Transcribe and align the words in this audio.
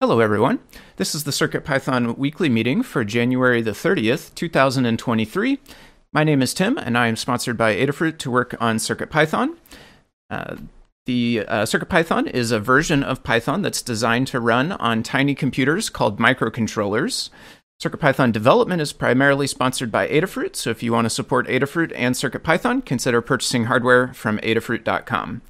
Hello, 0.00 0.20
everyone. 0.20 0.60
This 0.94 1.12
is 1.12 1.24
the 1.24 1.32
CircuitPython 1.32 2.16
weekly 2.16 2.48
meeting 2.48 2.84
for 2.84 3.02
January 3.02 3.60
the 3.60 3.72
30th, 3.72 4.32
2023. 4.36 5.58
My 6.12 6.22
name 6.22 6.40
is 6.40 6.54
Tim, 6.54 6.78
and 6.78 6.96
I 6.96 7.08
am 7.08 7.16
sponsored 7.16 7.56
by 7.56 7.74
Adafruit 7.74 8.16
to 8.18 8.30
work 8.30 8.54
on 8.60 8.76
CircuitPython. 8.76 9.56
Uh, 10.30 10.54
the 11.06 11.44
uh, 11.48 11.64
CircuitPython 11.64 12.30
is 12.30 12.52
a 12.52 12.60
version 12.60 13.02
of 13.02 13.24
Python 13.24 13.62
that's 13.62 13.82
designed 13.82 14.28
to 14.28 14.38
run 14.38 14.70
on 14.70 15.02
tiny 15.02 15.34
computers 15.34 15.90
called 15.90 16.20
microcontrollers. 16.20 17.30
CircuitPython 17.82 18.30
development 18.30 18.80
is 18.80 18.92
primarily 18.92 19.48
sponsored 19.48 19.90
by 19.90 20.06
Adafruit, 20.06 20.54
so 20.54 20.70
if 20.70 20.80
you 20.80 20.92
want 20.92 21.06
to 21.06 21.10
support 21.10 21.48
Adafruit 21.48 21.92
and 21.96 22.14
CircuitPython, 22.14 22.84
consider 22.84 23.20
purchasing 23.20 23.64
hardware 23.64 24.14
from 24.14 24.38
adafruit.com. 24.38 25.42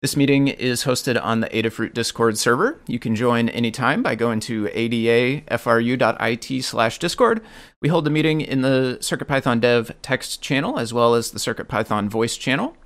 This 0.00 0.16
meeting 0.16 0.46
is 0.46 0.84
hosted 0.84 1.20
on 1.20 1.40
the 1.40 1.48
Adafruit 1.48 1.92
Discord 1.92 2.38
server. 2.38 2.78
You 2.86 3.00
can 3.00 3.16
join 3.16 3.48
anytime 3.48 4.00
by 4.00 4.14
going 4.14 4.38
to 4.40 4.66
adafru.it 4.66 6.62
slash 6.64 7.00
discord. 7.00 7.40
We 7.82 7.88
hold 7.88 8.04
the 8.04 8.10
meeting 8.10 8.40
in 8.40 8.60
the 8.60 8.98
CircuitPython 9.00 9.60
dev 9.60 9.90
text 10.00 10.40
channel 10.40 10.78
as 10.78 10.94
well 10.94 11.16
as 11.16 11.32
the 11.32 11.40
CircuitPython 11.40 12.10
voice 12.10 12.36
channel. 12.36 12.76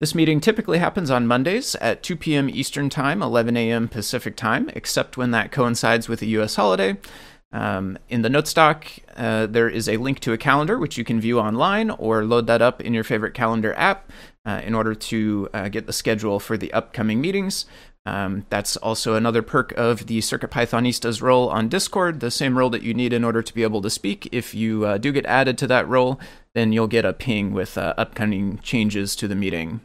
This 0.00 0.12
meeting 0.12 0.40
typically 0.40 0.78
happens 0.78 1.08
on 1.08 1.28
Mondays 1.28 1.76
at 1.76 2.02
2 2.02 2.16
p.m. 2.16 2.50
Eastern 2.50 2.90
Time, 2.90 3.22
11 3.22 3.56
a.m. 3.56 3.86
Pacific 3.86 4.34
Time, 4.34 4.70
except 4.74 5.16
when 5.16 5.30
that 5.30 5.52
coincides 5.52 6.08
with 6.08 6.20
a 6.20 6.26
U.S. 6.26 6.56
holiday. 6.56 6.96
Um, 7.52 7.98
in 8.08 8.22
the 8.22 8.28
notes 8.28 8.54
doc, 8.54 8.86
uh, 9.16 9.46
there 9.46 9.68
is 9.68 9.88
a 9.88 9.96
link 9.96 10.20
to 10.20 10.32
a 10.32 10.38
calendar 10.38 10.78
which 10.78 10.96
you 10.96 11.04
can 11.04 11.20
view 11.20 11.40
online 11.40 11.90
or 11.90 12.24
load 12.24 12.46
that 12.46 12.62
up 12.62 12.80
in 12.80 12.94
your 12.94 13.02
favorite 13.02 13.34
calendar 13.34 13.74
app 13.76 14.10
uh, 14.46 14.60
in 14.64 14.74
order 14.74 14.94
to 14.94 15.48
uh, 15.52 15.68
get 15.68 15.86
the 15.86 15.92
schedule 15.92 16.38
for 16.38 16.56
the 16.56 16.72
upcoming 16.72 17.20
meetings. 17.20 17.66
Um, 18.06 18.46
that's 18.48 18.76
also 18.78 19.14
another 19.14 19.42
perk 19.42 19.72
of 19.72 20.06
the 20.06 20.20
Circuit 20.20 20.50
Pythonistas 20.50 21.20
role 21.20 21.48
on 21.50 21.68
Discord, 21.68 22.20
the 22.20 22.30
same 22.30 22.56
role 22.56 22.70
that 22.70 22.82
you 22.82 22.94
need 22.94 23.12
in 23.12 23.24
order 23.24 23.42
to 23.42 23.54
be 23.54 23.62
able 23.62 23.82
to 23.82 23.90
speak. 23.90 24.28
If 24.32 24.54
you 24.54 24.86
uh, 24.86 24.98
do 24.98 25.12
get 25.12 25.26
added 25.26 25.58
to 25.58 25.66
that 25.66 25.86
role, 25.86 26.18
then 26.54 26.72
you'll 26.72 26.86
get 26.86 27.04
a 27.04 27.12
ping 27.12 27.52
with 27.52 27.76
uh, 27.76 27.94
upcoming 27.98 28.58
changes 28.62 29.14
to 29.16 29.28
the 29.28 29.34
meeting 29.34 29.80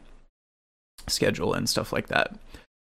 schedule 1.08 1.52
and 1.52 1.68
stuff 1.68 1.92
like 1.92 2.08
that. 2.08 2.34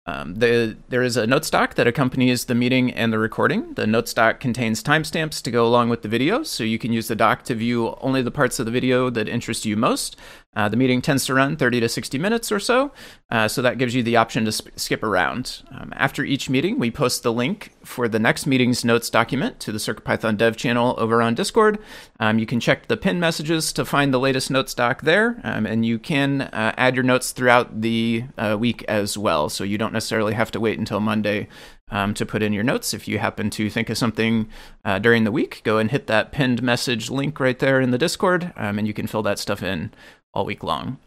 Um, 0.09 0.37
the, 0.37 0.77
there 0.89 1.03
is 1.03 1.17
a 1.17 1.27
note 1.27 1.45
stock 1.45 1.75
that 1.75 1.89
accompanies 1.89 2.45
the 2.45 2.55
meeting 2.55 2.93
and 2.93 3.13
the 3.13 3.19
recording. 3.19 3.75
The 3.75 3.89
note 3.89 4.09
stock 4.09 4.39
contains 4.39 4.83
timestamps 4.83 5.43
to 5.43 5.51
go 5.51 5.67
along 5.67 5.89
with 5.89 6.03
the 6.03 6.09
video, 6.09 6.45
so 6.45 6.63
you 6.63 6.79
can 6.79 6.93
use 6.93 7.09
the 7.09 7.17
doc 7.17 7.43
to 7.45 7.57
view 7.57 7.97
only 8.01 8.23
the 8.23 8.31
parts 8.31 8.61
of 8.61 8.67
the 8.67 8.73
video 8.73 9.11
that 9.11 9.29
interest 9.29 9.65
you 9.65 9.77
most. 9.77 10.17
Uh, 10.57 10.69
the 10.69 10.77
meeting 10.77 11.03
tends 11.03 11.27
to 11.27 11.35
run 11.35 11.57
30 11.57 11.81
to 11.81 11.89
60 11.89 12.19
minutes 12.19 12.51
or 12.51 12.59
so, 12.59 12.91
uh, 13.31 13.47
so 13.47 13.61
that 13.61 13.77
gives 13.77 13.95
you 13.95 14.03
the 14.03 14.17
option 14.17 14.47
to 14.47 14.51
sp- 14.51 14.73
skip 14.77 15.03
around. 15.03 15.63
Um, 15.71 15.93
after 15.95 16.25
each 16.25 16.49
meeting, 16.49 16.79
we 16.79 16.91
post 16.91 17.23
the 17.23 17.33
link 17.33 17.73
for 17.85 18.09
the 18.09 18.19
next 18.19 18.47
meeting's 18.47 18.85
notes 18.85 19.11
document 19.11 19.61
to 19.61 19.71
the 19.71 19.79
CircuitPython 19.79 20.39
dev 20.39 20.57
channel 20.57 20.95
over 20.99 21.21
on 21.21 21.35
Discord. 21.35 21.79
Um, 22.19 22.39
you 22.39 22.47
can 22.47 22.59
check 22.59 22.89
the 22.89 22.97
pin 22.97 23.21
messages 23.21 23.73
to 23.75 23.85
find 23.85 24.15
the 24.15 24.19
latest 24.19 24.51
notes 24.51 24.73
doc 24.73 25.03
there, 25.03 25.41
um, 25.45 25.67
and 25.67 25.85
you 25.85 25.99
can 25.99 26.43
uh, 26.43 26.73
add 26.79 26.95
your 26.95 27.05
notes 27.05 27.33
throughout 27.33 27.83
the 27.83 28.25
uh, 28.39 28.57
week 28.59 28.83
as 28.85 29.19
well, 29.19 29.51
so 29.51 29.63
you 29.63 29.77
don't 29.77 29.93
necessarily 29.93 30.33
have 30.33 30.51
to 30.53 30.61
wait 30.61 30.79
until 30.79 31.01
Monday 31.01 31.49
um, 31.91 32.15
to 32.15 32.27
put 32.27 32.43
in 32.43 32.53
your 32.53 32.65
notes. 32.65 32.93
If 32.93 33.07
you 33.07 33.19
happen 33.19 33.51
to 33.51 33.71
think 33.71 33.91
of 33.91 33.99
something 33.99 34.49
uh, 34.85 34.99
during 34.99 35.25
the 35.25 35.33
week, 35.33 35.61
go 35.65 35.79
and 35.79 35.91
hit 35.91 36.07
that 36.09 36.33
pinned 36.33 36.63
message 36.63 37.11
link 37.11 37.39
right 37.39 37.59
there 37.59 37.81
in 37.81 37.91
the 37.91 37.99
Discord, 37.99 38.53
um, 38.57 38.79
and 38.79 38.89
you 38.89 38.95
can 38.95 39.07
fill 39.07 39.23
that 39.23 39.39
stuff 39.39 39.63
in 39.63 39.93
all 40.37 40.45
week 40.45 40.63
long. 40.63 40.99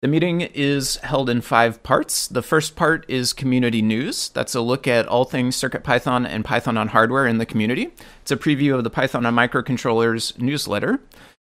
The 0.00 0.08
meeting 0.08 0.40
is 0.40 0.96
held 0.96 1.30
in 1.30 1.42
five 1.42 1.80
parts. 1.84 2.26
The 2.26 2.42
first 2.42 2.74
part 2.74 3.04
is 3.08 3.32
community 3.32 3.82
news. 3.82 4.30
That's 4.30 4.56
a 4.56 4.60
look 4.60 4.88
at 4.88 5.06
all 5.06 5.24
things 5.24 5.56
CircuitPython 5.56 6.26
and 6.26 6.44
Python 6.44 6.76
on 6.76 6.88
hardware 6.88 7.26
in 7.26 7.38
the 7.38 7.46
community. 7.46 7.92
It's 8.22 8.32
a 8.32 8.36
preview 8.36 8.74
of 8.74 8.82
the 8.82 8.90
Python 8.90 9.24
on 9.24 9.36
microcontrollers 9.36 10.36
newsletter. 10.40 10.98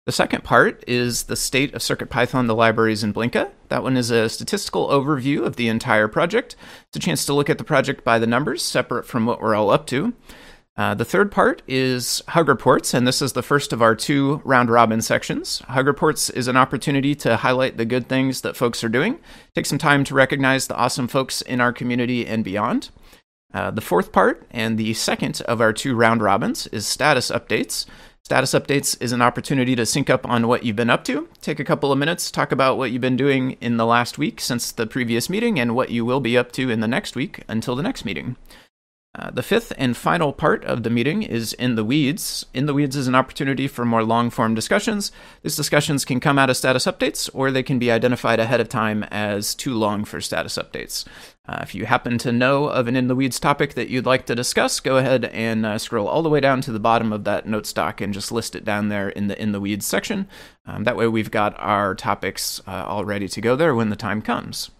The 0.05 0.11
second 0.11 0.43
part 0.43 0.83
is 0.85 1.23
the 1.23 1.35
state 1.37 1.73
of 1.75 1.81
CircuitPython, 1.81 2.47
the 2.47 2.55
libraries 2.55 3.03
in 3.03 3.13
Blinka. 3.13 3.51
That 3.69 3.83
one 3.83 3.95
is 3.95 4.09
a 4.09 4.27
statistical 4.27 4.89
overview 4.89 5.45
of 5.45 5.55
the 5.55 5.69
entire 5.69 6.09
project. 6.09 6.57
It's 6.87 6.97
a 6.97 6.99
chance 6.99 7.25
to 7.27 7.33
look 7.33 7.49
at 7.49 7.59
the 7.59 7.63
project 7.63 8.03
by 8.03 8.19
the 8.19 8.27
numbers, 8.27 8.63
separate 8.63 9.05
from 9.05 9.25
what 9.25 9.39
we're 9.39 9.55
all 9.55 9.69
up 9.69 9.85
to. 9.87 10.13
Uh, 10.77 10.95
the 10.95 11.05
third 11.05 11.31
part 11.31 11.61
is 11.67 12.23
Hug 12.29 12.47
Reports, 12.47 12.93
and 12.93 13.05
this 13.05 13.21
is 13.21 13.33
the 13.33 13.43
first 13.43 13.73
of 13.73 13.81
our 13.81 13.93
two 13.93 14.41
round 14.45 14.69
robin 14.69 15.01
sections. 15.01 15.59
Hug 15.67 15.85
Reports 15.85 16.29
is 16.29 16.47
an 16.47 16.55
opportunity 16.55 17.13
to 17.15 17.37
highlight 17.37 17.75
the 17.75 17.85
good 17.85 18.07
things 18.07 18.41
that 18.41 18.55
folks 18.55 18.83
are 18.83 18.89
doing, 18.89 19.19
take 19.53 19.65
some 19.65 19.77
time 19.77 20.05
to 20.05 20.15
recognize 20.15 20.67
the 20.67 20.75
awesome 20.75 21.09
folks 21.09 21.41
in 21.41 21.59
our 21.59 21.73
community 21.73 22.25
and 22.25 22.43
beyond. 22.43 22.89
Uh, 23.53 23.69
the 23.69 23.81
fourth 23.81 24.13
part, 24.13 24.47
and 24.51 24.77
the 24.77 24.93
second 24.93 25.41
of 25.41 25.59
our 25.59 25.73
two 25.73 25.93
round 25.93 26.21
robins, 26.21 26.67
is 26.67 26.87
Status 26.87 27.29
Updates. 27.29 27.85
Status 28.23 28.51
Updates 28.51 28.95
is 29.01 29.11
an 29.11 29.21
opportunity 29.21 29.75
to 29.75 29.85
sync 29.85 30.09
up 30.09 30.25
on 30.25 30.47
what 30.47 30.63
you've 30.63 30.77
been 30.77 30.89
up 30.89 31.03
to, 31.03 31.27
take 31.41 31.59
a 31.59 31.65
couple 31.65 31.91
of 31.91 31.99
minutes, 31.99 32.31
talk 32.31 32.53
about 32.53 32.77
what 32.77 32.91
you've 32.91 33.01
been 33.01 33.17
doing 33.17 33.57
in 33.59 33.75
the 33.75 33.85
last 33.85 34.17
week 34.17 34.39
since 34.39 34.71
the 34.71 34.87
previous 34.87 35.29
meeting, 35.29 35.59
and 35.59 35.75
what 35.75 35.89
you 35.89 36.05
will 36.05 36.21
be 36.21 36.37
up 36.37 36.53
to 36.53 36.69
in 36.69 36.79
the 36.79 36.87
next 36.87 37.13
week 37.13 37.43
until 37.49 37.75
the 37.75 37.83
next 37.83 38.05
meeting. 38.05 38.37
Uh, 39.13 39.29
the 39.29 39.43
fifth 39.43 39.73
and 39.77 39.97
final 39.97 40.31
part 40.31 40.63
of 40.63 40.83
the 40.83 40.89
meeting 40.89 41.21
is 41.21 41.51
In 41.53 41.75
the 41.75 41.83
Weeds. 41.83 42.45
In 42.53 42.65
the 42.65 42.73
Weeds 42.73 42.95
is 42.95 43.09
an 43.09 43.15
opportunity 43.15 43.67
for 43.67 43.83
more 43.83 44.05
long 44.05 44.29
form 44.29 44.55
discussions. 44.55 45.11
These 45.43 45.57
discussions 45.57 46.05
can 46.05 46.21
come 46.21 46.39
out 46.39 46.49
of 46.49 46.55
status 46.55 46.85
updates, 46.85 47.29
or 47.33 47.51
they 47.51 47.61
can 47.61 47.77
be 47.77 47.91
identified 47.91 48.39
ahead 48.39 48.61
of 48.61 48.69
time 48.69 49.03
as 49.11 49.53
too 49.53 49.73
long 49.73 50.05
for 50.05 50.21
status 50.21 50.57
updates. 50.57 51.05
Uh, 51.45 51.59
if 51.61 51.75
you 51.75 51.85
happen 51.85 52.17
to 52.19 52.31
know 52.31 52.67
of 52.67 52.87
an 52.87 52.95
In 52.95 53.09
the 53.09 53.15
Weeds 53.15 53.37
topic 53.37 53.73
that 53.73 53.89
you'd 53.89 54.05
like 54.05 54.27
to 54.27 54.35
discuss, 54.35 54.79
go 54.79 54.95
ahead 54.95 55.25
and 55.25 55.65
uh, 55.65 55.77
scroll 55.77 56.07
all 56.07 56.23
the 56.23 56.29
way 56.29 56.39
down 56.39 56.61
to 56.61 56.71
the 56.71 56.79
bottom 56.79 57.11
of 57.11 57.25
that 57.25 57.45
note 57.45 57.65
stock 57.65 57.99
and 57.99 58.13
just 58.13 58.31
list 58.31 58.55
it 58.55 58.63
down 58.63 58.87
there 58.87 59.09
in 59.09 59.27
the 59.27 59.41
In 59.41 59.51
the 59.51 59.59
Weeds 59.59 59.85
section. 59.85 60.25
Um, 60.65 60.85
that 60.85 60.95
way, 60.95 61.07
we've 61.07 61.31
got 61.31 61.53
our 61.59 61.95
topics 61.95 62.61
uh, 62.65 62.85
all 62.87 63.03
ready 63.03 63.27
to 63.27 63.41
go 63.41 63.57
there 63.57 63.75
when 63.75 63.89
the 63.89 63.97
time 63.97 64.21
comes. 64.21 64.71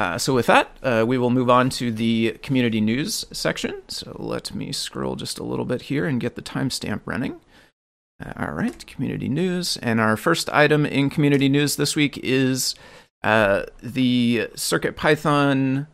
Uh, 0.00 0.16
so 0.16 0.34
with 0.34 0.46
that, 0.46 0.70
uh, 0.82 1.04
we 1.06 1.18
will 1.18 1.28
move 1.28 1.50
on 1.50 1.68
to 1.68 1.92
the 1.92 2.38
community 2.42 2.80
news 2.80 3.26
section. 3.32 3.82
So 3.88 4.16
let 4.18 4.54
me 4.54 4.72
scroll 4.72 5.14
just 5.14 5.38
a 5.38 5.44
little 5.44 5.66
bit 5.66 5.82
here 5.82 6.06
and 6.06 6.18
get 6.18 6.36
the 6.36 6.42
timestamp 6.42 7.02
running. 7.04 7.38
Uh, 8.18 8.32
all 8.38 8.52
right, 8.52 8.86
community 8.86 9.28
news. 9.28 9.76
And 9.76 10.00
our 10.00 10.16
first 10.16 10.48
item 10.54 10.86
in 10.86 11.10
community 11.10 11.50
news 11.50 11.76
this 11.76 11.94
week 11.96 12.18
is 12.22 12.74
uh, 13.22 13.64
the 13.82 14.48
CircuitPython 14.54 15.86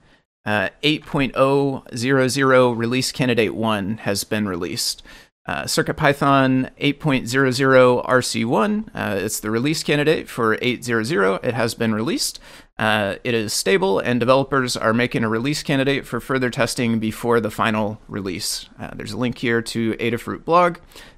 uh, 0.44 0.68
8.000 0.84 2.76
release 2.78 3.10
candidate 3.10 3.56
1 3.56 3.96
has 3.98 4.22
been 4.22 4.46
released. 4.46 5.02
Uh, 5.46 5.64
CircuitPython 5.64 6.70
8.00 6.80 8.06
RC1. 8.06 8.88
Uh, 8.94 9.16
it's 9.18 9.40
the 9.40 9.50
release 9.50 9.82
candidate 9.82 10.28
for 10.28 10.56
8.0.0. 10.58 11.44
It 11.44 11.54
has 11.54 11.74
been 11.74 11.92
released. 11.92 12.38
Uh, 12.78 13.16
it 13.24 13.32
is 13.32 13.54
stable, 13.54 13.98
and 13.98 14.20
developers 14.20 14.76
are 14.76 14.92
making 14.92 15.24
a 15.24 15.28
release 15.28 15.62
candidate 15.62 16.06
for 16.06 16.20
further 16.20 16.50
testing 16.50 16.98
before 16.98 17.40
the 17.40 17.50
final 17.50 17.98
release. 18.06 18.68
Uh, 18.78 18.90
there's 18.94 19.12
a 19.12 19.16
link 19.16 19.38
here 19.38 19.62
to 19.62 19.94
Adafruit 19.94 20.44
blog. 20.44 20.76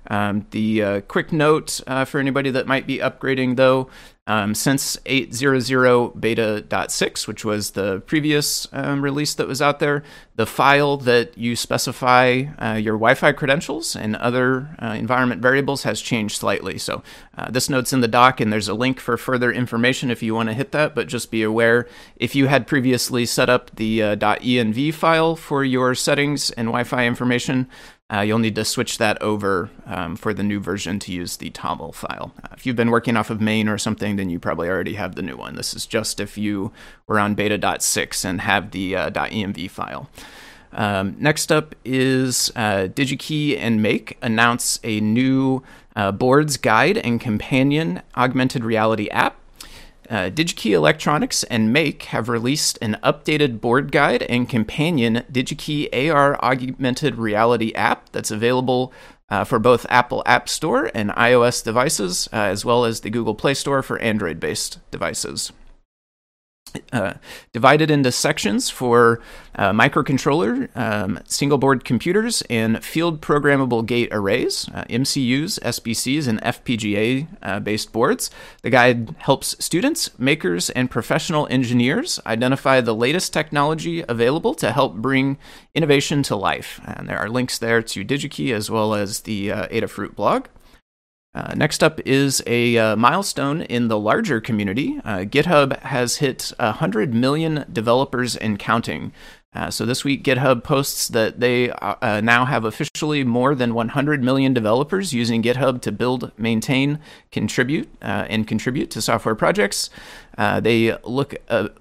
Um, 0.08 0.46
the 0.50 0.82
uh, 0.82 1.00
quick 1.02 1.32
note 1.32 1.80
uh, 1.86 2.04
for 2.04 2.18
anybody 2.18 2.50
that 2.50 2.66
might 2.66 2.86
be 2.86 2.98
upgrading, 2.98 3.56
though, 3.56 3.88
um, 4.28 4.54
since 4.54 4.96
8.0.0 5.06 6.20
beta.6, 6.20 7.26
which 7.26 7.46
was 7.46 7.70
the 7.70 8.00
previous 8.00 8.68
um, 8.72 9.00
release 9.00 9.34
that 9.34 9.48
was 9.48 9.62
out 9.62 9.78
there, 9.78 10.02
the 10.36 10.44
file 10.44 10.98
that 10.98 11.36
you 11.38 11.56
specify 11.56 12.44
uh, 12.58 12.74
your 12.74 12.94
Wi 12.94 13.14
Fi 13.14 13.32
credentials 13.32 13.96
and 13.96 14.16
other 14.16 14.76
uh, 14.82 14.88
environment 14.88 15.40
variables 15.40 15.84
has 15.84 16.02
changed 16.02 16.36
slightly. 16.36 16.76
So 16.76 17.02
uh, 17.38 17.50
this 17.50 17.70
note's 17.70 17.94
in 17.94 18.02
the 18.02 18.08
doc, 18.08 18.38
and 18.38 18.52
there's 18.52 18.68
a 18.68 18.74
link 18.74 19.00
for 19.00 19.16
further 19.16 19.50
information 19.50 20.10
if 20.10 20.22
you 20.22 20.34
want 20.34 20.50
to 20.50 20.54
hit 20.54 20.72
that, 20.72 20.94
but 20.94 21.08
just 21.08 21.30
be 21.30 21.42
aware 21.42 21.88
if 22.16 22.34
you 22.34 22.48
had 22.48 22.66
previously 22.66 23.24
set 23.24 23.48
up 23.48 23.74
the 23.76 24.02
uh, 24.02 24.16
.env 24.16 24.92
file 24.92 25.36
for 25.36 25.64
your 25.64 25.94
settings 25.94 26.50
and 26.50 26.68
Wi 26.68 26.84
Fi 26.84 27.06
information, 27.06 27.66
uh, 28.12 28.20
you'll 28.20 28.38
need 28.38 28.54
to 28.54 28.64
switch 28.64 28.98
that 28.98 29.20
over 29.20 29.70
um, 29.86 30.16
for 30.16 30.32
the 30.32 30.42
new 30.42 30.60
version 30.60 30.98
to 30.98 31.12
use 31.12 31.36
the 31.36 31.50
TOML 31.50 31.94
file. 31.94 32.32
Uh, 32.42 32.48
if 32.52 32.64
you've 32.64 32.76
been 32.76 32.90
working 32.90 33.16
off 33.16 33.28
of 33.28 33.40
main 33.40 33.68
or 33.68 33.76
something, 33.76 34.16
then 34.16 34.30
you 34.30 34.38
probably 34.38 34.68
already 34.68 34.94
have 34.94 35.14
the 35.14 35.22
new 35.22 35.36
one. 35.36 35.56
This 35.56 35.74
is 35.74 35.84
just 35.84 36.18
if 36.18 36.38
you 36.38 36.72
were 37.06 37.18
on 37.18 37.34
beta.6 37.34 38.24
and 38.24 38.40
have 38.40 38.70
the 38.70 38.96
uh, 38.96 39.68
file. 39.68 40.08
Um, 40.72 41.16
next 41.18 41.50
up 41.50 41.74
is 41.84 42.50
uh, 42.54 42.88
DigiKey 42.88 43.58
and 43.58 43.82
Make 43.82 44.18
announce 44.22 44.80
a 44.84 45.00
new 45.00 45.62
uh, 45.96 46.12
boards 46.12 46.56
guide 46.56 46.98
and 46.98 47.20
companion 47.20 48.02
augmented 48.16 48.64
reality 48.64 49.08
app 49.08 49.37
uh, 50.10 50.30
DigiKey 50.30 50.72
Electronics 50.72 51.44
and 51.44 51.72
Make 51.72 52.04
have 52.04 52.28
released 52.28 52.78
an 52.80 52.96
updated 53.02 53.60
board 53.60 53.92
guide 53.92 54.22
and 54.24 54.48
companion 54.48 55.24
DigiKey 55.30 56.10
AR 56.10 56.42
augmented 56.42 57.16
reality 57.16 57.72
app 57.74 58.10
that's 58.10 58.30
available 58.30 58.92
uh, 59.30 59.44
for 59.44 59.58
both 59.58 59.86
Apple 59.90 60.22
App 60.26 60.48
Store 60.48 60.90
and 60.94 61.10
iOS 61.10 61.62
devices, 61.62 62.28
uh, 62.32 62.36
as 62.36 62.64
well 62.64 62.84
as 62.84 63.00
the 63.00 63.10
Google 63.10 63.34
Play 63.34 63.54
Store 63.54 63.82
for 63.82 63.98
Android 63.98 64.40
based 64.40 64.78
devices. 64.90 65.52
Uh, 66.92 67.14
divided 67.52 67.90
into 67.90 68.12
sections 68.12 68.70
for 68.70 69.20
uh, 69.54 69.72
microcontroller, 69.72 70.68
um, 70.76 71.18
single 71.26 71.58
board 71.58 71.84
computers, 71.84 72.42
and 72.48 72.84
field 72.84 73.20
programmable 73.20 73.84
gate 73.84 74.08
arrays, 74.12 74.68
uh, 74.74 74.84
MCUs, 74.84 75.58
SBCs, 75.60 76.28
and 76.28 76.40
FPGA 76.42 77.26
uh, 77.42 77.60
based 77.60 77.92
boards. 77.92 78.30
The 78.62 78.70
guide 78.70 79.14
helps 79.18 79.56
students, 79.64 80.16
makers, 80.18 80.70
and 80.70 80.90
professional 80.90 81.46
engineers 81.50 82.20
identify 82.24 82.80
the 82.80 82.94
latest 82.94 83.32
technology 83.32 84.04
available 84.08 84.54
to 84.54 84.72
help 84.72 84.94
bring 84.96 85.38
innovation 85.74 86.22
to 86.24 86.36
life. 86.36 86.80
And 86.84 87.08
there 87.08 87.18
are 87.18 87.28
links 87.28 87.58
there 87.58 87.82
to 87.82 88.04
DigiKey 88.04 88.52
as 88.52 88.70
well 88.70 88.94
as 88.94 89.20
the 89.20 89.50
uh, 89.50 89.68
Adafruit 89.68 90.14
blog. 90.14 90.46
Uh, 91.34 91.52
next 91.54 91.84
up 91.84 92.00
is 92.06 92.42
a 92.46 92.76
uh, 92.78 92.96
milestone 92.96 93.60
in 93.62 93.88
the 93.88 93.98
larger 93.98 94.40
community. 94.40 94.98
Uh, 95.04 95.18
GitHub 95.18 95.78
has 95.80 96.16
hit 96.16 96.52
100 96.58 97.12
million 97.12 97.66
developers 97.70 98.34
and 98.34 98.58
counting. 98.58 99.12
Uh, 99.54 99.70
so 99.70 99.84
this 99.84 100.04
week, 100.04 100.24
GitHub 100.24 100.62
posts 100.62 101.08
that 101.08 101.40
they 101.40 101.70
uh, 101.70 101.94
uh, 102.00 102.20
now 102.22 102.44
have 102.44 102.64
officially 102.64 103.24
more 103.24 103.54
than 103.54 103.74
100 103.74 104.22
million 104.22 104.54
developers 104.54 105.12
using 105.12 105.42
GitHub 105.42 105.80
to 105.82 105.92
build, 105.92 106.32
maintain, 106.38 106.98
contribute, 107.30 107.88
and 108.00 108.46
contribute 108.46 108.90
to 108.90 109.02
software 109.02 109.34
projects. 109.34 109.90
they 110.36 110.96
look 111.04 111.34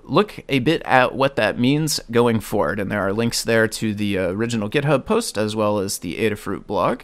look 0.03 0.39
a 0.49 0.59
bit 0.59 0.81
at 0.83 1.15
what 1.15 1.35
that 1.35 1.59
means 1.59 1.99
going 2.11 2.39
forward, 2.39 2.79
and 2.79 2.91
there 2.91 3.01
are 3.01 3.13
links 3.13 3.43
there 3.43 3.67
to 3.67 3.93
the 3.93 4.17
original 4.17 4.69
GitHub 4.69 5.05
post 5.05 5.37
as 5.37 5.55
well 5.55 5.79
as 5.79 5.99
the 5.99 6.15
Adafruit 6.15 6.65
blog. 6.67 7.01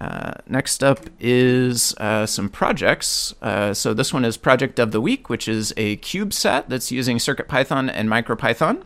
Uh, 0.00 0.32
next 0.46 0.82
up 0.82 1.00
is 1.18 1.94
uh, 1.98 2.24
some 2.24 2.48
projects. 2.48 3.34
Uh, 3.42 3.74
so 3.74 3.92
this 3.92 4.14
one 4.14 4.24
is 4.24 4.36
Project 4.36 4.78
of 4.78 4.92
the 4.92 5.00
Week, 5.00 5.28
which 5.28 5.46
is 5.46 5.74
a 5.76 5.98
CubeSat 5.98 6.68
that's 6.68 6.90
using 6.90 7.18
CircuitPython 7.18 7.90
and 7.92 8.08
MicroPython. 8.08 8.84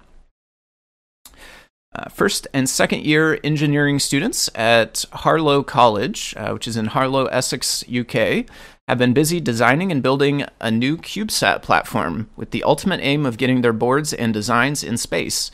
Uh, 1.96 2.08
first 2.08 2.49
and 2.52 2.69
second 2.69 3.05
year 3.05 3.38
engineering 3.44 4.00
students 4.00 4.50
at 4.56 5.05
Harlow 5.12 5.62
College, 5.62 6.34
uh, 6.37 6.50
which 6.50 6.66
is 6.66 6.76
in 6.76 6.87
Harlow, 6.87 7.26
Essex, 7.26 7.84
UK, 7.88 8.46
have 8.88 8.99
been 8.99 9.14
busy 9.14 9.38
designing 9.38 9.93
and 9.93 10.02
building 10.02 10.44
a 10.61 10.72
new 10.72 10.96
CubeSat 10.96 11.62
platform 11.62 12.28
with 12.34 12.50
the 12.50 12.64
ultimate 12.64 12.99
aim 13.00 13.25
of 13.25 13.38
getting 13.38 13.62
their 13.62 13.72
boards 13.72 14.12
and 14.12 14.34
designs 14.34 14.82
in 14.82 14.99
space, 14.99 15.52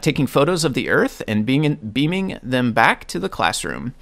taking 0.00 0.26
photos 0.26 0.64
of 0.64 0.74
the 0.74 0.90
Earth 0.90 1.22
and 1.28 1.46
being, 1.46 1.76
beaming 1.76 2.38
them 2.42 2.72
back 2.72 3.06
to 3.06 3.20
the 3.20 3.30
classroom. 3.30 3.94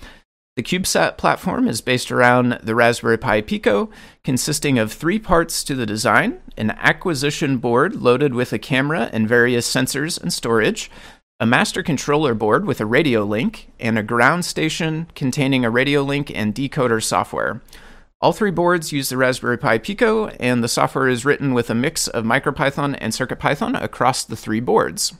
The 0.56 0.62
CubeSat 0.62 1.16
platform 1.16 1.66
is 1.66 1.80
based 1.80 2.12
around 2.12 2.60
the 2.62 2.76
Raspberry 2.76 3.18
Pi 3.18 3.40
Pico, 3.40 3.90
consisting 4.22 4.78
of 4.78 4.92
three 4.92 5.18
parts 5.18 5.64
to 5.64 5.74
the 5.74 5.84
design 5.84 6.40
an 6.56 6.70
acquisition 6.70 7.58
board 7.58 7.96
loaded 7.96 8.34
with 8.34 8.52
a 8.52 8.58
camera 8.60 9.10
and 9.12 9.28
various 9.28 9.68
sensors 9.68 10.20
and 10.20 10.32
storage, 10.32 10.92
a 11.40 11.46
master 11.46 11.82
controller 11.82 12.34
board 12.34 12.66
with 12.66 12.80
a 12.80 12.86
radio 12.86 13.24
link, 13.24 13.68
and 13.80 13.98
a 13.98 14.02
ground 14.04 14.44
station 14.44 15.08
containing 15.16 15.64
a 15.64 15.70
radio 15.70 16.02
link 16.02 16.30
and 16.32 16.54
decoder 16.54 17.02
software. 17.02 17.60
All 18.20 18.32
three 18.32 18.52
boards 18.52 18.92
use 18.92 19.08
the 19.08 19.16
Raspberry 19.16 19.58
Pi 19.58 19.78
Pico, 19.78 20.28
and 20.38 20.62
the 20.62 20.68
software 20.68 21.08
is 21.08 21.24
written 21.24 21.52
with 21.52 21.68
a 21.68 21.74
mix 21.74 22.06
of 22.06 22.24
MicroPython 22.24 22.96
and 23.00 23.12
CircuitPython 23.12 23.82
across 23.82 24.22
the 24.22 24.36
three 24.36 24.60
boards. 24.60 25.14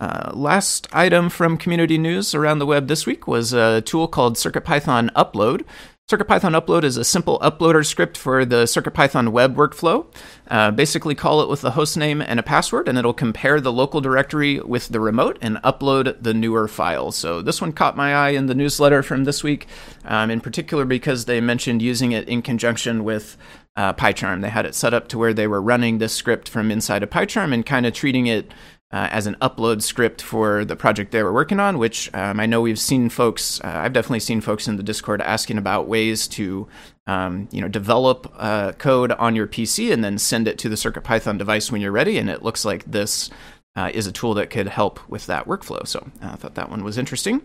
Uh, 0.00 0.32
last 0.34 0.88
item 0.92 1.30
from 1.30 1.56
community 1.56 1.96
news 1.96 2.34
around 2.34 2.58
the 2.58 2.66
web 2.66 2.88
this 2.88 3.06
week 3.06 3.28
was 3.28 3.52
a 3.52 3.80
tool 3.82 4.08
called 4.08 4.34
CircuitPython 4.34 5.10
Upload. 5.12 5.64
CircuitPython 6.10 6.60
Upload 6.60 6.82
is 6.82 6.98
a 6.98 7.04
simple 7.04 7.38
uploader 7.38 7.86
script 7.86 8.18
for 8.18 8.44
the 8.44 8.64
CircuitPython 8.64 9.30
web 9.30 9.56
workflow. 9.56 10.04
Uh, 10.48 10.70
basically, 10.70 11.14
call 11.14 11.40
it 11.40 11.48
with 11.48 11.64
a 11.64 11.70
host 11.70 11.96
name 11.96 12.20
and 12.20 12.38
a 12.38 12.42
password, 12.42 12.88
and 12.88 12.98
it'll 12.98 13.14
compare 13.14 13.58
the 13.58 13.72
local 13.72 14.02
directory 14.02 14.60
with 14.60 14.88
the 14.88 15.00
remote 15.00 15.38
and 15.40 15.56
upload 15.58 16.22
the 16.22 16.34
newer 16.34 16.68
files. 16.68 17.16
So, 17.16 17.40
this 17.40 17.62
one 17.62 17.72
caught 17.72 17.96
my 17.96 18.14
eye 18.14 18.30
in 18.30 18.46
the 18.46 18.54
newsletter 18.54 19.02
from 19.02 19.24
this 19.24 19.42
week, 19.42 19.66
um, 20.04 20.28
in 20.30 20.42
particular 20.42 20.84
because 20.84 21.24
they 21.24 21.40
mentioned 21.40 21.80
using 21.80 22.12
it 22.12 22.28
in 22.28 22.42
conjunction 22.42 23.02
with 23.02 23.38
uh, 23.76 23.92
PyCharm. 23.94 24.42
They 24.42 24.50
had 24.50 24.66
it 24.66 24.74
set 24.74 24.94
up 24.94 25.08
to 25.08 25.18
where 25.18 25.34
they 25.34 25.46
were 25.46 25.62
running 25.62 25.98
this 25.98 26.12
script 26.12 26.48
from 26.48 26.70
inside 26.70 27.02
of 27.02 27.10
PyCharm 27.10 27.52
and 27.52 27.64
kind 27.64 27.86
of 27.86 27.94
treating 27.94 28.26
it 28.26 28.52
uh, 28.94 29.08
as 29.10 29.26
an 29.26 29.34
upload 29.42 29.82
script 29.82 30.22
for 30.22 30.64
the 30.64 30.76
project 30.76 31.10
they 31.10 31.24
were 31.24 31.32
working 31.32 31.58
on, 31.58 31.78
which 31.78 32.08
um, 32.14 32.38
I 32.38 32.46
know 32.46 32.60
we've 32.60 32.78
seen 32.78 33.08
folks, 33.08 33.60
uh, 33.64 33.80
I've 33.82 33.92
definitely 33.92 34.20
seen 34.20 34.40
folks 34.40 34.68
in 34.68 34.76
the 34.76 34.84
Discord 34.84 35.20
asking 35.20 35.58
about 35.58 35.88
ways 35.88 36.28
to, 36.28 36.68
um, 37.08 37.48
you 37.50 37.60
know, 37.60 37.66
develop 37.66 38.32
uh, 38.36 38.70
code 38.78 39.10
on 39.10 39.34
your 39.34 39.48
PC 39.48 39.92
and 39.92 40.04
then 40.04 40.16
send 40.16 40.46
it 40.46 40.58
to 40.58 40.68
the 40.68 40.76
CircuitPython 40.76 41.38
device 41.38 41.72
when 41.72 41.80
you're 41.80 41.90
ready. 41.90 42.18
And 42.18 42.30
it 42.30 42.44
looks 42.44 42.64
like 42.64 42.84
this 42.84 43.30
uh, 43.74 43.90
is 43.92 44.06
a 44.06 44.12
tool 44.12 44.32
that 44.34 44.48
could 44.48 44.68
help 44.68 45.00
with 45.08 45.26
that 45.26 45.48
workflow. 45.48 45.84
So 45.88 46.08
uh, 46.22 46.28
I 46.28 46.36
thought 46.36 46.54
that 46.54 46.70
one 46.70 46.84
was 46.84 46.96
interesting. 46.96 47.42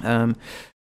Um, 0.00 0.36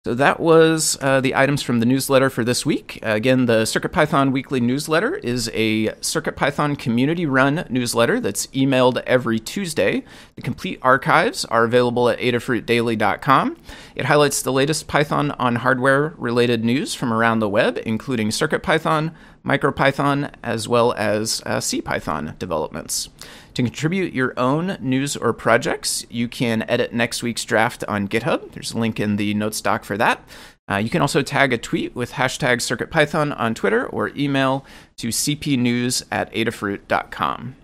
so 0.04 0.12
that 0.12 0.38
was 0.38 0.98
uh, 1.00 1.22
the 1.22 1.34
items 1.34 1.62
from 1.62 1.80
the 1.80 1.86
newsletter 1.86 2.28
for 2.28 2.44
this 2.44 2.66
week. 2.66 2.98
Again, 3.02 3.46
the 3.46 3.62
CircuitPython 3.62 4.32
weekly 4.32 4.60
newsletter 4.60 5.14
is 5.14 5.50
a 5.54 5.86
CircuitPython 6.02 6.78
community-run 6.78 7.64
newsletter 7.70 8.20
that's 8.20 8.46
emailed 8.48 9.02
every 9.06 9.38
Tuesday. 9.38 10.04
The 10.36 10.42
complete 10.42 10.78
archives 10.82 11.46
are 11.46 11.64
available 11.64 12.10
at 12.10 12.18
adafruitdaily.com. 12.18 13.56
It 13.96 14.04
highlights 14.04 14.42
the 14.42 14.52
latest 14.52 14.88
Python 14.88 15.30
on 15.32 15.56
hardware-related 15.56 16.62
news 16.62 16.94
from 16.94 17.10
around 17.10 17.38
the 17.38 17.48
web, 17.48 17.78
including 17.86 18.28
CircuitPython, 18.28 19.14
MicroPython, 19.42 20.34
as 20.42 20.68
well 20.68 20.92
as 20.98 21.42
uh, 21.46 21.60
CPython 21.60 22.38
developments. 22.38 23.08
To 23.54 23.62
contribute 23.62 24.12
your 24.12 24.34
own 24.36 24.76
news 24.80 25.16
or 25.16 25.32
projects, 25.32 26.04
you 26.10 26.26
can 26.26 26.68
edit 26.68 26.92
next 26.92 27.22
week's 27.22 27.44
draft 27.44 27.84
on 27.86 28.08
GitHub. 28.08 28.50
There's 28.50 28.72
a 28.72 28.78
link 28.78 28.98
in 28.98 29.14
the 29.14 29.32
notes 29.34 29.60
doc 29.60 29.84
for 29.84 29.96
that. 29.96 30.26
Uh, 30.68 30.76
you 30.76 30.90
can 30.90 31.00
also 31.00 31.22
tag 31.22 31.52
a 31.52 31.58
tweet 31.58 31.94
with 31.94 32.12
hashtag 32.12 32.56
CircuitPython 32.56 33.38
on 33.38 33.54
Twitter 33.54 33.86
or 33.86 34.08
email 34.16 34.64
to 34.96 35.08
cpnews 35.08 36.02
at 36.10 36.32
adafruit.com. 36.32 37.54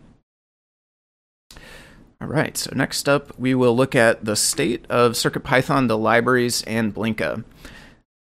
All 2.23 2.29
right, 2.29 2.57
so 2.57 2.71
next 2.75 3.09
up, 3.09 3.37
we 3.37 3.55
will 3.55 3.75
look 3.75 3.97
at 3.97 4.25
the 4.25 4.37
state 4.37 4.85
of 4.89 5.13
CircuitPython, 5.13 5.89
the 5.89 5.99
libraries, 5.99 6.63
and 6.63 6.95
Blinka. 6.95 7.43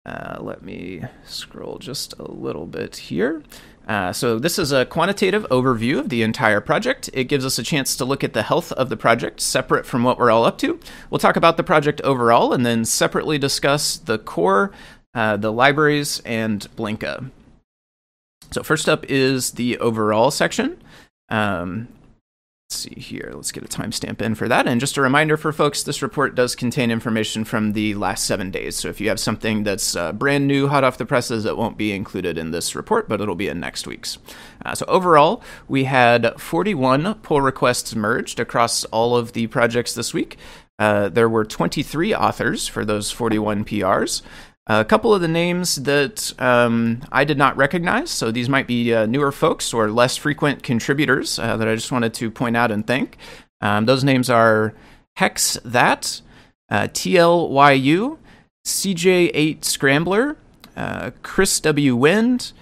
Uh, 0.04 0.38
let 0.40 0.62
me 0.62 1.02
scroll 1.24 1.78
just 1.78 2.14
a 2.18 2.28
little 2.28 2.66
bit 2.66 2.96
here. 2.96 3.42
Uh, 3.90 4.12
so 4.12 4.38
this 4.38 4.56
is 4.56 4.70
a 4.70 4.86
quantitative 4.86 5.44
overview 5.50 5.98
of 5.98 6.10
the 6.10 6.22
entire 6.22 6.60
project. 6.60 7.10
It 7.12 7.24
gives 7.24 7.44
us 7.44 7.58
a 7.58 7.64
chance 7.64 7.96
to 7.96 8.04
look 8.04 8.22
at 8.22 8.34
the 8.34 8.44
health 8.44 8.70
of 8.70 8.88
the 8.88 8.96
project 8.96 9.40
separate 9.40 9.84
from 9.84 10.04
what 10.04 10.16
we're 10.16 10.30
all 10.30 10.44
up 10.44 10.58
to. 10.58 10.78
We'll 11.10 11.18
talk 11.18 11.34
about 11.34 11.56
the 11.56 11.64
project 11.64 12.00
overall 12.02 12.52
and 12.52 12.64
then 12.64 12.84
separately 12.84 13.36
discuss 13.36 13.96
the 13.96 14.16
core, 14.16 14.70
uh, 15.12 15.38
the 15.38 15.50
libraries, 15.50 16.22
and 16.24 16.68
Blinka. 16.76 17.32
So 18.52 18.62
first 18.62 18.88
up 18.88 19.04
is 19.08 19.50
the 19.52 19.76
overall 19.78 20.30
section. 20.30 20.80
Um, 21.28 21.88
see 22.72 22.94
here. 22.96 23.32
Let's 23.34 23.52
get 23.52 23.64
a 23.64 23.68
timestamp 23.68 24.22
in 24.22 24.34
for 24.34 24.48
that. 24.48 24.66
And 24.66 24.80
just 24.80 24.96
a 24.96 25.02
reminder 25.02 25.36
for 25.36 25.52
folks, 25.52 25.82
this 25.82 26.02
report 26.02 26.34
does 26.34 26.54
contain 26.54 26.90
information 26.90 27.44
from 27.44 27.72
the 27.72 27.94
last 27.94 28.24
seven 28.24 28.50
days. 28.50 28.76
So 28.76 28.88
if 28.88 29.00
you 29.00 29.08
have 29.08 29.20
something 29.20 29.64
that's 29.64 29.96
uh, 29.96 30.12
brand 30.12 30.46
new, 30.46 30.68
hot 30.68 30.84
off 30.84 30.98
the 30.98 31.06
presses, 31.06 31.44
it 31.44 31.56
won't 31.56 31.76
be 31.76 31.92
included 31.92 32.38
in 32.38 32.52
this 32.52 32.74
report, 32.74 33.08
but 33.08 33.20
it'll 33.20 33.34
be 33.34 33.48
in 33.48 33.60
next 33.60 33.86
week's. 33.86 34.18
Uh, 34.64 34.74
so 34.74 34.86
overall, 34.86 35.42
we 35.68 35.84
had 35.84 36.32
41 36.40 37.14
pull 37.16 37.40
requests 37.40 37.94
merged 37.94 38.38
across 38.38 38.84
all 38.86 39.16
of 39.16 39.32
the 39.32 39.48
projects 39.48 39.94
this 39.94 40.14
week. 40.14 40.36
Uh, 40.78 41.10
there 41.10 41.28
were 41.28 41.44
23 41.44 42.14
authors 42.14 42.66
for 42.66 42.86
those 42.86 43.10
41 43.10 43.64
PRs. 43.64 44.22
A 44.72 44.84
couple 44.84 45.12
of 45.12 45.20
the 45.20 45.26
names 45.26 45.74
that 45.82 46.32
um, 46.38 47.02
I 47.10 47.24
did 47.24 47.36
not 47.36 47.56
recognize, 47.56 48.08
so 48.08 48.30
these 48.30 48.48
might 48.48 48.68
be 48.68 48.94
uh, 48.94 49.04
newer 49.04 49.32
folks 49.32 49.74
or 49.74 49.90
less 49.90 50.16
frequent 50.16 50.62
contributors 50.62 51.40
uh, 51.40 51.56
that 51.56 51.66
I 51.66 51.74
just 51.74 51.90
wanted 51.90 52.14
to 52.14 52.30
point 52.30 52.56
out 52.56 52.70
and 52.70 52.86
thank. 52.86 53.16
Um, 53.60 53.86
those 53.86 54.04
names 54.04 54.30
are 54.30 54.72
Hex 55.16 55.58
That, 55.64 56.20
uh, 56.70 56.82
TLYU, 56.82 58.18
CJ8 58.64 59.64
Scrambler, 59.64 60.36
uh, 60.76 61.10
Chris 61.24 61.58
W. 61.58 61.96
Wind, 61.96 62.52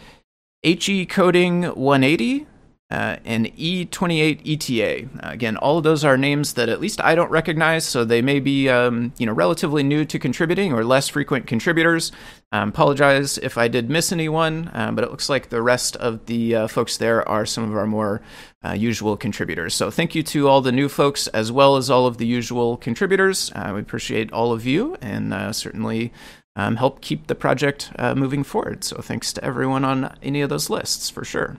HE 0.63 1.05
Coding 1.05 1.65
180, 1.65 2.47
uh, 2.91 3.17
and 3.25 3.47
E28 3.57 4.41
ETA. 4.47 5.09
Uh, 5.23 5.31
again, 5.31 5.59
all 5.59 5.77
of 5.77 5.85
those 5.85 6.05
are 6.05 6.17
names 6.17 6.55
that 6.55 6.71
at 6.71 6.81
least 6.81 7.03
I 7.03 7.15
don't 7.15 7.31
recognize, 7.31 7.85
so 7.85 8.03
they 8.03 8.23
may 8.23 8.41
be 8.41 8.69
um, 8.71 9.13
you 9.19 9.27
know 9.27 9.33
relatively 9.33 9.83
new 9.83 10.07
to 10.07 10.19
contributing 10.19 10.73
or 10.73 10.85
less 10.85 11.09
frequent 11.09 11.47
contributors. 11.47 12.13
Um, 12.51 12.71
apologize 12.71 13.37
if 13.39 13.59
I 13.59 13.69
did 13.69 13.91
miss 13.91 14.11
anyone, 14.11 14.71
um, 14.73 14.95
but 14.95 15.05
it 15.05 15.11
looks 15.11 15.29
like 15.29 15.51
the 15.51 15.61
rest 15.61 15.97
of 15.97 16.25
the 16.27 16.55
uh, 16.55 16.67
folks 16.67 16.97
there 16.97 17.29
are 17.29 17.45
some 17.45 17.65
of 17.65 17.77
our 17.77 17.87
more 17.87 18.23
uh, 18.65 18.73
usual 18.73 19.19
contributors. 19.19 19.75
So 19.75 19.91
thank 19.91 20.15
you 20.15 20.23
to 20.23 20.49
all 20.49 20.63
the 20.63 20.73
new 20.73 20.89
folks 20.89 21.27
as 21.29 21.53
well 21.53 21.77
as 21.77 21.91
all 21.91 22.07
of 22.07 22.17
the 22.17 22.27
usual 22.27 22.79
contributors. 22.79 23.53
Uh, 23.55 23.73
we 23.75 23.81
appreciate 23.81 24.33
all 24.33 24.53
of 24.53 24.65
you 24.67 24.97
and 25.01 25.55
certainly. 25.55 26.13
Um, 26.57 26.75
help 26.75 27.01
keep 27.01 27.29
the 27.29 27.37
project 27.37 27.93
moving 28.17 28.43
forward. 28.43 28.83
So, 28.83 28.97
thanks 29.01 29.33
to 29.35 29.45
everyone 29.45 29.85
on 29.85 30.19
any 30.25 30.41
of 30.41 30.51
those 30.51 30.69
lists 30.69 31.09
for 31.09 31.25
sure. 31.25 31.57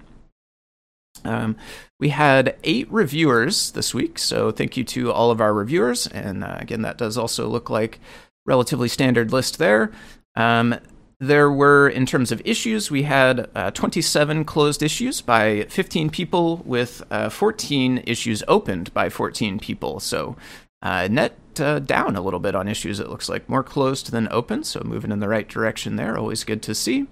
Um, 1.25 1.56
we 2.00 2.10
had 2.10 2.56
eight 2.63 2.92
reviewers 2.92 3.72
this 3.72 3.94
week, 3.94 4.18
so 4.20 4.51
thank 4.51 4.78
you 4.78 4.84
to 4.86 5.12
all 5.12 5.32
of 5.32 5.42
our 5.42 5.54
reviewers. 5.54 6.08
And 6.08 6.44
uh, 6.44 6.58
again, 6.60 6.82
that 6.84 6.98
does 6.98 7.18
also 7.18 7.48
look 7.48 7.70
like 7.70 8.00
relatively 8.46 8.88
standard 8.88 9.32
list 9.32 9.58
there. 9.58 9.92
Um, 10.36 10.75
there 11.20 11.51
were, 11.51 11.89
in 11.89 12.06
terms 12.06 12.32
of 12.32 12.42
issues, 12.46 12.89
we 12.89 13.04
had 13.04 13.50
uh, 13.54 13.72
27 13.72 14.46
closed 14.46 14.82
issues 14.82 15.20
by 15.20 15.66
15 15.70 16.10
people, 16.10 16.58
with 16.66 17.04
uh, 17.12 17.30
14 17.30 18.04
issues 18.08 18.42
opened 18.48 18.94
by 18.94 19.10
14 19.10 19.60
people. 19.60 20.00
So 20.00 20.38
uh, 20.82 21.10
net 21.12 21.36
uh, 21.60 21.80
down 21.80 22.16
a 22.16 22.22
little 22.22 22.39
bit 22.39 22.56
on 22.56 22.70
issues, 22.70 23.01
it 23.01 23.10
looks 23.10 23.28
like. 23.28 23.50
More 23.50 23.63
closed 23.63 24.12
than 24.12 24.30
open, 24.32 24.63
so 24.63 24.82
moving 24.86 25.12
in 25.12 25.20
the 25.20 25.28
right 25.28 25.48
direction 25.48 25.98
there. 25.98 26.18
Always 26.18 26.46
good 26.46 26.62
to 26.63 26.74
see. 26.74 27.08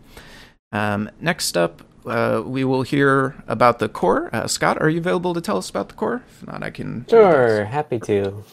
Um, 0.72 1.10
next 1.20 1.58
up, 1.58 1.82
uh, 2.10 2.42
we 2.46 2.64
will 2.64 2.84
hear 2.84 3.36
about 3.48 3.80
the 3.80 3.90
core. 3.90 4.30
Uh, 4.34 4.48
Scott, 4.48 4.82
are 4.82 4.90
you 4.90 5.00
available 5.00 5.34
to 5.34 5.42
tell 5.42 5.58
us 5.58 5.70
about 5.70 5.90
the 5.90 5.96
core? 5.96 6.24
If 6.30 6.48
not, 6.48 6.64
I 6.64 6.70
can. 6.70 7.06
Sure, 7.10 7.66
happy 7.66 8.00
to. 8.02 8.44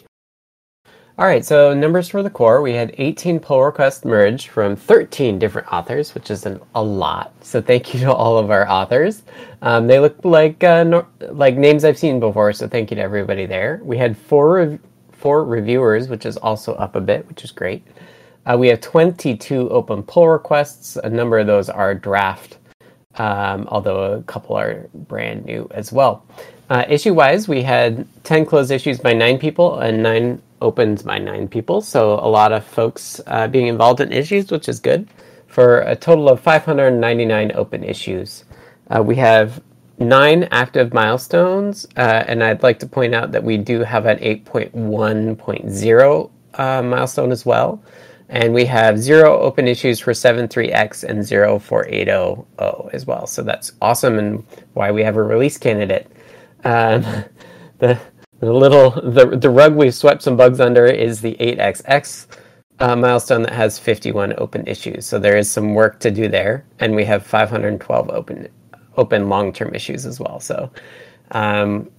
All 1.17 1.25
right, 1.25 1.45
so 1.45 1.73
numbers 1.73 2.09
for 2.09 2.21
the 2.21 2.29
core. 2.29 2.61
We 2.61 2.73
had 2.73 2.93
18 2.97 3.39
pull 3.39 3.63
requests 3.63 4.03
merged 4.03 4.49
from 4.49 4.75
13 4.75 5.39
different 5.39 5.71
authors, 5.71 6.13
which 6.13 6.29
is 6.29 6.45
an, 6.45 6.59
a 6.75 6.83
lot. 6.83 7.33
So 7.39 7.61
thank 7.61 7.93
you 7.93 8.01
to 8.01 8.13
all 8.13 8.37
of 8.37 8.51
our 8.51 8.69
authors. 8.69 9.23
Um, 9.61 9.87
they 9.87 9.97
look 9.99 10.25
like 10.25 10.61
uh, 10.65 10.83
no, 10.83 11.07
like 11.31 11.55
names 11.55 11.85
I've 11.85 11.97
seen 11.97 12.19
before, 12.19 12.51
so 12.51 12.67
thank 12.67 12.91
you 12.91 12.95
to 12.95 13.01
everybody 13.01 13.45
there. 13.45 13.79
We 13.81 13.97
had 13.97 14.17
four 14.17 14.55
rev- 14.55 14.79
four 15.13 15.45
reviewers, 15.45 16.09
which 16.09 16.25
is 16.25 16.35
also 16.35 16.73
up 16.73 16.97
a 16.97 17.01
bit, 17.01 17.25
which 17.29 17.45
is 17.45 17.51
great. 17.51 17.87
Uh, 18.45 18.57
we 18.59 18.67
have 18.67 18.81
22 18.81 19.69
open 19.69 20.03
pull 20.03 20.27
requests. 20.27 20.97
A 20.97 21.09
number 21.09 21.39
of 21.39 21.47
those 21.47 21.69
are 21.69 21.95
draft, 21.95 22.57
um, 23.17 23.67
although 23.69 24.13
a 24.13 24.23
couple 24.23 24.55
are 24.55 24.89
brand 24.93 25.45
new 25.45 25.67
as 25.71 25.91
well. 25.91 26.25
Uh, 26.69 26.85
issue 26.89 27.13
wise, 27.13 27.47
we 27.47 27.61
had 27.61 28.07
10 28.23 28.45
closed 28.45 28.71
issues 28.71 28.99
by 28.99 29.13
nine 29.13 29.37
people 29.37 29.79
and 29.79 30.01
nine 30.01 30.41
opened 30.61 31.03
by 31.05 31.19
nine 31.19 31.47
people. 31.47 31.81
So 31.81 32.13
a 32.13 32.27
lot 32.27 32.51
of 32.51 32.65
folks 32.65 33.21
uh, 33.27 33.47
being 33.47 33.67
involved 33.67 34.01
in 34.01 34.11
issues, 34.11 34.51
which 34.51 34.67
is 34.67 34.79
good, 34.79 35.07
for 35.47 35.81
a 35.81 35.95
total 35.95 36.29
of 36.29 36.41
599 36.41 37.51
open 37.55 37.83
issues. 37.83 38.45
Uh, 38.89 39.03
we 39.03 39.15
have 39.15 39.61
nine 39.99 40.47
active 40.51 40.93
milestones, 40.93 41.85
uh, 41.97 42.23
and 42.27 42.43
I'd 42.43 42.63
like 42.63 42.79
to 42.79 42.87
point 42.87 43.15
out 43.15 43.31
that 43.31 43.43
we 43.43 43.57
do 43.57 43.81
have 43.81 44.05
an 44.05 44.19
8.1.0 44.19 46.31
uh, 46.55 46.81
milestone 46.81 47.31
as 47.31 47.45
well. 47.45 47.81
And 48.29 48.53
we 48.53 48.65
have 48.65 48.97
zero 48.97 49.39
open 49.39 49.67
issues 49.67 49.99
for 49.99 50.11
7.3x 50.11 51.03
and 51.03 51.19
0.480 51.19 52.93
as 52.93 53.05
well. 53.05 53.27
So 53.27 53.43
that's 53.43 53.73
awesome 53.81 54.17
and 54.17 54.45
why 54.73 54.91
we 54.91 55.03
have 55.03 55.15
a 55.15 55.23
release 55.23 55.57
candidate. 55.57 56.11
Um, 56.63 57.03
the 57.79 57.99
the 58.39 58.51
little 58.51 58.91
the 58.91 59.37
the 59.37 59.49
rug 59.49 59.75
we've 59.75 59.95
swept 59.95 60.21
some 60.21 60.35
bugs 60.35 60.59
under 60.59 60.85
is 60.85 61.21
the 61.21 61.35
8xx 61.39 62.27
uh, 62.79 62.95
milestone 62.95 63.43
that 63.43 63.53
has 63.53 63.79
51 63.79 64.33
open 64.37 64.67
issues. 64.67 65.05
So 65.05 65.19
there 65.19 65.37
is 65.37 65.49
some 65.49 65.73
work 65.73 65.99
to 66.01 66.11
do 66.11 66.27
there, 66.27 66.65
and 66.79 66.95
we 66.95 67.05
have 67.05 67.25
512 67.25 68.09
open 68.09 68.47
open 68.97 69.29
long 69.29 69.53
term 69.53 69.73
issues 69.73 70.05
as 70.05 70.19
well. 70.19 70.39
So 70.39 70.69
um, 71.31 71.89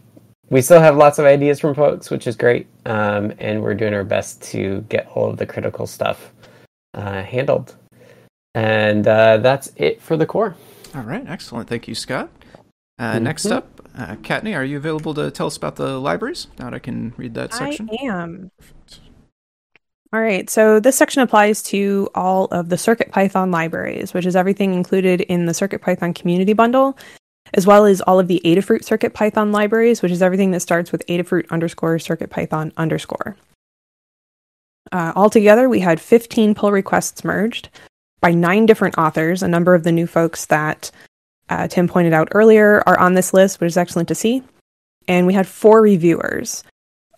we 0.51 0.63
still 0.63 0.81
have 0.81 0.97
lots 0.97 1.19
of 1.19 1.25
ideas 1.25 1.61
from 1.61 1.75
folks, 1.75 2.11
which 2.11 2.27
is 2.27 2.37
great, 2.37 2.67
um, 2.85 3.33
and 3.39 3.63
we're 3.63 3.75
doing 3.75 3.95
our 3.95 4.05
best 4.05 4.43
to 4.43 4.83
get 4.89 5.09
all 5.15 5.29
of 5.29 5.39
the 5.39 5.47
critical 5.47 5.87
stuff 5.87 6.33
uh, 6.95 7.23
handled. 7.23 7.75
And 8.55 9.07
uh, 9.07 9.39
that's 9.39 9.73
it 9.77 10.01
for 10.01 10.17
the 10.17 10.27
core. 10.27 10.57
All 10.95 11.03
right, 11.03 11.27
excellent. 11.29 11.69
Thank 11.69 11.89
you, 11.89 11.95
Scott. 11.95 12.31
Uh, 12.99 13.15
mm-hmm. 13.15 13.25
Next 13.25 13.47
up, 13.47 13.83
uh, 13.97 14.15
Kattni, 14.17 14.57
are 14.57 14.65
you 14.65 14.79
available 14.79 15.13
to 15.15 15.31
tell 15.31 15.47
us 15.47 15.57
about 15.57 15.77
the 15.77 15.99
libraries? 15.99 16.47
Now 16.59 16.71
I 16.71 16.79
can 16.79 17.13
read 17.17 17.35
that 17.35 17.53
section. 17.53 17.91
I 17.91 18.07
am. 18.07 18.51
All 20.13 20.21
right, 20.21 20.49
so 20.49 20.81
this 20.81 20.97
section 20.97 21.21
applies 21.21 21.63
to 21.65 22.09
all 22.15 22.47
of 22.47 22.69
the 22.69 22.77
CircuitPython 22.77 23.53
libraries, 23.53 24.15
which 24.15 24.25
is 24.25 24.37
everything 24.37 24.73
included 24.73 25.21
in 25.23 25.47
the 25.47 25.53
CircuitPython 25.53 26.15
community 26.15 26.53
bundle, 26.53 26.97
as 27.55 27.67
well 27.67 27.85
as 27.85 28.01
all 28.01 28.19
of 28.19 28.29
the 28.29 28.41
Adafruit 28.45 28.83
CircuitPython 28.83 29.53
libraries, 29.53 30.03
which 30.03 30.13
is 30.13 30.23
everything 30.23 30.51
that 30.51 30.61
starts 30.61 30.93
with 30.93 31.07
Adafruit 31.07 31.49
underscore 31.51 31.97
CircuitPython 31.97 32.73
underscore. 32.77 33.37
Uh, 34.93 35.13
altogether, 35.17 35.69
we 35.69 35.81
had 35.81 36.01
15 36.01 36.55
pull 36.55 36.71
requests 36.71 37.25
merged 37.25 37.69
by 38.21 38.33
nine 38.33 38.67
different 38.67 38.99
authors, 38.99 39.43
a 39.43 39.49
number 39.49 39.75
of 39.75 39.85
the 39.85 39.93
new 39.93 40.07
folks 40.07 40.47
that 40.47 40.91
uh, 41.49 41.69
Tim 41.69 41.89
pointed 41.89 42.13
out 42.13 42.29
earlier, 42.33 42.83
are 42.87 42.99
on 42.99 43.15
this 43.15 43.33
list, 43.33 43.61
which 43.61 43.69
is 43.69 43.77
excellent 43.77 44.09
to 44.09 44.15
see. 44.15 44.43
And 45.09 45.27
we 45.27 45.35
had 45.35 45.47
four 45.47 45.81
reviewers. 45.81 46.65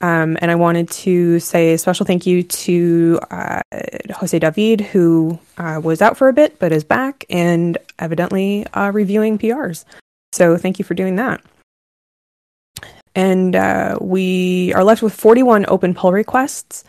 Um, 0.00 0.38
and 0.40 0.50
I 0.50 0.54
wanted 0.54 0.90
to 0.90 1.40
say 1.40 1.72
a 1.72 1.78
special 1.78 2.06
thank 2.06 2.26
you 2.26 2.42
to 2.42 3.18
uh, 3.30 3.60
Jose 4.14 4.38
David, 4.38 4.80
who 4.80 5.38
uh, 5.56 5.80
was 5.82 6.00
out 6.00 6.16
for 6.16 6.28
a 6.28 6.32
bit 6.32 6.58
but 6.58 6.72
is 6.72 6.84
back 6.84 7.24
and 7.28 7.76
evidently 7.98 8.64
uh, 8.74 8.92
reviewing 8.92 9.38
PRs. 9.38 9.84
So 10.32 10.56
thank 10.56 10.78
you 10.78 10.84
for 10.84 10.94
doing 10.94 11.16
that. 11.16 11.42
And 13.14 13.56
uh, 13.56 13.98
we 14.00 14.72
are 14.74 14.84
left 14.84 15.02
with 15.02 15.14
41 15.14 15.66
open 15.68 15.94
pull 15.94 16.12
requests. 16.12 16.84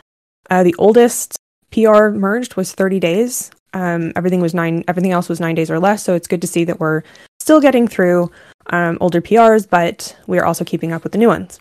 Uh, 0.48 0.62
the 0.62 0.74
oldest 0.78 1.36
PR 1.70 2.08
merged 2.08 2.56
was 2.56 2.72
30 2.72 3.00
days. 3.00 3.50
Um, 3.72 4.12
everything 4.16 4.40
was 4.40 4.54
nine. 4.54 4.84
Everything 4.88 5.12
else 5.12 5.28
was 5.28 5.40
nine 5.40 5.54
days 5.54 5.70
or 5.70 5.78
less. 5.78 6.02
So 6.02 6.14
it's 6.14 6.26
good 6.26 6.40
to 6.40 6.46
see 6.46 6.64
that 6.64 6.80
we're 6.80 7.02
still 7.38 7.60
getting 7.60 7.88
through 7.88 8.30
um, 8.66 8.98
older 9.00 9.20
PRs, 9.20 9.68
but 9.68 10.16
we 10.26 10.38
are 10.38 10.44
also 10.44 10.64
keeping 10.64 10.92
up 10.92 11.02
with 11.02 11.12
the 11.12 11.18
new 11.18 11.28
ones. 11.28 11.60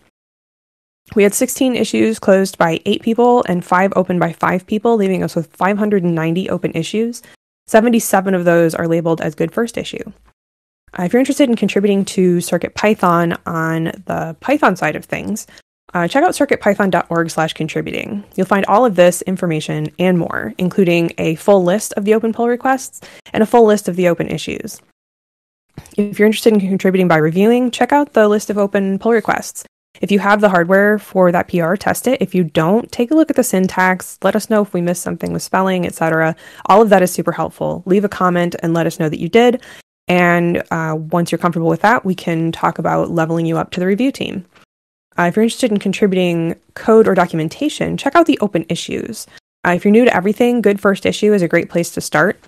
We 1.16 1.24
had 1.24 1.34
16 1.34 1.76
issues 1.76 2.20
closed 2.20 2.58
by 2.58 2.82
eight 2.86 3.02
people 3.02 3.44
and 3.48 3.66
five 3.66 3.92
open 3.96 4.20
by 4.20 4.34
five 4.34 4.68
people, 4.68 4.96
leaving 4.96 5.24
us 5.24 5.36
with 5.36 5.48
590 5.56 6.50
open 6.50 6.72
issues. 6.74 7.24
77 7.68 8.36
of 8.36 8.46
those 8.46 8.76
are 8.76 8.88
labeled 8.88 9.22
as 9.22 9.36
good 9.36 9.52
first 9.52 9.78
issue. 9.78 10.12
Uh, 10.98 11.04
if 11.04 11.14
you're 11.14 11.20
interested 11.20 11.50
in 11.50 11.56
contributing 11.56 12.06
to 12.06 12.42
Circuit 12.42 12.76
Python 12.76 13.38
on 13.46 13.86
the 14.06 14.36
Python 14.40 14.76
side 14.76 14.96
of 14.96 15.06
things, 15.06 15.48
uh, 15.94 16.08
check 16.08 16.24
out 16.24 16.32
circuitpython.org 16.32 17.30
slash 17.30 17.54
contributing. 17.54 18.24
You'll 18.36 18.46
find 18.46 18.66
all 18.66 18.86
of 18.86 18.96
this 18.96 19.22
information 19.24 19.92
and 19.98 20.20
more, 20.20 20.54
including 20.58 21.14
a 21.18 21.36
full 21.36 21.64
list 21.64 21.94
of 21.94 22.06
the 22.06 22.14
open 22.14 22.34
pull 22.34 22.48
requests 22.48 23.02
and 23.34 23.42
a 23.42 23.48
full 23.48 23.66
list 23.66 23.88
of 23.88 23.96
the 23.96 24.08
open 24.08 24.28
issues. 24.28 24.82
If 25.98 26.20
you're 26.20 26.26
interested 26.26 26.54
in 26.54 26.60
contributing 26.60 27.08
by 27.08 27.18
reviewing, 27.18 27.72
check 27.72 27.92
out 27.92 28.14
the 28.14 28.28
list 28.28 28.50
of 28.50 28.58
open 28.58 29.00
pull 29.00 29.14
requests. 29.14 29.66
If 30.02 30.12
you 30.12 30.20
have 30.20 30.40
the 30.40 30.50
hardware 30.50 31.00
for 31.00 31.32
that 31.32 31.50
PR, 31.50 31.76
test 31.76 32.08
it. 32.08 32.22
If 32.22 32.34
you 32.34 32.44
don't, 32.44 32.90
take 32.92 33.12
a 33.12 33.16
look 33.16 33.30
at 33.30 33.36
the 33.36 33.44
syntax. 33.44 34.18
Let 34.24 34.36
us 34.36 34.50
know 34.50 34.62
if 34.62 34.74
we 34.74 34.82
missed 34.82 35.02
something 35.02 35.34
with 35.34 35.44
spelling, 35.44 35.86
etc. 35.86 36.36
All 36.68 36.82
of 36.82 36.90
that 36.90 37.02
is 37.02 37.12
super 37.12 37.32
helpful. 37.32 37.84
Leave 37.86 38.06
a 38.06 38.10
comment 38.10 38.56
and 38.62 38.74
let 38.74 38.88
us 38.88 39.00
know 39.00 39.10
that 39.10 39.20
you 39.20 39.28
did. 39.28 39.62
And 40.10 40.64
uh, 40.72 40.98
once 41.00 41.32
you're 41.32 41.40
comfortable 41.40 41.70
with 41.70 41.82
that, 41.82 42.04
we 42.04 42.16
can 42.16 42.52
talk 42.52 42.80
about 42.80 43.12
leveling 43.12 43.46
you 43.46 43.58
up 43.58 43.72
to 43.72 43.80
the 43.80 43.86
review 43.86 44.12
team. 44.12 44.46
Uh, 45.18 45.24
if 45.24 45.36
you're 45.36 45.44
interested 45.44 45.72
in 45.72 45.78
contributing 45.78 46.56
code 46.74 47.08
or 47.08 47.14
documentation, 47.14 47.96
check 47.96 48.16
out 48.16 48.26
the 48.26 48.40
open 48.40 48.66
issues. 48.70 49.28
Uh, 49.66 49.72
if 49.72 49.86
you're 49.86 49.92
new 49.92 50.06
to 50.06 50.16
everything, 50.16 50.62
Good 50.62 50.82
First 50.82 51.06
Issue 51.06 51.34
is 51.34 51.42
a 51.42 51.48
great 51.48 51.70
place 51.70 51.92
to 51.92 52.02
start. 52.02 52.40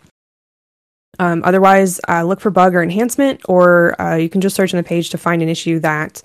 Um, 1.20 1.44
otherwise, 1.46 2.00
uh, 2.08 2.24
look 2.24 2.40
for 2.40 2.50
bug 2.50 2.74
or 2.74 2.82
enhancement, 2.82 3.42
or 3.46 4.00
uh, 4.02 4.16
you 4.16 4.30
can 4.30 4.42
just 4.42 4.56
search 4.56 4.74
on 4.74 4.78
the 4.78 4.84
page 4.84 5.10
to 5.12 5.18
find 5.18 5.42
an 5.42 5.50
issue 5.50 5.80
that 5.80 6.22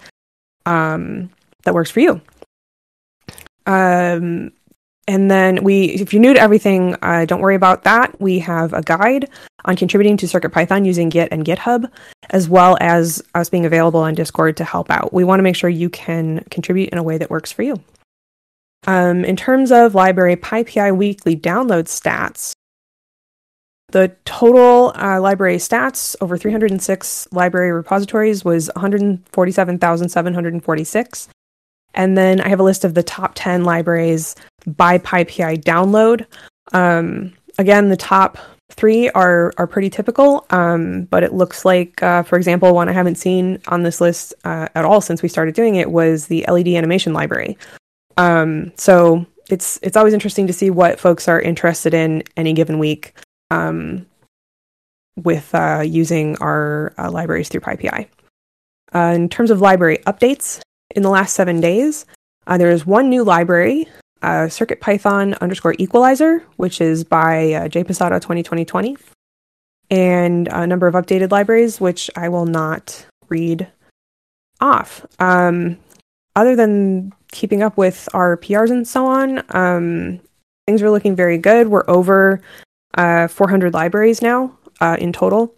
um, 0.64 1.30
that 1.64 1.74
works 1.74 1.90
for 1.90 2.00
you. 2.00 2.20
Um, 3.66 4.52
and 5.08 5.30
then 5.30 5.62
we, 5.62 5.84
if 5.84 6.12
you're 6.12 6.20
new 6.20 6.34
to 6.34 6.40
everything, 6.40 6.96
uh, 7.02 7.26
don't 7.26 7.40
worry 7.40 7.54
about 7.54 7.84
that. 7.84 8.20
We 8.20 8.40
have 8.40 8.72
a 8.72 8.82
guide 8.82 9.30
on 9.64 9.76
contributing 9.76 10.16
to 10.18 10.26
CircuitPython 10.26 10.84
using 10.84 11.08
Git 11.08 11.28
and 11.30 11.44
GitHub, 11.44 11.88
as 12.30 12.48
well 12.48 12.76
as 12.80 13.22
us 13.34 13.48
being 13.48 13.64
available 13.64 14.00
on 14.00 14.14
Discord 14.14 14.56
to 14.56 14.64
help 14.64 14.90
out. 14.90 15.12
We 15.12 15.22
want 15.22 15.38
to 15.38 15.44
make 15.44 15.54
sure 15.54 15.70
you 15.70 15.88
can 15.90 16.42
contribute 16.50 16.88
in 16.90 16.98
a 16.98 17.04
way 17.04 17.18
that 17.18 17.30
works 17.30 17.52
for 17.52 17.62
you. 17.62 17.80
Um, 18.88 19.24
in 19.24 19.36
terms 19.36 19.72
of 19.72 19.94
library 19.94 20.36
PyPI 20.36 20.96
weekly 20.96 21.36
download 21.36 21.84
stats, 21.84 22.52
the 23.90 24.16
total 24.24 24.92
uh, 24.96 25.20
library 25.20 25.58
stats 25.58 26.16
over 26.20 26.36
306 26.36 27.28
library 27.30 27.70
repositories 27.70 28.44
was 28.44 28.68
147,746. 28.74 31.28
And 31.96 32.16
then 32.16 32.40
I 32.40 32.48
have 32.48 32.60
a 32.60 32.64
list 32.64 32.84
of 32.84 32.94
the 32.94 33.02
top 33.02 33.32
10 33.34 33.64
libraries 33.64 34.36
by 34.66 34.98
PyPI 34.98 35.62
download. 35.64 36.26
Um, 36.72 37.32
again, 37.58 37.88
the 37.88 37.96
top 37.96 38.38
three 38.72 39.08
are 39.10 39.52
are 39.58 39.66
pretty 39.66 39.88
typical, 39.88 40.44
um, 40.50 41.04
but 41.04 41.22
it 41.22 41.32
looks 41.32 41.64
like, 41.64 42.02
uh, 42.02 42.22
for 42.22 42.36
example, 42.36 42.74
one 42.74 42.88
I 42.88 42.92
haven't 42.92 43.14
seen 43.16 43.60
on 43.68 43.82
this 43.82 44.00
list 44.00 44.34
uh, 44.44 44.68
at 44.74 44.84
all 44.84 45.00
since 45.00 45.22
we 45.22 45.28
started 45.28 45.54
doing 45.54 45.76
it 45.76 45.90
was 45.90 46.26
the 46.26 46.44
LED 46.48 46.68
animation 46.68 47.12
library. 47.12 47.56
Um, 48.16 48.72
so 48.76 49.26
it's 49.48 49.78
it's 49.82 49.96
always 49.96 50.14
interesting 50.14 50.46
to 50.46 50.52
see 50.52 50.70
what 50.70 51.00
folks 51.00 51.28
are 51.28 51.40
interested 51.40 51.94
in 51.94 52.22
any 52.36 52.52
given 52.52 52.78
week 52.78 53.14
um, 53.50 54.06
with 55.16 55.54
uh, 55.54 55.82
using 55.86 56.36
our 56.38 56.92
uh, 56.98 57.10
libraries 57.10 57.48
through 57.48 57.60
PyPI. 57.60 58.08
Uh, 58.94 59.12
in 59.14 59.28
terms 59.28 59.50
of 59.50 59.60
library 59.60 59.98
updates, 60.06 60.60
in 60.96 61.02
the 61.02 61.10
last 61.10 61.34
seven 61.34 61.60
days, 61.60 62.06
uh, 62.46 62.58
there 62.58 62.70
is 62.70 62.86
one 62.86 63.08
new 63.10 63.22
library, 63.22 63.86
uh, 64.22 64.48
Circuit 64.48 64.80
Python 64.80 65.34
underscore 65.34 65.76
equalizer, 65.78 66.42
which 66.56 66.80
is 66.80 67.04
by 67.04 67.52
uh, 67.52 67.68
J 67.68 67.84
Posada 67.84 68.18
2020, 68.18 68.96
and 69.90 70.48
a 70.48 70.66
number 70.66 70.86
of 70.86 70.94
updated 70.94 71.30
libraries, 71.30 71.80
which 71.80 72.10
I 72.16 72.30
will 72.30 72.46
not 72.46 73.06
read 73.28 73.68
off. 74.60 75.04
Um, 75.18 75.76
other 76.34 76.56
than 76.56 77.12
keeping 77.30 77.62
up 77.62 77.76
with 77.76 78.08
our 78.14 78.38
PRs 78.38 78.70
and 78.70 78.88
so 78.88 79.06
on, 79.06 79.44
um, 79.50 80.18
things 80.66 80.82
are 80.82 80.90
looking 80.90 81.14
very 81.14 81.36
good. 81.36 81.68
We're 81.68 81.88
over 81.88 82.40
uh, 82.94 83.28
400 83.28 83.74
libraries 83.74 84.22
now 84.22 84.56
uh, 84.80 84.96
in 84.98 85.12
total. 85.12 85.54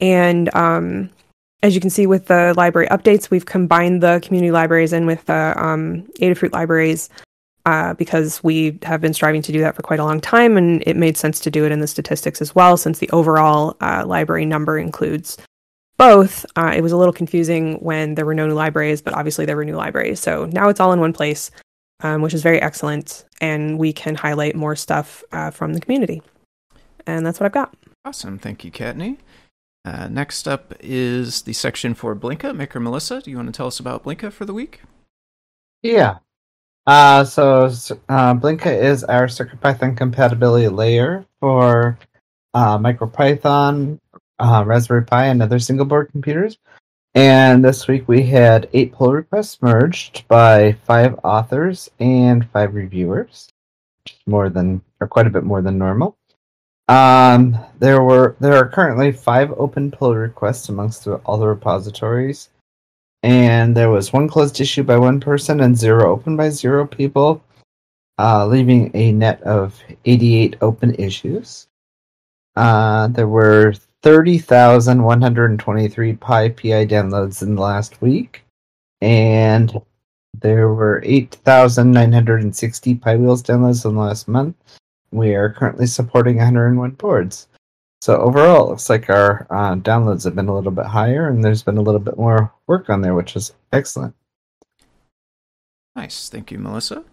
And 0.00 0.54
um, 0.54 1.10
as 1.62 1.74
you 1.74 1.80
can 1.80 1.90
see 1.90 2.06
with 2.06 2.26
the 2.26 2.54
library 2.56 2.88
updates, 2.88 3.30
we've 3.30 3.46
combined 3.46 4.02
the 4.02 4.20
community 4.22 4.50
libraries 4.50 4.92
in 4.92 5.06
with 5.06 5.24
the 5.26 5.54
um, 5.56 6.02
Adafruit 6.20 6.52
libraries 6.52 7.10
uh, 7.66 7.94
because 7.94 8.42
we 8.44 8.78
have 8.82 9.00
been 9.00 9.12
striving 9.12 9.42
to 9.42 9.52
do 9.52 9.60
that 9.60 9.74
for 9.74 9.82
quite 9.82 9.98
a 9.98 10.04
long 10.04 10.20
time, 10.20 10.56
and 10.56 10.82
it 10.86 10.96
made 10.96 11.16
sense 11.16 11.40
to 11.40 11.50
do 11.50 11.64
it 11.66 11.72
in 11.72 11.80
the 11.80 11.86
statistics 11.86 12.40
as 12.40 12.54
well, 12.54 12.76
since 12.76 12.98
the 12.98 13.10
overall 13.10 13.76
uh, 13.80 14.04
library 14.06 14.46
number 14.46 14.78
includes 14.78 15.36
both. 15.96 16.46
Uh, 16.56 16.72
it 16.74 16.80
was 16.80 16.92
a 16.92 16.96
little 16.96 17.12
confusing 17.12 17.74
when 17.80 18.14
there 18.14 18.24
were 18.24 18.34
no 18.34 18.46
new 18.46 18.54
libraries, 18.54 19.02
but 19.02 19.12
obviously 19.14 19.44
there 19.44 19.56
were 19.56 19.64
new 19.64 19.76
libraries. 19.76 20.20
So 20.20 20.46
now 20.46 20.68
it's 20.68 20.80
all 20.80 20.92
in 20.92 21.00
one 21.00 21.12
place, 21.12 21.50
um, 22.00 22.22
which 22.22 22.34
is 22.34 22.42
very 22.42 22.62
excellent, 22.62 23.24
and 23.40 23.78
we 23.78 23.92
can 23.92 24.14
highlight 24.14 24.54
more 24.54 24.76
stuff 24.76 25.24
uh, 25.32 25.50
from 25.50 25.74
the 25.74 25.80
community. 25.80 26.22
And 27.06 27.26
that's 27.26 27.40
what 27.40 27.46
I've 27.46 27.52
got. 27.52 27.74
Awesome. 28.04 28.38
Thank 28.38 28.64
you, 28.64 28.70
Kattni. 28.70 29.18
Uh, 29.84 30.08
next 30.08 30.46
up 30.46 30.74
is 30.80 31.42
the 31.42 31.52
section 31.52 31.94
for 31.94 32.14
Blinka. 32.14 32.54
Maker 32.54 32.80
Melissa, 32.80 33.20
do 33.20 33.30
you 33.30 33.36
want 33.36 33.48
to 33.48 33.56
tell 33.56 33.68
us 33.68 33.80
about 33.80 34.04
Blinka 34.04 34.32
for 34.32 34.44
the 34.44 34.52
week? 34.52 34.80
Yeah. 35.82 36.18
Uh, 36.86 37.24
so 37.24 37.64
uh, 38.08 38.34
Blinka 38.34 38.66
is 38.66 39.04
our 39.04 39.26
CircuitPython 39.26 39.96
compatibility 39.96 40.68
layer 40.68 41.24
for 41.40 41.98
uh, 42.54 42.78
MicroPython, 42.78 43.98
uh, 44.38 44.64
Raspberry 44.66 45.04
Pi, 45.04 45.26
and 45.26 45.42
other 45.42 45.58
single 45.58 45.86
board 45.86 46.10
computers. 46.10 46.58
And 47.14 47.64
this 47.64 47.88
week 47.88 48.06
we 48.08 48.22
had 48.22 48.68
eight 48.72 48.92
pull 48.92 49.12
requests 49.12 49.60
merged 49.62 50.28
by 50.28 50.74
five 50.84 51.18
authors 51.24 51.90
and 51.98 52.48
five 52.50 52.74
reviewers, 52.74 53.48
more 54.26 54.50
than 54.50 54.82
or 55.00 55.08
quite 55.08 55.26
a 55.26 55.30
bit 55.30 55.44
more 55.44 55.62
than 55.62 55.78
normal. 55.78 56.17
Um, 56.88 57.58
there 57.78 58.02
were 58.02 58.36
there 58.40 58.56
are 58.56 58.68
currently 58.68 59.12
five 59.12 59.52
open 59.52 59.90
pull 59.90 60.14
requests 60.14 60.70
amongst 60.70 61.06
all 61.06 61.36
the 61.36 61.46
repositories, 61.46 62.48
and 63.22 63.76
there 63.76 63.90
was 63.90 64.10
one 64.12 64.28
closed 64.28 64.58
issue 64.60 64.84
by 64.84 64.96
one 64.96 65.20
person 65.20 65.60
and 65.60 65.76
zero 65.76 66.10
open 66.10 66.36
by 66.36 66.48
zero 66.48 66.86
people, 66.86 67.44
uh, 68.18 68.46
leaving 68.46 68.90
a 68.94 69.12
net 69.12 69.42
of 69.42 69.78
88 70.06 70.56
open 70.62 70.94
issues. 70.94 71.66
Uh, 72.56 73.08
there 73.08 73.28
were 73.28 73.74
30,123 74.02 76.14
PyPI 76.14 76.88
downloads 76.88 77.42
in 77.42 77.54
the 77.54 77.60
last 77.60 78.00
week, 78.00 78.44
and 79.02 79.78
there 80.40 80.72
were 80.72 81.02
8,960 81.04 82.94
piwheels 82.94 83.42
downloads 83.42 83.84
in 83.84 83.94
the 83.94 84.00
last 84.00 84.26
month 84.26 84.56
we 85.10 85.34
are 85.34 85.52
currently 85.52 85.86
supporting 85.86 86.36
101 86.36 86.92
boards. 86.92 87.48
So 88.00 88.16
overall, 88.16 88.66
it 88.66 88.70
looks 88.70 88.88
like 88.88 89.10
our 89.10 89.46
uh, 89.50 89.74
downloads 89.76 90.24
have 90.24 90.36
been 90.36 90.48
a 90.48 90.54
little 90.54 90.70
bit 90.70 90.86
higher, 90.86 91.28
and 91.28 91.44
there's 91.44 91.62
been 91.62 91.78
a 91.78 91.82
little 91.82 92.00
bit 92.00 92.16
more 92.16 92.52
work 92.66 92.88
on 92.90 93.00
there, 93.00 93.14
which 93.14 93.34
is 93.34 93.52
excellent. 93.72 94.14
Nice, 95.96 96.28
thank 96.28 96.52
you, 96.52 96.58
Melissa. 96.58 97.04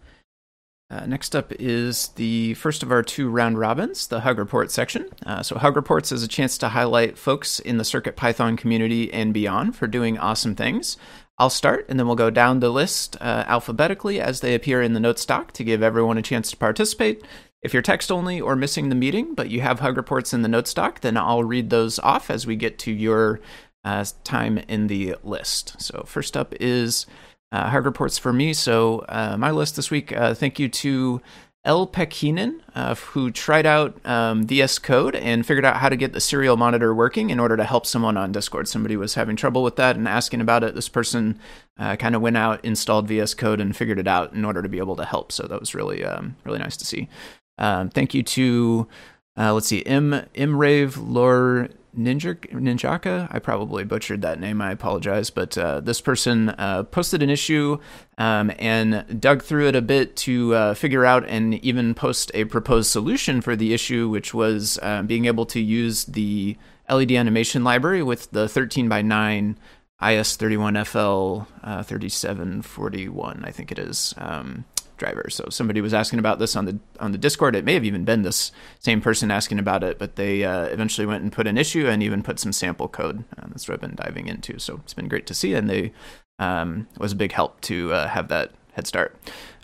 Uh, 0.92 1.08
next 1.08 1.36
up 1.36 1.52
is 1.54 2.10
the 2.10 2.54
first 2.54 2.84
of 2.84 2.92
our 2.92 3.02
two 3.02 3.28
round 3.28 3.58
robins, 3.58 4.06
the 4.06 4.20
Hug 4.20 4.38
Report 4.38 4.70
section. 4.70 5.10
Uh, 5.26 5.42
so, 5.42 5.58
Hug 5.58 5.76
Reports 5.76 6.12
is 6.12 6.22
a 6.22 6.28
chance 6.28 6.60
to 6.60 6.70
highlight 6.70 7.18
folks 7.18 7.60
in 7.60 7.78
the 7.78 7.84
Circuit 7.84 8.16
Python 8.16 8.56
community 8.56 9.12
and 9.12 9.34
beyond 9.34 9.76
for 9.76 9.88
doing 9.88 10.20
awesome 10.20 10.54
things. 10.54 10.98
I'll 11.40 11.50
start, 11.50 11.88
and 11.90 12.00
then 12.00 12.06
we'll 12.06 12.16
go 12.16 12.30
down 12.30 12.60
the 12.60 12.70
list 12.70 13.18
uh, 13.20 13.44
alphabetically 13.48 14.22
as 14.22 14.42
they 14.42 14.54
appear 14.54 14.84
in 14.84 14.94
the 14.94 15.00
note 15.00 15.18
stock 15.18 15.52
to 15.54 15.64
give 15.64 15.82
everyone 15.82 16.20
a 16.20 16.22
chance 16.22 16.52
to 16.52 16.58
participate. 16.58 17.24
If 17.66 17.74
you're 17.74 17.82
text 17.82 18.12
only 18.12 18.40
or 18.40 18.56
missing 18.56 18.90
the 18.90 18.96
meeting, 18.96 19.34
but 19.34 19.50
you 19.50 19.62
have 19.62 19.80
hug 19.80 19.98
reports 19.98 20.36
in 20.36 20.44
the 20.44 20.48
note 20.48 20.68
stock, 20.68 21.02
then 21.02 21.18
I'll 21.18 21.44
read 21.44 21.72
those 21.72 21.98
off 21.98 22.30
as 22.30 22.46
we 22.46 22.56
get 22.56 22.78
to 22.80 22.92
your 22.92 23.40
uh, 23.84 24.06
time 24.24 24.60
in 24.60 24.86
the 24.86 25.16
list. 25.24 25.82
So, 25.82 26.04
first 26.06 26.38
up 26.38 26.54
is 26.60 27.08
uh, 27.52 27.72
hug 27.72 27.86
reports 27.86 28.20
for 28.20 28.32
me. 28.32 28.54
So, 28.54 29.00
uh, 29.10 29.36
my 29.40 29.50
list 29.50 29.78
this 29.78 29.90
week, 29.90 30.16
uh, 30.16 30.36
thank 30.36 30.60
you 30.60 30.70
to 30.70 31.24
El 31.66 31.88
Pekinen, 31.88 32.62
uh, 32.76 32.94
who 32.94 33.32
tried 33.32 33.66
out 33.66 34.00
um, 34.06 34.46
VS 34.46 34.78
Code 34.78 35.16
and 35.16 35.44
figured 35.44 35.66
out 35.66 35.78
how 35.78 35.90
to 35.90 35.96
get 35.96 36.14
the 36.14 36.22
serial 36.22 36.58
monitor 36.58 36.94
working 36.94 37.32
in 37.32 37.40
order 37.40 37.58
to 37.58 37.64
help 37.64 37.88
someone 37.88 38.16
on 38.16 38.32
Discord. 38.32 38.68
Somebody 38.68 38.96
was 38.96 39.16
having 39.16 39.36
trouble 39.36 39.64
with 39.64 39.76
that 39.78 39.96
and 39.96 40.08
asking 40.08 40.42
about 40.42 40.64
it. 40.64 40.76
This 40.76 40.88
person 40.88 41.40
uh, 41.80 41.96
kind 41.96 42.16
of 42.16 42.22
went 42.22 42.38
out, 42.38 42.64
installed 42.64 43.08
VS 43.08 43.34
Code, 43.34 43.60
and 43.60 43.76
figured 43.76 43.98
it 43.98 44.08
out 44.08 44.34
in 44.34 44.46
order 44.46 44.62
to 44.62 44.70
be 44.70 44.78
able 44.78 44.96
to 44.98 45.06
help. 45.06 45.32
So 45.32 45.48
that 45.48 45.60
was 45.60 45.74
really, 45.74 46.06
um, 46.06 46.36
really 46.44 46.60
nice 46.60 46.78
to 46.78 46.86
see. 46.86 47.10
Um, 47.58 47.90
thank 47.90 48.14
you 48.14 48.24
to 48.24 48.88
uh, 49.38 49.54
let's 49.54 49.68
see, 49.68 49.86
M 49.86 50.26
Imrave 50.34 50.98
Lor 50.98 51.70
Ninja 51.98 52.38
Ninjaka. 52.52 53.28
I 53.32 53.40
probably 53.40 53.84
butchered 53.84 54.22
that 54.22 54.40
name. 54.40 54.62
I 54.62 54.72
apologize, 54.72 55.30
but 55.30 55.58
uh, 55.58 55.82
this 55.82 56.00
person 56.00 56.50
uh, 56.50 56.84
posted 56.84 57.22
an 57.22 57.30
issue 57.30 57.78
um, 58.18 58.52
and 58.60 59.20
dug 59.20 59.44
through 59.44 59.68
it 59.68 59.76
a 59.76 59.82
bit 59.82 60.16
to 60.18 60.54
uh, 60.56 60.74
figure 60.74 61.06
out 61.06 61.26
and 61.28 61.56
even 61.66 61.94
post 61.94 62.32
a 62.34 62.46
proposed 62.46 62.92
solution 62.92 63.42
for 63.42 63.56
the 63.56 63.74
issue, 63.74 64.08
which 64.08 64.34
was 64.34 64.80
uh, 64.82 65.02
being 65.04 65.26
able 65.26 65.46
to 65.48 65.60
use 65.60 66.06
the 66.06 66.58
LED 66.90 67.12
animation 67.12 67.64
library 67.64 68.04
with 68.04 68.32
the 68.32 68.48
13 68.48 68.88
by 68.88 69.02
9 69.02 69.58
IS31FL 70.02 71.48
uh, 71.64 71.84
3741, 71.84 73.44
I 73.46 73.52
think 73.52 73.72
it 73.72 73.80
is. 73.80 74.14
Um, 74.18 74.66
driver. 74.98 75.28
So 75.30 75.48
somebody 75.50 75.82
was 75.82 75.94
asking 75.94 76.20
about 76.20 76.40
this 76.40 76.56
on 76.56 76.66
the 76.66 76.80
on 77.00 77.12
the 77.12 77.18
Discord. 77.18 77.56
It 77.56 77.66
may 77.66 77.74
have 77.74 77.86
even 77.86 78.06
been 78.06 78.24
this 78.24 78.52
same 78.80 79.02
person 79.02 79.32
asking 79.32 79.60
about 79.60 79.84
it, 79.84 80.00
but 80.00 80.16
they 80.16 80.44
uh, 80.44 80.66
eventually 80.66 81.08
went 81.08 81.24
and 81.24 81.32
put 81.32 81.48
an 81.48 81.58
issue 81.58 81.88
and 81.88 82.02
even 82.04 82.24
put 82.24 82.40
some 82.40 82.54
sample 82.54 82.88
code. 82.88 83.24
Uh, 83.38 83.48
that's 83.48 83.68
what 83.68 83.76
I've 83.76 83.82
been 83.82 83.96
diving 83.96 84.28
into. 84.28 84.60
So 84.60 84.82
it's 84.84 84.94
been 84.94 85.08
great 85.08 85.28
to 85.28 85.34
see, 85.34 85.54
and 85.54 85.70
they 85.70 85.94
um, 86.40 86.88
was 86.98 87.12
a 87.12 87.16
big 87.16 87.32
help 87.32 87.62
to 87.62 87.94
uh, 87.94 88.08
have 88.08 88.28
that 88.30 88.52
head 88.76 88.88
start. 88.88 89.16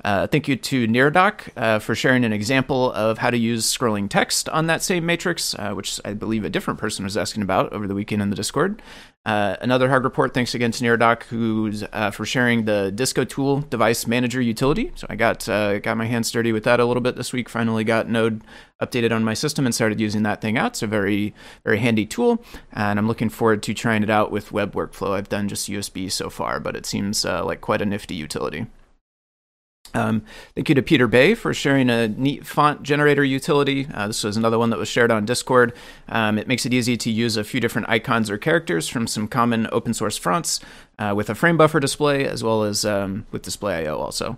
Uh, 0.04 0.26
thank 0.26 0.48
you 0.48 0.56
to 0.56 0.88
Neradoc 0.88 1.50
uh, 1.56 1.80
for 1.80 1.94
sharing 1.94 2.24
an 2.24 2.34
example 2.34 2.92
of 2.94 3.20
how 3.20 3.30
to 3.30 3.38
use 3.38 3.66
scrolling 3.66 4.10
text 4.10 4.50
on 4.50 4.68
that 4.68 4.82
same 4.82 5.06
matrix, 5.06 5.54
uh, 5.56 5.74
which 5.74 6.00
I 6.04 6.14
believe 6.14 6.44
a 6.44 6.50
different 6.50 6.80
person 6.80 7.04
was 7.04 7.18
asking 7.18 7.44
about 7.44 7.72
over 7.72 7.88
the 7.88 7.94
weekend 7.94 8.22
in 8.22 8.30
the 8.30 8.36
Discord. 8.36 8.82
Uh, 9.24 9.56
another 9.62 9.88
hard 9.88 10.04
report, 10.04 10.34
thanks 10.34 10.56
again 10.56 10.72
to 10.72 10.84
Neradoc, 10.84 11.24
who's 11.24 11.84
uh, 11.94 12.10
for 12.10 12.26
sharing 12.26 12.66
the 12.66 12.92
Disco 12.92 13.24
Tool 13.24 13.62
device 13.62 14.08
manager 14.08 14.42
utility. 14.42 14.92
So 14.96 15.06
I 15.12 15.16
got 15.16 15.48
uh, 15.48 15.78
got 15.78 15.96
my 15.98 16.08
hands 16.08 16.32
dirty 16.32 16.52
with 16.52 16.64
that 16.64 16.80
a 16.80 16.86
little 16.86 17.02
bit 17.02 17.16
this 17.16 17.32
week. 17.32 17.48
Finally 17.48 17.84
got 17.84 18.10
Node 18.10 18.42
updated 18.82 19.12
on 19.12 19.24
my 19.24 19.36
system 19.36 19.68
and 19.68 19.76
started 19.76 20.00
using 20.00 20.24
that 20.24 20.42
thing 20.42 20.58
out. 20.58 20.72
It's 20.72 20.82
a 20.82 20.88
very 20.88 21.36
very 21.64 21.78
handy 21.78 22.08
tool, 22.08 22.44
and 22.74 22.98
I'm 22.98 23.08
looking 23.08 23.30
forward 23.30 23.62
to 23.64 23.76
trying 23.76 24.02
it 24.02 24.10
out 24.10 24.32
with 24.32 24.52
web 24.52 24.74
workflow. 24.74 25.12
I've 25.12 25.30
done 25.30 25.48
just 25.48 25.70
USB 25.70 26.12
so 26.12 26.32
far, 26.32 26.60
but 26.60 26.76
it 26.76 26.88
seems 26.88 27.24
like 27.24 27.62
quite 27.62 27.84
a 27.84 27.86
nifty 27.86 28.16
utility. 28.16 28.66
Um, 29.94 30.24
thank 30.56 30.70
you 30.70 30.76
to 30.76 30.82
Peter 30.82 31.08
Bay 31.08 31.34
for 31.34 31.54
sharing 31.54 31.90
a 31.90 32.08
neat 32.08 32.46
font 32.46 32.84
generator 32.84 33.24
utility. 33.24 33.88
Uh, 33.94 34.08
this 34.08 34.24
was 34.24 34.38
another 34.38 34.58
one 34.60 34.70
that 34.70 34.80
was 34.80 34.88
shared 34.88 35.12
on 35.12 35.26
Discord. 35.26 35.74
Um, 36.10 36.38
it 36.38 36.48
makes 36.48 36.66
it 36.66 36.74
easy 36.74 36.98
to 36.98 37.12
use 37.12 37.38
a 37.38 37.44
few 37.44 37.60
different 37.60 37.90
icons 37.90 38.30
or 38.30 38.38
characters 38.38 38.88
from 38.88 39.08
some 39.08 39.28
common 39.28 39.68
open 39.72 39.94
source 39.94 40.18
fonts 40.18 40.60
uh, 41.00 41.14
with 41.16 41.30
a 41.30 41.36
frame 41.36 41.58
buffer 41.58 41.80
display 41.80 42.26
as 42.26 42.44
well 42.44 42.64
as 42.64 42.86
um, 42.86 43.26
with 43.32 43.42
display 43.42 43.86
IO 43.86 43.98
also. 43.98 44.38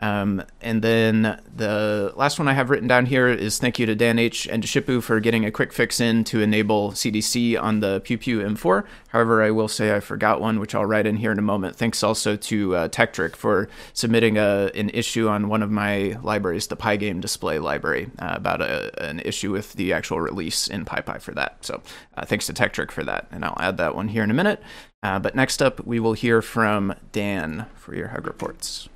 Um, 0.00 0.42
and 0.62 0.80
then 0.80 1.40
the 1.54 2.12
last 2.16 2.38
one 2.38 2.48
I 2.48 2.54
have 2.54 2.70
written 2.70 2.88
down 2.88 3.06
here 3.06 3.28
is 3.28 3.58
thank 3.58 3.78
you 3.78 3.86
to 3.86 3.94
Dan 3.94 4.18
H 4.18 4.48
and 4.48 4.62
to 4.62 4.68
Shippu 4.68 5.02
for 5.02 5.20
getting 5.20 5.44
a 5.44 5.50
quick 5.50 5.72
fix 5.72 6.00
in 6.00 6.24
to 6.24 6.40
enable 6.40 6.92
CDC 6.92 7.60
on 7.60 7.80
the 7.80 8.00
Pew 8.00 8.18
M4. 8.18 8.84
However, 9.08 9.42
I 9.42 9.50
will 9.50 9.68
say 9.68 9.94
I 9.94 10.00
forgot 10.00 10.40
one, 10.40 10.58
which 10.58 10.74
I'll 10.74 10.86
write 10.86 11.06
in 11.06 11.16
here 11.16 11.32
in 11.32 11.38
a 11.38 11.42
moment. 11.42 11.76
Thanks 11.76 12.02
also 12.02 12.36
to 12.36 12.76
uh, 12.76 12.88
Tekktrik 12.88 13.36
for 13.36 13.68
submitting 13.92 14.38
a, 14.38 14.70
an 14.74 14.88
issue 14.90 15.28
on 15.28 15.48
one 15.48 15.62
of 15.62 15.70
my 15.70 16.18
libraries, 16.22 16.68
the 16.68 16.76
Pygame 16.76 17.20
display 17.20 17.58
library, 17.58 18.10
uh, 18.18 18.32
about 18.34 18.62
a, 18.62 19.06
an 19.06 19.20
issue 19.20 19.52
with 19.52 19.74
the 19.74 19.92
actual 19.92 20.20
release 20.20 20.66
in 20.66 20.84
PyPI 20.84 21.20
for 21.20 21.32
that. 21.32 21.64
So 21.64 21.82
uh, 22.16 22.24
thanks 22.24 22.46
to 22.46 22.54
Tekktrik 22.54 22.90
for 22.90 23.04
that. 23.04 23.26
And 23.30 23.44
I'll 23.44 23.56
add 23.58 23.76
that 23.76 23.94
one 23.94 24.08
here 24.08 24.24
in 24.24 24.30
a 24.30 24.34
minute. 24.34 24.62
Uh, 25.02 25.18
but 25.18 25.34
next 25.34 25.62
up, 25.62 25.84
we 25.86 26.00
will 26.00 26.12
hear 26.12 26.40
from 26.42 26.94
Dan 27.12 27.66
for 27.74 27.94
your 27.94 28.08
hug 28.08 28.26
reports. 28.26 28.88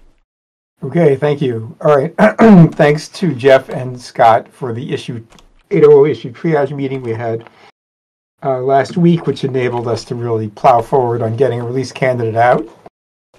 Okay, 0.85 1.17
thank 1.17 1.41
you. 1.41 1.75
All 1.81 1.97
right. 1.97 2.15
Thanks 2.75 3.09
to 3.09 3.35
Jeff 3.35 3.71
and 3.71 3.99
Scott 3.99 4.47
for 4.47 4.75
the 4.75 4.93
issue 4.93 5.25
800 5.71 6.09
issue 6.09 6.31
triage 6.31 6.77
meeting 6.77 7.03
we 7.03 7.13
had 7.13 7.49
uh, 8.43 8.59
last 8.59 8.99
week, 8.99 9.27
which 9.27 9.45
enabled 9.45 9.89
us 9.89 10.05
to 10.05 10.15
really 10.15 10.49
plow 10.49 10.83
forward 10.83 11.23
on 11.23 11.37
getting 11.37 11.63
a 11.63 11.65
release 11.65 11.91
candidate 11.91 12.37
out. 12.37 12.69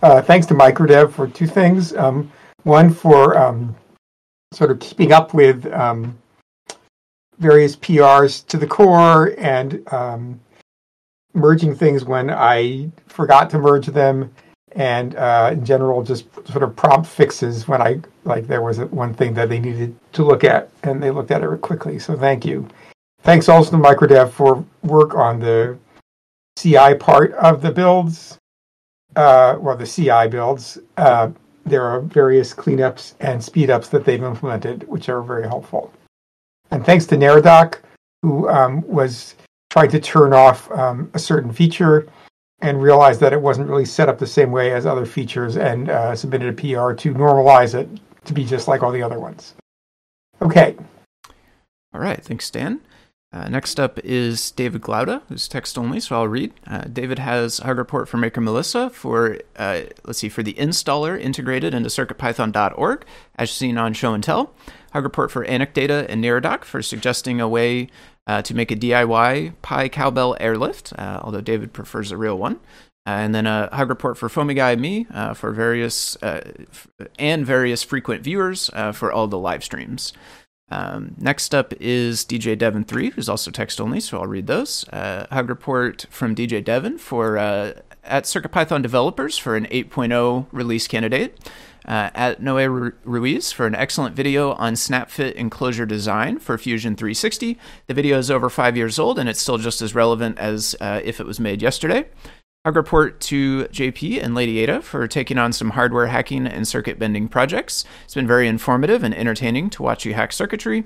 Uh, 0.01 0.23
thanks 0.23 0.47
to 0.47 0.55
Microdev 0.55 1.11
for 1.11 1.27
two 1.27 1.45
things. 1.45 1.95
Um, 1.95 2.31
one 2.63 2.91
for 2.91 3.37
um, 3.37 3.75
sort 4.51 4.71
of 4.71 4.79
keeping 4.79 5.11
up 5.11 5.35
with 5.35 5.71
um, 5.71 6.17
various 7.37 7.75
PRs 7.75 8.43
to 8.47 8.57
the 8.57 8.65
core 8.65 9.35
and 9.37 9.87
um, 9.93 10.39
merging 11.35 11.75
things 11.75 12.05
when 12.05 12.31
I 12.31 12.89
forgot 13.05 13.51
to 13.51 13.59
merge 13.59 13.85
them, 13.85 14.33
and 14.75 15.15
uh, 15.15 15.51
in 15.53 15.65
general, 15.65 16.03
just 16.03 16.25
sort 16.47 16.61
of 16.63 16.75
prompt 16.75 17.07
fixes 17.07 17.67
when 17.67 17.81
I 17.81 18.01
like 18.25 18.45
there 18.45 18.61
was 18.61 18.79
one 18.79 19.13
thing 19.13 19.33
that 19.35 19.47
they 19.47 19.59
needed 19.59 19.95
to 20.13 20.23
look 20.23 20.43
at, 20.43 20.69
and 20.83 21.01
they 21.01 21.11
looked 21.11 21.31
at 21.31 21.41
it 21.41 21.61
quickly. 21.61 21.97
So 21.97 22.17
thank 22.17 22.45
you. 22.45 22.67
Thanks 23.21 23.49
also 23.49 23.71
to 23.71 23.77
Microdev 23.77 24.31
for 24.31 24.63
work 24.83 25.15
on 25.15 25.39
the 25.39 25.77
CI 26.57 26.95
part 26.95 27.31
of 27.33 27.61
the 27.61 27.71
builds, 27.71 28.37
uh, 29.15 29.57
or 29.61 29.75
the 29.75 29.87
CI 29.87 30.27
builds. 30.27 30.77
Uh, 30.97 31.31
there 31.65 31.83
are 31.83 32.01
various 32.01 32.53
cleanups 32.53 33.13
and 33.21 33.41
speedups 33.41 33.89
that 33.89 34.03
they've 34.05 34.23
implemented, 34.23 34.87
which 34.87 35.09
are 35.09 35.21
very 35.21 35.47
helpful. 35.47 35.91
And 36.71 36.85
thanks 36.85 37.05
to 37.07 37.15
Neradoc, 37.15 37.79
who 38.21 38.49
um, 38.49 38.81
was 38.81 39.35
trying 39.69 39.89
to 39.91 39.99
turn 39.99 40.33
off 40.33 40.69
um, 40.71 41.09
a 41.13 41.19
certain 41.19 41.51
feature 41.51 42.07
and 42.65 42.81
realized 42.81 43.19
that 43.19 43.33
it 43.33 43.41
wasn't 43.41 43.69
really 43.69 43.85
set 43.85 44.09
up 44.09 44.17
the 44.17 44.27
same 44.27 44.51
way 44.51 44.73
as 44.73 44.85
other 44.85 45.05
features 45.05 45.55
and 45.55 45.89
uh, 45.89 46.15
submitted 46.15 46.49
a 46.49 46.53
PR 46.53 46.93
to 46.93 47.13
normalize 47.13 47.75
it 47.75 47.87
to 48.25 48.33
be 48.33 48.43
just 48.43 48.67
like 48.67 48.81
all 48.81 48.91
the 48.91 49.03
other 49.03 49.19
ones. 49.19 49.53
Okay. 50.41 50.75
All 51.93 52.01
right. 52.01 52.21
Thanks, 52.21 52.49
Dan. 52.49 52.81
Uh, 53.31 53.49
next 53.49 53.79
up 53.79 53.99
is 54.03 54.51
David 54.51 54.81
Glaude, 54.81 55.21
who's 55.27 55.47
text 55.47 55.77
only, 55.77 55.99
so 55.99 56.15
I'll 56.15 56.27
read. 56.27 56.53
Uh, 56.65 56.85
David 56.91 57.19
has 57.19 57.59
a 57.59 57.65
Hug 57.65 57.77
report 57.77 58.07
for 58.07 58.15
Maker 58.15 58.39
Melissa 58.39 58.89
for, 58.89 59.39
uh, 59.57 59.81
let's 60.05 60.19
see, 60.19 60.29
for 60.29 60.41
the 60.41 60.53
installer 60.53 61.19
integrated 61.19 61.73
into 61.73 61.89
CircuitPython.org, 61.89 63.05
as 63.35 63.51
seen 63.51 63.77
on 63.77 63.93
Show 63.93 64.13
and 64.13 64.23
Tell. 64.23 64.53
Hug 64.93 65.03
report 65.03 65.31
for 65.31 65.45
Anecdata 65.45 66.05
and 66.07 66.23
Neradoc 66.23 66.63
for 66.63 66.81
suggesting 66.81 67.41
a 67.41 67.47
way 67.49 67.89
uh, 68.27 68.41
to 68.41 68.53
make 68.53 68.71
a 68.71 68.75
DIY 68.75 69.53
Pi 69.61 69.89
Cowbell 69.89 70.35
airlift, 70.39 70.93
uh, 70.97 71.19
although 71.23 71.41
David 71.41 71.73
prefers 71.73 72.11
a 72.11 72.17
real 72.17 72.37
one. 72.37 72.59
Uh, 73.07 73.21
and 73.21 73.35
then 73.35 73.45
a 73.45 73.69
hug 73.71 73.89
report 73.89 74.17
for 74.17 74.27
Foamy 74.29 74.55
Guy 74.55 74.71
and 74.71 74.81
me 74.81 75.05
for 75.35 75.51
various 75.51 76.17
f- 76.23 76.87
and 77.19 77.45
various 77.45 77.83
frequent 77.83 78.23
viewers 78.23 78.71
for 78.93 79.11
all 79.11 79.27
the 79.27 79.37
live 79.37 79.63
streams. 79.63 80.11
Um, 80.69 81.15
next 81.19 81.53
up 81.53 81.73
is 81.79 82.25
DJ 82.25 82.57
Devon3, 82.57 83.13
who's 83.13 83.29
also 83.29 83.51
text 83.51 83.79
only, 83.79 83.99
so 83.99 84.19
I'll 84.19 84.27
read 84.27 84.47
those. 84.47 84.87
Uh, 84.89 85.27
hug 85.31 85.49
report 85.49 86.07
from 86.09 86.35
DJ 86.35 86.63
Devon 86.63 86.97
for 86.97 87.37
uh, 87.37 87.73
at 88.03 88.23
CircuitPython 88.23 88.81
developers 88.81 89.37
for 89.37 89.55
an 89.55 89.65
8.0 89.67 90.47
release 90.51 90.87
candidate. 90.87 91.37
Uh, 91.87 92.09
at 92.15 92.41
Noe 92.41 92.91
Ruiz 93.03 93.51
for 93.51 93.67
an 93.67 93.75
excellent 93.75 94.15
video 94.15 94.53
on 94.53 94.73
SnapFit 94.73 95.33
enclosure 95.33 95.85
design 95.85 96.39
for 96.39 96.57
Fusion 96.57 96.95
360. 96.95 97.59
The 97.85 97.93
video 97.93 98.17
is 98.17 98.31
over 98.31 98.49
five 98.49 98.75
years 98.75 98.97
old 98.97 99.19
and 99.19 99.29
it's 99.29 99.39
still 99.39 99.59
just 99.59 99.83
as 99.83 99.93
relevant 99.93 100.39
as 100.39 100.75
uh, 100.81 101.01
if 101.03 101.19
it 101.19 101.27
was 101.27 101.39
made 101.39 101.61
yesterday. 101.61 102.07
Hug 102.65 102.75
report 102.75 103.19
to 103.21 103.65
JP 103.65 104.23
and 104.23 104.33
Lady 104.33 104.57
Ada 104.57 104.81
for 104.81 105.07
taking 105.07 105.37
on 105.37 105.53
some 105.53 105.69
hardware 105.71 106.07
hacking 106.07 106.47
and 106.47 106.67
circuit 106.67 106.97
bending 106.97 107.27
projects. 107.27 107.85
It's 108.05 108.15
been 108.15 108.25
very 108.25 108.47
informative 108.47 109.03
and 109.03 109.13
entertaining 109.13 109.69
to 109.71 109.83
watch 109.83 110.03
you 110.03 110.15
hack 110.15 110.33
circuitry. 110.33 110.85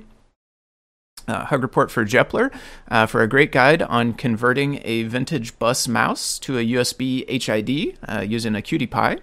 Uh, 1.29 1.45
hug 1.45 1.61
report 1.61 1.89
for 1.89 2.03
Jepler 2.03 2.51
uh, 2.89 3.05
for 3.05 3.21
a 3.21 3.29
great 3.29 3.53
guide 3.53 3.81
on 3.83 4.13
converting 4.13 4.81
a 4.83 5.03
vintage 5.03 5.57
bus 5.57 5.87
mouse 5.87 6.37
to 6.39 6.57
a 6.57 6.65
USB 6.65 7.23
HID 7.29 7.97
uh, 8.09 8.21
using 8.21 8.55
a 8.55 8.61
QT 8.61 8.89
Py. 8.89 9.21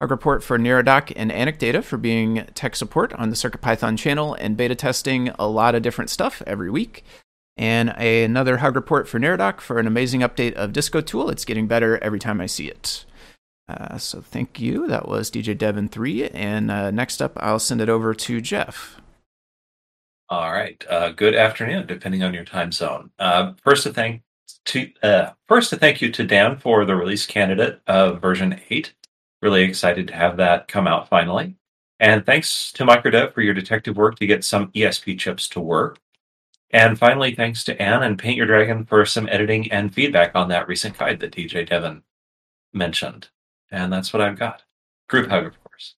Hug 0.00 0.10
report 0.10 0.44
for 0.44 0.58
Neradoc 0.58 1.12
and 1.16 1.30
Anecdata 1.30 1.82
for 1.82 1.96
being 1.96 2.46
tech 2.54 2.76
support 2.76 3.14
on 3.14 3.30
the 3.30 3.36
CircuitPython 3.36 3.96
channel 3.96 4.34
and 4.34 4.56
beta 4.56 4.74
testing 4.74 5.30
a 5.38 5.48
lot 5.48 5.74
of 5.74 5.82
different 5.82 6.10
stuff 6.10 6.42
every 6.46 6.70
week 6.70 7.02
and 7.56 7.94
a, 7.96 8.24
another 8.24 8.58
hug 8.58 8.76
report 8.76 9.08
for 9.08 9.18
Neradoc 9.18 9.60
for 9.60 9.78
an 9.78 9.86
amazing 9.86 10.20
update 10.20 10.52
of 10.52 10.72
Disco 10.72 11.00
Tool. 11.00 11.30
It's 11.30 11.46
getting 11.46 11.66
better 11.66 11.96
every 12.04 12.18
time 12.18 12.40
I 12.40 12.46
see 12.46 12.68
it. 12.68 13.06
Uh, 13.68 13.98
so 13.98 14.20
thank 14.20 14.60
you. 14.60 14.86
That 14.86 15.08
was 15.08 15.30
DJ 15.30 15.56
Devon3. 15.56 16.30
and 16.34 16.70
uh, 16.70 16.90
next 16.90 17.22
up, 17.22 17.32
I'll 17.36 17.58
send 17.58 17.80
it 17.80 17.88
over 17.88 18.14
to 18.14 18.40
Jeff. 18.40 19.00
All 20.28 20.52
right. 20.52 20.84
Uh, 20.90 21.10
good 21.10 21.34
afternoon, 21.34 21.86
depending 21.86 22.22
on 22.22 22.34
your 22.34 22.44
time 22.44 22.72
zone. 22.72 23.10
Uh, 23.18 23.52
first 23.62 23.84
to 23.84 23.92
thank 23.92 24.22
to 24.66 24.90
uh, 25.02 25.30
first 25.48 25.70
to 25.70 25.76
thank 25.76 26.02
you 26.02 26.10
to 26.12 26.24
Dan 26.24 26.58
for 26.58 26.84
the 26.84 26.96
release 26.96 27.26
candidate 27.26 27.80
of 27.86 28.20
version 28.20 28.60
eight. 28.68 28.92
Really 29.42 29.62
excited 29.62 30.08
to 30.08 30.14
have 30.14 30.36
that 30.38 30.68
come 30.68 30.86
out 30.86 31.08
finally. 31.08 31.56
And 31.98 32.26
thanks 32.26 32.72
to 32.72 32.84
Microdev 32.84 33.32
for 33.32 33.40
your 33.40 33.54
detective 33.54 33.96
work 33.96 34.18
to 34.18 34.26
get 34.26 34.44
some 34.44 34.68
ESP 34.72 35.18
chips 35.18 35.48
to 35.50 35.60
work. 35.60 35.98
And 36.70 36.98
finally, 36.98 37.34
thanks 37.34 37.64
to 37.64 37.80
Anne 37.80 38.02
and 38.02 38.18
Paint 38.18 38.36
Your 38.36 38.46
Dragon 38.46 38.84
for 38.84 39.06
some 39.06 39.28
editing 39.30 39.70
and 39.70 39.94
feedback 39.94 40.32
on 40.34 40.48
that 40.48 40.68
recent 40.68 40.98
guide 40.98 41.20
that 41.20 41.32
DJ 41.32 41.66
Devon 41.66 42.02
mentioned. 42.74 43.28
And 43.70 43.92
that's 43.92 44.12
what 44.12 44.20
I've 44.20 44.38
got. 44.38 44.62
Group 45.08 45.30
hug, 45.30 45.46
of 45.46 45.62
course. 45.62 45.94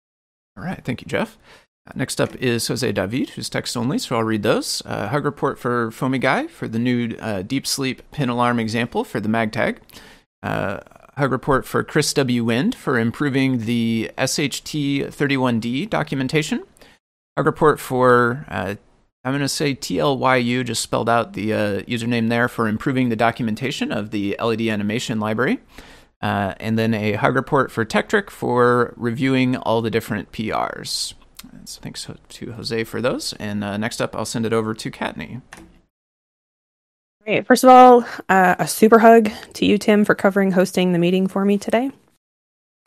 All 0.56 0.64
right. 0.64 0.84
Thank 0.84 1.00
you, 1.00 1.06
Jeff. 1.06 1.38
Uh, 1.86 1.92
next 1.94 2.20
up 2.20 2.34
is 2.36 2.68
Jose 2.68 2.92
David, 2.92 3.30
who's 3.30 3.48
text 3.48 3.76
only, 3.76 3.98
so 3.98 4.16
I'll 4.16 4.24
read 4.24 4.42
those. 4.42 4.82
Uh, 4.84 5.08
hug 5.08 5.24
report 5.24 5.58
for 5.58 5.90
Foamy 5.90 6.18
Guy 6.18 6.46
for 6.46 6.68
the 6.68 6.78
new 6.78 7.16
uh, 7.20 7.42
deep 7.42 7.66
sleep 7.66 8.02
pin 8.10 8.28
alarm 8.28 8.58
example 8.60 9.04
for 9.04 9.20
the 9.20 9.28
MagTag. 9.28 9.78
Uh, 10.42 10.80
hug 11.18 11.32
report 11.32 11.66
for 11.66 11.84
Chris 11.84 12.12
W. 12.14 12.44
Wind 12.44 12.74
for 12.74 12.98
improving 12.98 13.66
the 13.66 14.10
SHT31D 14.16 15.90
documentation. 15.90 16.64
Hug 17.36 17.46
report 17.46 17.78
for 17.78 18.44
uh, 18.48 18.76
I'm 19.24 19.32
going 19.32 19.40
to 19.40 19.48
say 19.48 19.74
TLYU, 19.74 20.64
just 20.64 20.80
spelled 20.80 21.08
out 21.08 21.34
the 21.34 21.52
uh, 21.52 21.80
username 21.82 22.28
there 22.28 22.48
for 22.48 22.68
improving 22.68 23.08
the 23.08 23.16
documentation 23.16 23.92
of 23.92 24.10
the 24.10 24.36
LED 24.40 24.62
animation 24.62 25.20
library. 25.20 25.60
Uh, 26.22 26.54
and 26.58 26.78
then 26.78 26.94
a 26.94 27.12
hug 27.12 27.34
report 27.34 27.70
for 27.70 27.84
Tekktrik 27.84 28.30
for 28.30 28.94
reviewing 28.96 29.56
all 29.56 29.82
the 29.82 29.90
different 29.90 30.32
PRs. 30.32 31.14
So 31.64 31.80
thanks 31.82 32.08
to 32.28 32.52
Jose 32.52 32.84
for 32.84 33.02
those. 33.02 33.34
And 33.34 33.62
uh, 33.62 33.76
next 33.76 34.00
up, 34.00 34.16
I'll 34.16 34.24
send 34.24 34.46
it 34.46 34.52
over 34.52 34.72
to 34.74 34.90
Kattni. 34.90 35.42
Great. 37.28 37.46
First 37.46 37.62
of 37.62 37.68
all, 37.68 38.06
uh, 38.30 38.54
a 38.58 38.66
super 38.66 38.98
hug 38.98 39.30
to 39.52 39.66
you, 39.66 39.76
Tim, 39.76 40.06
for 40.06 40.14
covering 40.14 40.50
hosting 40.50 40.94
the 40.94 40.98
meeting 40.98 41.26
for 41.26 41.44
me 41.44 41.58
today. 41.58 41.90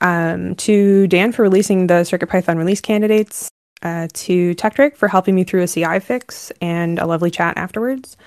Um, 0.01 0.55
to 0.55 1.05
Dan 1.05 1.31
for 1.31 1.43
releasing 1.43 1.85
the 1.85 2.01
CircuitPython 2.01 2.57
release 2.57 2.81
candidates 2.81 3.51
uh, 3.83 4.07
to 4.11 4.55
Tekktrik 4.55 4.97
for 4.97 5.07
helping 5.07 5.35
me 5.35 5.43
through 5.43 5.61
a 5.61 5.67
CI 5.67 5.99
fix 5.99 6.51
and 6.59 6.97
a 6.97 7.05
lovely 7.05 7.29
chat 7.29 7.55
afterwards. 7.55 8.17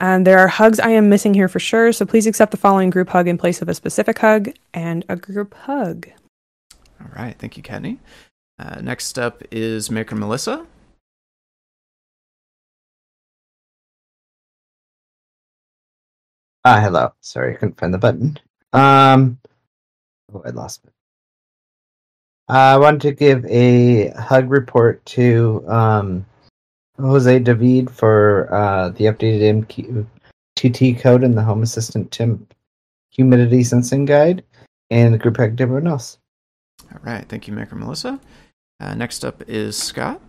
Um, 0.00 0.24
there 0.24 0.40
are 0.40 0.48
hugs 0.48 0.80
I 0.80 0.90
am 0.90 1.08
missing 1.08 1.34
here 1.34 1.46
for 1.46 1.60
sure, 1.60 1.92
so 1.92 2.04
please 2.04 2.26
accept 2.26 2.50
the 2.50 2.56
following 2.56 2.90
group 2.90 3.08
hug 3.08 3.28
in 3.28 3.38
place 3.38 3.62
of 3.62 3.68
a 3.68 3.74
specific 3.74 4.18
hug 4.18 4.50
and 4.74 5.04
a 5.08 5.14
group 5.14 5.54
hug. 5.54 6.08
All 7.00 7.12
right, 7.14 7.38
thank 7.38 7.56
you, 7.56 7.62
Kattni. 7.62 7.98
Uh, 8.58 8.80
next 8.80 9.20
up 9.20 9.44
is 9.52 9.88
Maker 9.88 10.16
Melissa. 10.16 10.66
Ah, 16.64 16.80
hello. 16.80 17.12
Sorry, 17.20 17.54
I 17.54 17.56
couldn't 17.56 17.78
find 17.78 17.94
the 17.94 17.98
button. 17.98 18.38
Um, 18.72 19.38
oh, 20.32 20.42
I 20.44 20.50
lost 20.50 20.84
it. 20.84 20.92
I 22.48 22.76
wanted 22.76 23.00
to 23.02 23.12
give 23.12 23.46
a 23.46 24.08
hug 24.10 24.50
report 24.50 25.04
to 25.06 25.64
um, 25.68 26.26
Jose 26.98 27.38
David 27.38 27.90
for 27.90 28.52
uh, 28.52 28.90
the 28.90 29.04
updated 29.04 30.06
MQTT 30.58 31.00
code 31.00 31.22
in 31.22 31.34
the 31.34 31.42
Home 31.42 31.62
Assistant 31.62 32.10
temp 32.10 32.52
humidity 33.10 33.62
sensing 33.64 34.04
guide, 34.04 34.44
and 34.90 35.14
the 35.14 35.18
group 35.18 35.36
hug 35.36 35.56
to 35.56 35.62
everyone 35.62 35.86
else. 35.86 36.18
All 36.92 37.00
right, 37.02 37.26
thank 37.28 37.46
you, 37.46 37.54
Maker 37.54 37.76
Melissa. 37.76 38.20
Uh, 38.80 38.94
next 38.94 39.24
up 39.24 39.42
is 39.48 39.76
Scott. 39.76 40.20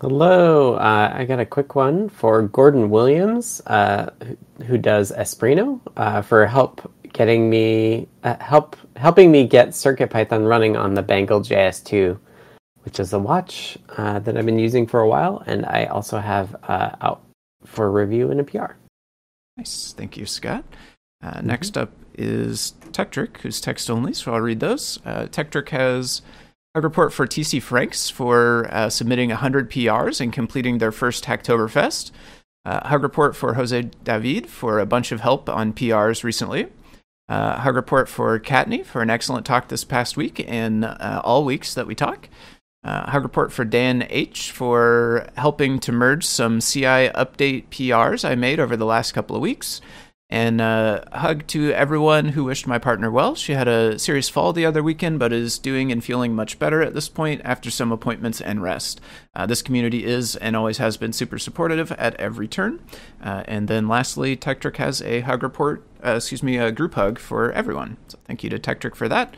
Hello, 0.00 0.74
uh, 0.74 1.12
I 1.12 1.24
got 1.24 1.40
a 1.40 1.46
quick 1.46 1.74
one 1.74 2.08
for 2.08 2.42
Gordon 2.42 2.88
Williams, 2.88 3.60
uh, 3.66 4.10
who, 4.22 4.64
who, 4.64 4.78
does 4.78 5.10
Espruino, 5.10 5.80
uh, 5.96 6.22
for 6.22 6.46
help 6.46 6.92
getting 7.12 7.50
me 7.50 8.06
uh, 8.22 8.36
help 8.38 8.76
helping 8.94 9.32
me 9.32 9.44
get 9.44 9.70
CircuitPython 9.70 10.48
running 10.48 10.76
on 10.76 10.94
the 10.94 11.02
Bangle 11.02 11.40
JS2, 11.40 12.16
which 12.84 13.00
is 13.00 13.12
a 13.12 13.18
watch 13.18 13.76
uh, 13.96 14.20
that 14.20 14.36
I've 14.36 14.46
been 14.46 14.58
using 14.60 14.86
for 14.86 15.00
a 15.00 15.08
while, 15.08 15.42
and 15.46 15.66
I 15.66 15.86
also 15.86 16.18
have 16.18 16.54
uh, 16.68 16.90
out 17.00 17.24
for 17.64 17.90
review 17.90 18.30
in 18.30 18.38
a 18.38 18.44
PR. 18.44 18.74
Nice, 19.56 19.94
thank 19.96 20.16
you, 20.16 20.26
Scott. 20.26 20.64
Uh, 21.20 21.32
mm-hmm. 21.32 21.46
Next 21.48 21.76
up 21.76 21.90
is 22.14 22.74
Tekktrik, 22.92 23.38
who's 23.38 23.60
text 23.60 23.90
only, 23.90 24.12
so 24.12 24.32
I'll 24.32 24.40
read 24.40 24.60
those. 24.60 25.00
Uh, 25.04 25.26
has 25.70 26.22
a 26.78 26.80
report 26.80 27.12
for 27.12 27.26
TC 27.26 27.60
Franks 27.60 28.08
for 28.08 28.68
uh, 28.70 28.88
submitting 28.88 29.30
100 29.30 29.70
PRs 29.70 30.20
and 30.20 30.32
completing 30.32 30.78
their 30.78 30.92
first 30.92 31.24
Hacktoberfest. 31.24 32.10
Uh, 32.64 32.86
hug 32.88 33.02
report 33.02 33.34
for 33.34 33.54
Jose 33.54 33.82
David 34.04 34.48
for 34.48 34.78
a 34.78 34.86
bunch 34.86 35.12
of 35.12 35.20
help 35.20 35.48
on 35.48 35.72
PRs 35.72 36.22
recently. 36.22 36.68
Uh, 37.28 37.58
hug 37.58 37.76
report 37.76 38.08
for 38.08 38.38
Kattni 38.38 38.84
for 38.84 39.02
an 39.02 39.10
excellent 39.10 39.44
talk 39.44 39.68
this 39.68 39.84
past 39.84 40.16
week 40.16 40.44
and 40.48 40.84
uh, 40.84 41.20
all 41.24 41.44
weeks 41.44 41.74
that 41.74 41.86
we 41.86 41.94
talk. 41.94 42.28
Uh, 42.84 43.10
hug 43.10 43.22
report 43.22 43.52
for 43.52 43.64
Dan 43.64 44.06
H 44.08 44.50
for 44.52 45.28
helping 45.36 45.78
to 45.80 45.92
merge 45.92 46.24
some 46.24 46.60
CI 46.60 47.10
update 47.10 47.66
PRs 47.70 48.28
I 48.28 48.34
made 48.34 48.60
over 48.60 48.76
the 48.76 48.86
last 48.86 49.12
couple 49.12 49.34
of 49.34 49.42
weeks. 49.42 49.80
And 50.30 50.60
uh, 50.60 51.04
hug 51.10 51.46
to 51.48 51.72
everyone 51.72 52.28
who 52.30 52.44
wished 52.44 52.66
my 52.66 52.78
partner 52.78 53.10
well. 53.10 53.34
She 53.34 53.54
had 53.54 53.66
a 53.66 53.98
serious 53.98 54.28
fall 54.28 54.52
the 54.52 54.66
other 54.66 54.82
weekend, 54.82 55.18
but 55.18 55.32
is 55.32 55.58
doing 55.58 55.90
and 55.90 56.04
feeling 56.04 56.34
much 56.34 56.58
better 56.58 56.82
at 56.82 56.92
this 56.92 57.08
point 57.08 57.40
after 57.44 57.70
some 57.70 57.90
appointments 57.90 58.38
and 58.38 58.62
rest. 58.62 59.00
Uh, 59.34 59.46
this 59.46 59.62
community 59.62 60.04
is 60.04 60.36
and 60.36 60.54
always 60.54 60.76
has 60.78 60.98
been 60.98 61.14
super 61.14 61.38
supportive 61.38 61.92
at 61.92 62.14
every 62.16 62.46
turn. 62.46 62.80
Uh, 63.22 63.44
and 63.48 63.68
then 63.68 63.88
lastly, 63.88 64.36
Tekktrik 64.36 64.76
has 64.76 65.00
a 65.00 65.20
hug 65.20 65.42
report, 65.42 65.82
uh, 66.04 66.16
excuse 66.16 66.42
me, 66.42 66.58
a 66.58 66.72
group 66.72 66.92
hug 66.92 67.18
for 67.18 67.50
everyone. 67.52 67.96
So 68.08 68.18
thank 68.26 68.44
you 68.44 68.50
to 68.50 68.58
Tekktrik 68.58 68.94
for 68.94 69.08
that. 69.08 69.34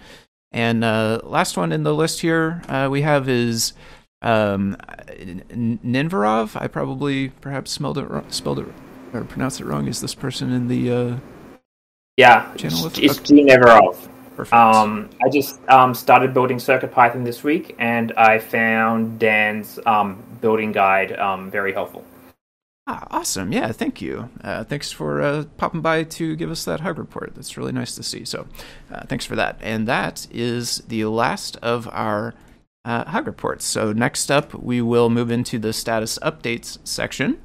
And 0.51 0.83
uh, 0.83 1.21
last 1.23 1.57
one 1.57 1.71
in 1.71 1.85
the 1.85 1.95
list 1.95 2.21
here 2.21 2.63
uh, 2.69 2.89
we 2.91 3.03
have 3.03 3.29
is 3.29 3.75
um, 4.23 4.77
Ninvarov. 5.09 6.61
I 6.61 6.67
probably 6.67 7.29
perhaps 7.29 7.71
spelled 7.71 7.99
it, 7.99 8.33
spelled 8.33 8.59
it 8.59 8.67
or 9.13 9.25
pronounced 9.25 9.61
it 9.61 9.67
wrong. 9.67 9.87
Is 9.89 10.01
this 10.01 10.15
person 10.15 10.53
in 10.53 10.69
the 10.69 10.93
uh, 10.93 11.17
yeah? 12.17 12.53
channel 12.55 12.87
It's, 12.87 12.97
with- 12.97 13.05
it's 13.05 13.19
okay. 13.19 13.25
G 13.27 13.45
Neverov. 13.45 13.97
perfect? 14.37 14.53
Um, 14.55 15.11
I 15.25 15.29
just 15.29 15.61
um, 15.69 15.95
started 15.95 16.33
building 16.35 16.59
CircuitPython 16.59 17.25
this 17.25 17.43
week, 17.45 17.75
and 17.79 18.13
I 18.13 18.39
found 18.39 19.19
Dan's 19.19 19.79
um, 19.87 20.23
building 20.41 20.73
guide 20.73 21.13
um, 21.19 21.51
very 21.51 21.73
helpful. 21.73 22.05
Ah, 22.87 23.07
awesome. 23.11 23.53
Yeah, 23.53 23.71
thank 23.71 24.01
you. 24.03 24.31
Uh, 24.43 24.65
thanks 24.65 24.91
for 24.91 25.21
uh, 25.23 25.45
popping 25.59 25.81
by 25.81 26.03
to 26.05 26.35
give 26.35 26.51
us 26.51 26.65
that 26.65 26.81
hug 26.81 26.99
report. 26.99 27.35
That's 27.35 27.57
really 27.57 27.71
nice 27.73 27.95
to 27.95 28.03
see. 28.03 28.25
So, 28.25 28.47
uh, 28.91 29.03
thanks 29.07 29.25
for 29.25 29.37
that. 29.37 29.59
And 29.61 29.87
that 29.87 30.27
is 30.33 30.79
the 30.89 31.05
last 31.05 31.57
of 31.59 31.89
our 31.93 32.35
uh, 32.85 33.05
hug 33.05 33.27
reports. 33.29 33.65
So, 33.65 33.93
next 33.93 34.29
up, 34.31 34.55
we 34.55 34.81
will 34.81 35.09
move 35.09 35.31
into 35.31 35.59
the 35.59 35.73
status 35.73 36.19
updates 36.21 36.79
section. 36.83 37.41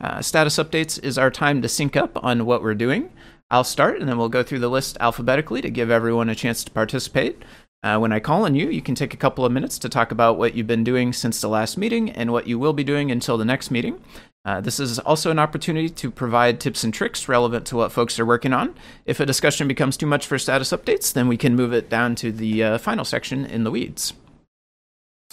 Uh, 0.00 0.22
status 0.22 0.56
updates 0.56 1.02
is 1.02 1.18
our 1.18 1.30
time 1.30 1.62
to 1.62 1.68
sync 1.68 1.96
up 1.96 2.22
on 2.22 2.46
what 2.46 2.62
we're 2.62 2.74
doing. 2.74 3.10
I'll 3.50 3.64
start 3.64 3.98
and 3.98 4.08
then 4.08 4.18
we'll 4.18 4.28
go 4.28 4.42
through 4.42 4.58
the 4.60 4.68
list 4.68 4.96
alphabetically 5.00 5.62
to 5.62 5.70
give 5.70 5.90
everyone 5.90 6.28
a 6.28 6.34
chance 6.34 6.62
to 6.64 6.70
participate. 6.70 7.42
Uh, 7.82 7.98
when 7.98 8.12
I 8.12 8.20
call 8.20 8.44
on 8.44 8.54
you, 8.54 8.68
you 8.68 8.82
can 8.82 8.94
take 8.94 9.14
a 9.14 9.18
couple 9.18 9.44
of 9.44 9.52
minutes 9.52 9.78
to 9.78 9.88
talk 9.88 10.10
about 10.10 10.36
what 10.36 10.54
you've 10.54 10.66
been 10.66 10.84
doing 10.84 11.12
since 11.12 11.40
the 11.40 11.48
last 11.48 11.78
meeting 11.78 12.10
and 12.10 12.32
what 12.32 12.46
you 12.46 12.58
will 12.58 12.72
be 12.72 12.84
doing 12.84 13.10
until 13.10 13.38
the 13.38 13.44
next 13.44 13.70
meeting. 13.70 14.02
Uh, 14.44 14.60
this 14.60 14.80
is 14.80 14.98
also 15.00 15.30
an 15.30 15.38
opportunity 15.38 15.88
to 15.88 16.10
provide 16.10 16.58
tips 16.58 16.82
and 16.82 16.92
tricks 16.92 17.28
relevant 17.28 17.66
to 17.66 17.76
what 17.76 17.92
folks 17.92 18.18
are 18.18 18.26
working 18.26 18.52
on. 18.52 18.74
If 19.04 19.20
a 19.20 19.26
discussion 19.26 19.68
becomes 19.68 19.96
too 19.96 20.06
much 20.06 20.26
for 20.26 20.38
status 20.38 20.72
updates, 20.72 21.12
then 21.12 21.28
we 21.28 21.36
can 21.36 21.54
move 21.54 21.72
it 21.72 21.88
down 21.88 22.14
to 22.16 22.32
the 22.32 22.64
uh, 22.64 22.78
final 22.78 23.04
section 23.04 23.44
in 23.44 23.64
the 23.64 23.70
weeds. 23.70 24.12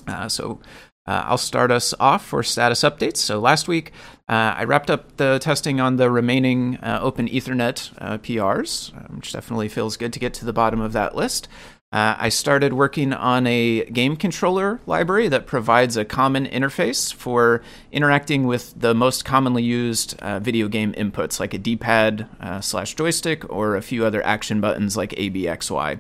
Uh, 0.08 0.28
so 0.28 0.60
uh, 1.07 1.23
I'll 1.25 1.37
start 1.37 1.71
us 1.71 1.93
off 1.99 2.25
for 2.25 2.41
status 2.41 2.81
updates. 2.81 3.17
So 3.17 3.39
last 3.39 3.67
week, 3.67 3.91
uh, 4.27 4.55
I 4.57 4.63
wrapped 4.63 4.89
up 4.89 5.17
the 5.17 5.37
testing 5.39 5.79
on 5.79 5.97
the 5.97 6.09
remaining 6.09 6.77
uh, 6.77 6.99
Open 7.01 7.27
Ethernet 7.27 7.91
uh, 7.99 8.17
PRs, 8.17 8.95
uh, 8.95 9.13
which 9.15 9.31
definitely 9.31 9.69
feels 9.69 9.97
good 9.97 10.13
to 10.13 10.19
get 10.19 10.33
to 10.35 10.45
the 10.45 10.53
bottom 10.53 10.81
of 10.81 10.93
that 10.93 11.15
list. 11.15 11.47
Uh, 11.91 12.15
I 12.17 12.29
started 12.29 12.73
working 12.73 13.13
on 13.13 13.45
a 13.45 13.85
game 13.85 14.17
controller 14.17 14.81
library 14.87 15.27
that 15.29 15.45
provides 15.45 15.95
a 15.95 16.03
common 16.03 16.45
interface 16.47 17.13
for 17.13 17.61
interacting 17.91 18.47
with 18.47 18.73
the 18.77 18.93
most 18.93 19.23
commonly 19.23 19.63
used 19.63 20.19
uh, 20.19 20.39
video 20.39 20.67
game 20.67 20.91
inputs, 20.93 21.39
like 21.39 21.53
a 21.53 21.57
D-pad 21.57 22.27
slash 22.61 22.95
joystick 22.95 23.49
or 23.49 23.75
a 23.75 23.81
few 23.81 24.03
other 24.03 24.25
action 24.25 24.59
buttons 24.59 24.97
like 24.97 25.13
A, 25.15 25.29
B, 25.29 25.47
X, 25.47 25.71
Y. 25.71 25.97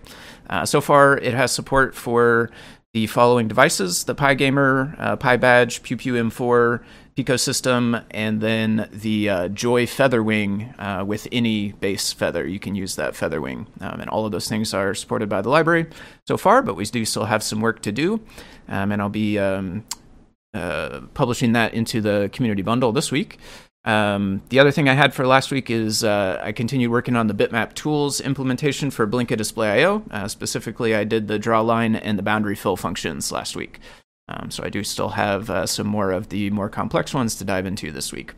So 0.65 0.81
far, 0.81 1.17
it 1.17 1.33
has 1.33 1.53
support 1.53 1.95
for 1.95 2.49
the 2.95 3.07
following 3.07 3.49
devices: 3.49 4.05
the 4.05 4.15
PyGamer, 4.15 4.95
uh, 4.97 5.17
PyBadge, 5.17 5.83
Pew 5.83 5.97
Pew 5.97 6.13
M4, 6.13 6.81
Pico 7.17 7.35
System, 7.35 7.97
and 8.11 8.39
then 8.39 8.87
the 8.89 9.29
uh, 9.29 9.47
Joy 9.49 9.85
Featherwing 9.85 10.73
uh, 10.79 11.03
with 11.03 11.27
any 11.29 11.73
base 11.73 12.13
feather. 12.13 12.47
You 12.47 12.57
can 12.57 12.73
use 12.73 12.95
that 12.95 13.13
Featherwing, 13.13 13.67
um, 13.81 13.99
and 13.99 14.09
all 14.09 14.25
of 14.25 14.31
those 14.31 14.47
things 14.47 14.73
are 14.73 14.95
supported 14.95 15.27
by 15.27 15.41
the 15.41 15.49
library 15.49 15.87
so 16.25 16.37
far. 16.37 16.61
But 16.61 16.75
we 16.75 16.85
do 16.85 17.03
still 17.03 17.25
have 17.25 17.43
some 17.43 17.59
work 17.59 17.81
to 17.81 17.91
do, 17.91 18.21
um, 18.69 18.93
and 18.93 19.01
I'll 19.01 19.09
be 19.09 19.37
um, 19.39 19.83
uh, 20.53 21.01
publishing 21.13 21.51
that 21.51 21.73
into 21.73 21.99
the 21.99 22.29
community 22.31 22.61
bundle 22.61 22.93
this 22.93 23.11
week. 23.11 23.39
Um, 23.85 24.41
the 24.49 24.59
other 24.59 24.71
thing 24.71 24.89
I 24.89 24.93
had 24.93 25.13
for 25.13 25.25
last 25.27 25.51
week 25.51 25.69
is 25.69 26.03
uh, 26.03 26.39
I 26.41 26.51
continued 26.51 26.89
working 26.89 27.15
on 27.15 27.27
the 27.27 27.35
bitmap 27.35 27.75
tools 27.75 28.19
implementation 28.19 28.89
for 28.89 29.05
Blinka 29.05 29.37
Display 29.37 29.83
IO. 29.83 30.01
Uh, 30.09 30.27
specifically, 30.27 30.95
I 30.95 31.03
did 31.03 31.27
the 31.27 31.37
draw 31.37 31.61
line 31.61 31.95
and 31.95 32.17
the 32.17 32.23
boundary 32.23 32.55
fill 32.55 32.77
functions 32.77 33.31
last 33.31 33.55
week. 33.55 33.79
Um, 34.27 34.49
so 34.49 34.63
I 34.63 34.69
do 34.69 34.83
still 34.83 35.09
have 35.09 35.51
uh, 35.51 35.67
some 35.67 35.85
more 35.85 36.09
of 36.11 36.29
the 36.29 36.49
more 36.49 36.67
complex 36.67 37.13
ones 37.13 37.35
to 37.35 37.45
dive 37.45 37.67
into 37.67 37.91
this 37.91 38.11
week. 38.11 38.33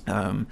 Um, 0.05 0.45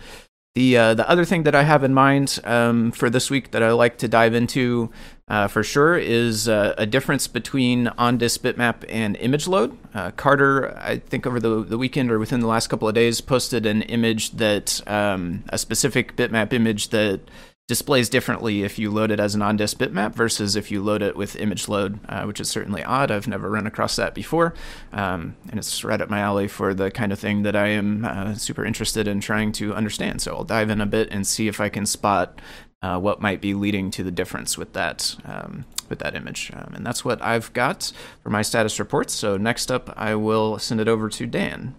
the 0.55 0.77
uh, 0.77 0.93
the 0.93 1.09
other 1.09 1.25
thing 1.25 1.43
that 1.43 1.55
I 1.55 1.63
have 1.63 1.83
in 1.83 1.93
mind 1.93 2.39
um, 2.43 2.91
for 2.91 3.09
this 3.09 3.29
week 3.29 3.51
that 3.51 3.61
I 3.61 3.71
like 3.71 3.97
to 3.99 4.07
dive 4.07 4.33
into 4.33 4.89
uh, 5.27 5.47
for 5.47 5.63
sure 5.63 5.97
is 5.97 6.47
uh, 6.47 6.73
a 6.77 6.85
difference 6.85 7.27
between 7.27 7.87
on-disk 7.89 8.41
bitmap 8.41 8.83
and 8.89 9.15
image 9.17 9.47
load. 9.47 9.77
Uh, 9.93 10.11
Carter, 10.11 10.75
I 10.77 10.97
think 10.97 11.27
over 11.27 11.39
the 11.39 11.63
the 11.63 11.77
weekend 11.77 12.11
or 12.11 12.17
within 12.17 12.39
the 12.39 12.47
last 12.47 12.67
couple 12.67 12.87
of 12.87 12.95
days, 12.95 13.21
posted 13.21 13.65
an 13.65 13.83
image 13.83 14.31
that 14.31 14.81
um, 14.87 15.43
a 15.49 15.57
specific 15.57 16.15
bitmap 16.15 16.51
image 16.51 16.89
that 16.89 17.21
displays 17.69 18.09
differently 18.09 18.63
if 18.63 18.79
you 18.79 18.89
load 18.89 19.11
it 19.11 19.19
as 19.19 19.35
an 19.35 19.43
on-disk 19.43 19.77
bitmap 19.77 20.15
versus 20.15 20.55
if 20.55 20.71
you 20.71 20.81
load 20.81 21.03
it 21.03 21.15
with 21.15 21.35
image 21.35 21.67
load, 21.69 21.99
uh, 22.09 22.23
which 22.23 22.41
is 22.41 22.49
certainly 22.49 22.83
odd. 22.83 23.11
I've 23.11 23.27
never 23.27 23.47
run 23.47 23.67
across 23.67 23.95
that 23.95 24.15
before, 24.15 24.55
um, 24.91 25.35
and 25.49 25.59
it's 25.59 25.83
right 25.83 26.01
up 26.01 26.09
my 26.09 26.19
alley 26.19 26.47
for 26.47 26.73
the 26.73 26.89
kind 26.89 27.13
of 27.13 27.19
thing 27.19 27.43
that 27.43 27.55
I 27.55 27.67
am 27.67 28.05
uh, 28.05 28.33
super 28.33 28.65
interested 28.65 29.07
in 29.07 29.21
trying 29.21 29.51
to 29.53 29.75
understand. 29.75 30.19
So 30.19 30.35
I'll 30.35 30.43
dive 30.43 30.71
in 30.71 30.81
a 30.81 30.87
bit 30.87 31.09
and 31.11 31.27
see 31.27 31.47
if 31.47 31.61
I 31.61 31.69
can 31.69 31.85
spot 31.85 32.41
uh, 32.81 32.97
what 32.97 33.21
might 33.21 33.39
be 33.39 33.53
leading 33.53 33.91
to 33.91 34.03
the 34.03 34.11
difference 34.11 34.57
with 34.57 34.73
that 34.73 35.15
um, 35.25 35.65
with 35.89 35.99
that 35.99 36.15
image. 36.15 36.51
Um, 36.55 36.73
and 36.73 36.83
that's 36.83 37.05
what 37.05 37.21
I've 37.21 37.53
got 37.53 37.91
for 38.23 38.31
my 38.31 38.41
status 38.41 38.79
reports. 38.79 39.13
So 39.13 39.37
next 39.37 39.71
up, 39.71 39.93
I 39.95 40.15
will 40.15 40.57
send 40.57 40.81
it 40.81 40.87
over 40.87 41.07
to 41.09 41.27
Dan. 41.27 41.75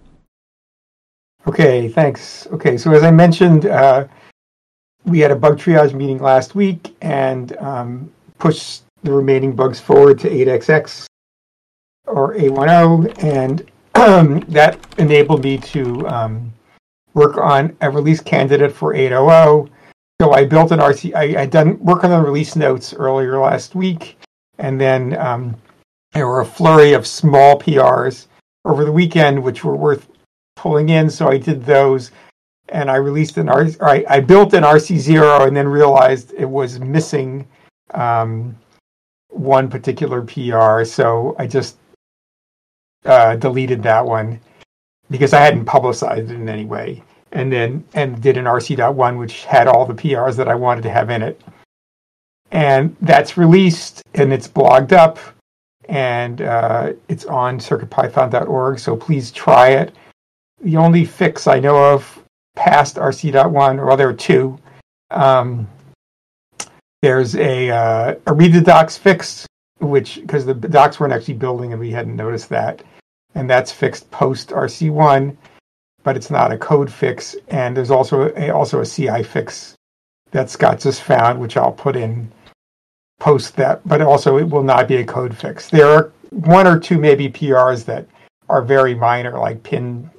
Okay, 1.48 1.88
thanks. 1.88 2.46
Okay, 2.53 2.76
so 2.76 2.92
as 2.92 3.03
I 3.03 3.11
mentioned, 3.11 3.66
uh, 3.66 4.07
we 5.10 5.18
had 5.18 5.32
a 5.32 5.36
bug 5.36 5.58
triage 5.58 5.92
meeting 5.92 6.18
last 6.18 6.54
week 6.54 6.94
and 7.02 7.56
um, 7.58 8.10
pushed 8.38 8.84
the 9.02 9.12
remaining 9.12 9.52
bugs 9.52 9.80
forward 9.80 10.18
to 10.20 10.30
8xx 10.30 11.06
or 12.06 12.34
A10, 12.34 13.22
and 13.22 13.70
um, 13.96 14.40
that 14.48 14.78
enabled 14.98 15.42
me 15.42 15.58
to 15.58 16.06
um, 16.08 16.52
work 17.14 17.36
on 17.36 17.76
a 17.80 17.90
release 17.90 18.20
candidate 18.20 18.72
for 18.72 18.94
800. 18.94 19.70
So 20.20 20.32
I 20.32 20.44
built 20.44 20.70
an 20.70 20.80
RC. 20.80 21.14
I 21.14 21.40
had 21.40 21.50
done 21.50 21.78
work 21.80 22.04
on 22.04 22.10
the 22.10 22.20
release 22.20 22.54
notes 22.54 22.94
earlier 22.94 23.38
last 23.38 23.74
week, 23.74 24.18
and 24.58 24.80
then 24.80 25.16
um, 25.18 25.56
there 26.12 26.26
were 26.26 26.40
a 26.40 26.46
flurry 26.46 26.92
of 26.92 27.06
small 27.06 27.58
PRs 27.58 28.26
over 28.64 28.84
the 28.84 28.92
weekend, 28.92 29.42
which 29.42 29.64
were 29.64 29.76
worth 29.76 30.08
pulling 30.56 30.90
in. 30.90 31.08
So 31.08 31.28
I 31.28 31.38
did 31.38 31.64
those, 31.64 32.10
and 32.70 32.90
I 32.90 32.96
released 32.96 33.37
an 33.37 33.48
R. 33.48 33.68
I, 33.80 34.04
I 34.09 34.20
built 34.20 34.54
an 34.54 34.62
RC 34.62 34.98
zero, 34.98 35.44
and 35.46 35.56
then 35.56 35.68
realized 35.68 36.33
it 36.37 36.48
was 36.48 36.80
missing 36.80 37.46
um, 37.94 38.56
one 39.28 39.68
particular 39.68 40.22
PR. 40.22 40.85
So 40.85 41.37
I 41.38 41.46
just 41.46 41.76
uh, 43.04 43.37
deleted 43.37 43.83
that 43.83 44.04
one 44.04 44.40
because 45.11 45.33
I 45.33 45.40
hadn't 45.40 45.64
publicized 45.64 46.30
it 46.30 46.35
in 46.35 46.48
any 46.48 46.64
way. 46.64 47.02
and 47.33 47.52
then 47.52 47.85
and 47.94 48.20
did 48.20 48.37
an 48.37 48.44
RC.1 48.44 49.18
which 49.18 49.44
had 49.44 49.68
all 49.68 49.87
the 49.87 49.94
PRs 49.94 50.37
that 50.37 50.48
I 50.48 50.54
wanted 50.54 50.83
to 50.83 50.90
have 50.90 51.11
in 51.11 51.22
it. 51.22 51.40
And 52.50 52.96
that's 53.00 53.37
released 53.37 54.02
and 54.14 54.33
it's 54.33 54.48
blogged 54.48 54.92
up 54.92 55.18
and 55.88 56.42
uh, 56.42 56.92
it's 57.09 57.24
on 57.26 57.59
circuitpython.org. 57.59 58.78
So 58.78 58.96
please 58.96 59.30
try 59.30 59.70
it. 59.70 59.94
The 60.62 60.76
only 60.76 61.04
fix 61.04 61.46
I 61.46 61.61
know 61.61 61.76
of 61.94 62.19
past 62.60 62.96
RC.1, 62.96 63.78
or 63.78 63.86
well, 63.86 63.96
there 63.96 64.10
are 64.10 64.12
two. 64.12 64.58
Um, 65.10 65.66
there's 67.00 67.34
a, 67.34 67.70
uh, 67.70 68.14
a 68.26 68.32
read 68.34 68.52
the 68.52 68.60
docs 68.60 68.98
fix, 68.98 69.46
which 69.78 70.16
because 70.16 70.44
the 70.44 70.52
docs 70.52 71.00
weren't 71.00 71.14
actually 71.14 71.34
building 71.34 71.72
and 71.72 71.80
we 71.80 71.90
hadn't 71.90 72.14
noticed 72.14 72.50
that, 72.50 72.82
and 73.34 73.48
that's 73.48 73.72
fixed 73.72 74.10
post 74.10 74.50
RC1, 74.50 75.34
but 76.02 76.18
it's 76.18 76.30
not 76.30 76.52
a 76.52 76.58
code 76.58 76.92
fix. 76.92 77.34
And 77.48 77.74
there's 77.74 77.90
also 77.90 78.30
a, 78.36 78.50
also 78.50 78.82
a 78.82 78.86
CI 78.86 79.22
fix 79.22 79.74
that 80.32 80.50
Scott 80.50 80.80
just 80.80 81.02
found, 81.02 81.40
which 81.40 81.56
I'll 81.56 81.72
put 81.72 81.96
in 81.96 82.30
post 83.20 83.56
that, 83.56 83.80
but 83.88 84.02
also 84.02 84.36
it 84.36 84.48
will 84.48 84.62
not 84.62 84.86
be 84.86 84.96
a 84.96 85.04
code 85.04 85.34
fix. 85.34 85.70
There 85.70 85.88
are 85.88 86.12
one 86.28 86.66
or 86.66 86.78
two 86.78 86.98
maybe 86.98 87.30
PRs 87.30 87.86
that 87.86 88.06
are 88.50 88.60
very 88.60 88.94
minor, 88.94 89.38
like 89.38 89.62
pin 89.62 90.10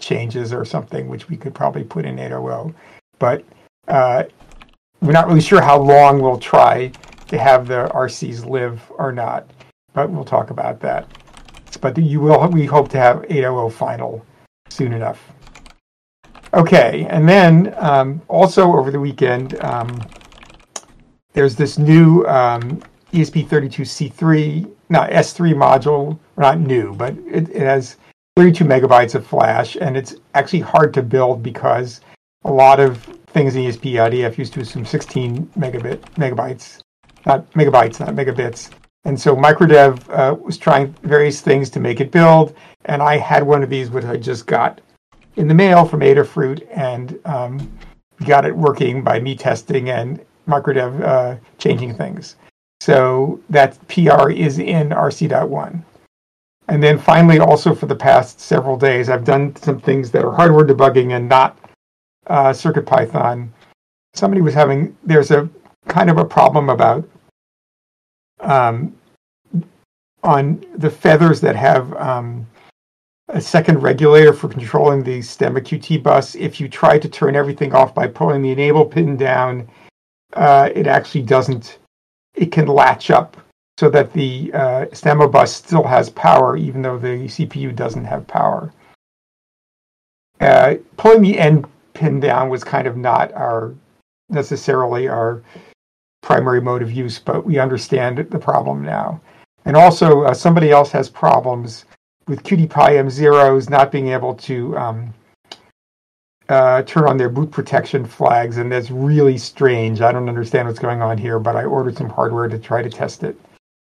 changes 0.00 0.52
or 0.52 0.64
something, 0.64 1.08
which 1.08 1.28
we 1.28 1.36
could 1.36 1.54
probably 1.54 1.84
put 1.84 2.04
in 2.04 2.18
800. 2.18 2.74
But 3.18 3.44
uh, 3.88 4.24
we're 5.00 5.12
not 5.12 5.26
really 5.26 5.40
sure 5.40 5.60
how 5.60 5.78
long 5.78 6.20
we'll 6.20 6.38
try 6.38 6.92
to 7.28 7.38
have 7.38 7.66
the 7.66 7.90
RCs 7.94 8.46
live 8.48 8.82
or 8.90 9.12
not. 9.12 9.48
But 9.92 10.10
we'll 10.10 10.24
talk 10.24 10.50
about 10.50 10.80
that. 10.80 11.08
But 11.80 11.96
you 11.98 12.20
will. 12.20 12.48
We 12.48 12.66
hope 12.66 12.88
to 12.90 12.98
have 12.98 13.24
800 13.28 13.70
final 13.70 14.24
soon 14.68 14.92
enough. 14.92 15.32
Okay, 16.54 17.06
and 17.10 17.28
then 17.28 17.74
um, 17.76 18.22
also 18.28 18.72
over 18.72 18.90
the 18.90 18.98
weekend, 18.98 19.62
um, 19.62 20.00
there's 21.34 21.54
this 21.54 21.78
new 21.78 22.24
um, 22.26 22.82
ESP32C3, 23.12 24.70
not 24.88 25.10
S3 25.10 25.54
module, 25.54 26.18
not 26.36 26.58
new, 26.58 26.94
but 26.94 27.14
it, 27.26 27.50
it, 27.50 27.62
has 27.62 27.96
32 28.38 28.64
megabytes 28.64 29.16
of 29.16 29.26
flash, 29.26 29.76
and 29.80 29.96
it's 29.96 30.14
actually 30.34 30.60
hard 30.60 30.94
to 30.94 31.02
build 31.02 31.42
because 31.42 32.02
a 32.44 32.52
lot 32.52 32.78
of 32.78 33.02
things 33.34 33.56
in 33.56 33.64
ESP 33.64 33.94
IDF 33.94 34.38
used 34.38 34.52
to 34.52 34.60
assume 34.60 34.84
16 34.84 35.44
megabit 35.58 35.98
megabytes, 36.14 36.78
not 37.26 37.50
megabytes, 37.54 37.98
not 37.98 38.14
megabits. 38.14 38.70
And 39.04 39.20
so 39.20 39.34
Microdev 39.34 40.08
uh, 40.08 40.36
was 40.36 40.56
trying 40.56 40.94
various 41.02 41.40
things 41.40 41.68
to 41.70 41.80
make 41.80 42.00
it 42.00 42.12
build, 42.12 42.54
and 42.84 43.02
I 43.02 43.16
had 43.16 43.42
one 43.42 43.64
of 43.64 43.70
these 43.70 43.90
which 43.90 44.04
I 44.04 44.16
just 44.16 44.46
got 44.46 44.80
in 45.34 45.48
the 45.48 45.54
mail 45.54 45.84
from 45.84 45.98
Adafruit, 45.98 46.64
and 46.70 47.18
um, 47.24 47.58
got 48.24 48.44
it 48.44 48.56
working 48.56 49.02
by 49.02 49.18
me 49.18 49.34
testing 49.34 49.90
and 49.90 50.24
Microdev 50.46 51.02
uh, 51.02 51.36
changing 51.58 51.92
things. 51.92 52.36
So 52.78 53.40
that 53.50 53.76
PR 53.88 54.30
is 54.30 54.60
in 54.60 54.90
RC.1. 54.90 55.82
And 56.68 56.82
then 56.82 56.98
finally, 56.98 57.38
also 57.38 57.74
for 57.74 57.86
the 57.86 57.96
past 57.96 58.40
several 58.40 58.76
days, 58.76 59.08
I've 59.08 59.24
done 59.24 59.56
some 59.56 59.80
things 59.80 60.10
that 60.10 60.24
are 60.24 60.32
hardware 60.32 60.66
debugging 60.66 61.16
and 61.16 61.28
not 61.28 61.58
uh, 62.26 62.50
CircuitPython. 62.50 63.48
Somebody 64.14 64.42
was 64.42 64.52
having, 64.52 64.96
there's 65.02 65.30
a 65.30 65.48
kind 65.88 66.10
of 66.10 66.18
a 66.18 66.24
problem 66.24 66.68
about 66.68 67.08
um, 68.40 68.94
on 70.22 70.62
the 70.76 70.90
feathers 70.90 71.40
that 71.40 71.56
have 71.56 71.94
um, 71.94 72.46
a 73.28 73.40
second 73.40 73.82
regulator 73.82 74.34
for 74.34 74.48
controlling 74.48 75.02
the 75.02 75.20
STEMMA 75.20 75.60
QT 75.60 76.02
bus. 76.02 76.34
If 76.34 76.60
you 76.60 76.68
try 76.68 76.98
to 76.98 77.08
turn 77.08 77.34
everything 77.34 77.74
off 77.74 77.94
by 77.94 78.08
pulling 78.08 78.42
the 78.42 78.52
enable 78.52 78.84
pin 78.84 79.16
down, 79.16 79.68
uh, 80.34 80.68
it 80.74 80.86
actually 80.86 81.22
doesn't, 81.22 81.78
it 82.34 82.52
can 82.52 82.66
latch 82.66 83.10
up 83.10 83.38
so 83.78 83.88
that 83.88 84.12
the 84.12 84.50
uh, 84.54 84.86
STEMMA 84.86 85.30
bus 85.30 85.54
still 85.54 85.84
has 85.84 86.10
power 86.10 86.56
even 86.56 86.82
though 86.82 86.98
the 86.98 87.28
CPU 87.28 87.74
doesn't 87.76 88.04
have 88.04 88.26
power. 88.26 88.72
Uh, 90.40 90.74
pulling 90.96 91.22
the 91.22 91.38
end 91.38 91.64
pin 91.94 92.18
down 92.18 92.48
was 92.48 92.64
kind 92.64 92.88
of 92.88 92.96
not 92.96 93.32
our 93.34 93.72
necessarily 94.30 95.06
our 95.06 95.44
primary 96.22 96.60
mode 96.60 96.82
of 96.82 96.90
use, 96.90 97.20
but 97.20 97.46
we 97.46 97.60
understand 97.60 98.18
the 98.18 98.38
problem 98.38 98.82
now. 98.82 99.20
And 99.64 99.76
also, 99.76 100.22
uh, 100.22 100.34
somebody 100.34 100.72
else 100.72 100.90
has 100.90 101.08
problems 101.08 101.84
with 102.26 102.42
QT 102.42 102.68
Py 102.68 102.96
M0s 102.98 103.70
not 103.70 103.92
being 103.92 104.08
able 104.08 104.34
to 104.34 104.76
um, 104.76 105.14
uh, 106.48 106.82
turn 106.82 107.04
on 107.04 107.16
their 107.16 107.28
boot 107.28 107.52
protection 107.52 108.04
flags, 108.04 108.56
and 108.56 108.72
that's 108.72 108.90
really 108.90 109.38
strange. 109.38 110.00
I 110.00 110.10
don't 110.10 110.28
understand 110.28 110.66
what's 110.66 110.80
going 110.80 111.00
on 111.00 111.16
here, 111.16 111.38
but 111.38 111.54
I 111.54 111.64
ordered 111.64 111.96
some 111.96 112.08
hardware 112.08 112.48
to 112.48 112.58
try 112.58 112.82
to 112.82 112.90
test 112.90 113.22
it, 113.22 113.38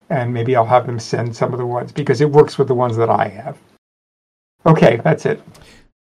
and 0.10 0.34
maybe 0.34 0.56
I'll 0.56 0.66
have 0.66 0.86
them 0.86 1.00
send 1.00 1.36
some 1.36 1.54
of 1.54 1.60
the 1.60 1.66
ones 1.66 1.92
because 1.92 2.22
it 2.22 2.32
works 2.32 2.58
with 2.58 2.68
the 2.68 2.76
ones 2.76 2.98
that 2.98 3.10
I 3.10 3.28
have. 3.28 3.58
Okay, 4.66 5.00
that's 5.04 5.26
it. 5.26 5.42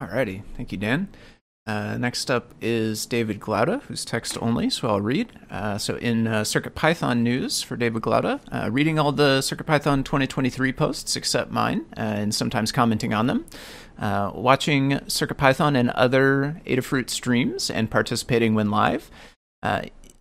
Alrighty, 0.01 0.43
thank 0.55 0.71
you, 0.71 0.77
Dan. 0.77 1.09
Uh, 1.67 1.95
next 1.95 2.31
up 2.31 2.55
is 2.59 3.05
David 3.05 3.39
Glaude, 3.39 3.83
who's 3.83 4.03
text 4.03 4.35
only, 4.41 4.67
so 4.69 4.87
I'll 4.87 5.01
read. 5.01 5.31
Uh, 5.51 5.77
so, 5.77 5.95
in 5.97 6.25
uh, 6.25 6.41
CircuitPython 6.41 7.19
news 7.19 7.61
for 7.61 7.77
David 7.77 8.01
Glaude, 8.01 8.39
uh, 8.51 8.71
reading 8.71 8.97
all 8.97 9.11
the 9.11 9.39
CircuitPython 9.39 10.03
2023 10.03 10.73
posts 10.73 11.15
except 11.15 11.51
mine, 11.51 11.85
uh, 11.95 12.01
and 12.01 12.33
sometimes 12.33 12.71
commenting 12.71 13.13
on 13.13 13.27
them, 13.27 13.45
uh, 13.99 14.31
watching 14.33 14.91
CircuitPython 15.01 15.77
and 15.77 15.91
other 15.91 16.59
Adafruit 16.65 17.11
streams, 17.11 17.69
and 17.69 17.91
participating 17.91 18.55
when 18.55 18.71
live. 18.71 19.11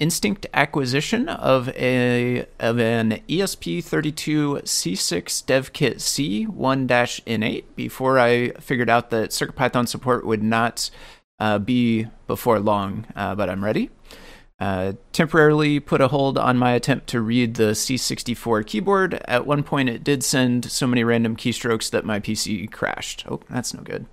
Instinct 0.01 0.47
acquisition 0.55 1.29
of 1.29 1.69
a 1.77 2.47
of 2.59 2.81
an 2.81 3.21
ESP32 3.29 4.63
C6 4.63 5.47
dev 5.47 5.73
kit 5.73 6.01
C 6.01 6.47
1-N8 6.47 7.65
before 7.77 8.19
I 8.19 8.51
figured 8.53 8.91
out 8.91 9.11
that 9.11 9.31
CircuitPython 9.31 9.87
support 9.87 10.27
would 10.27 10.43
not 10.43 10.91
uh, 11.39 11.59
be 11.59 12.07
before 12.27 12.59
long, 12.59 13.07
uh, 13.15 13.35
but 13.35 13.49
I'm 13.49 13.65
ready. 13.65 13.91
Uh, 14.59 14.93
temporarily 15.13 15.81
put 15.81 16.03
a 16.03 16.09
hold 16.09 16.37
on 16.37 16.59
my 16.59 16.73
attempt 16.73 17.07
to 17.07 17.21
read 17.21 17.55
the 17.55 17.71
C64 17.73 18.67
keyboard. 18.67 19.15
At 19.25 19.47
one 19.47 19.63
point, 19.63 19.89
it 19.89 20.05
did 20.05 20.23
send 20.23 20.71
so 20.71 20.87
many 20.87 21.03
random 21.03 21.35
keystrokes 21.35 21.91
that 21.91 22.05
my 22.05 22.21
PC 22.21 22.71
crashed. 22.71 23.25
Oh, 23.27 23.41
that's 23.49 23.73
no 23.73 23.81
good. 23.83 24.05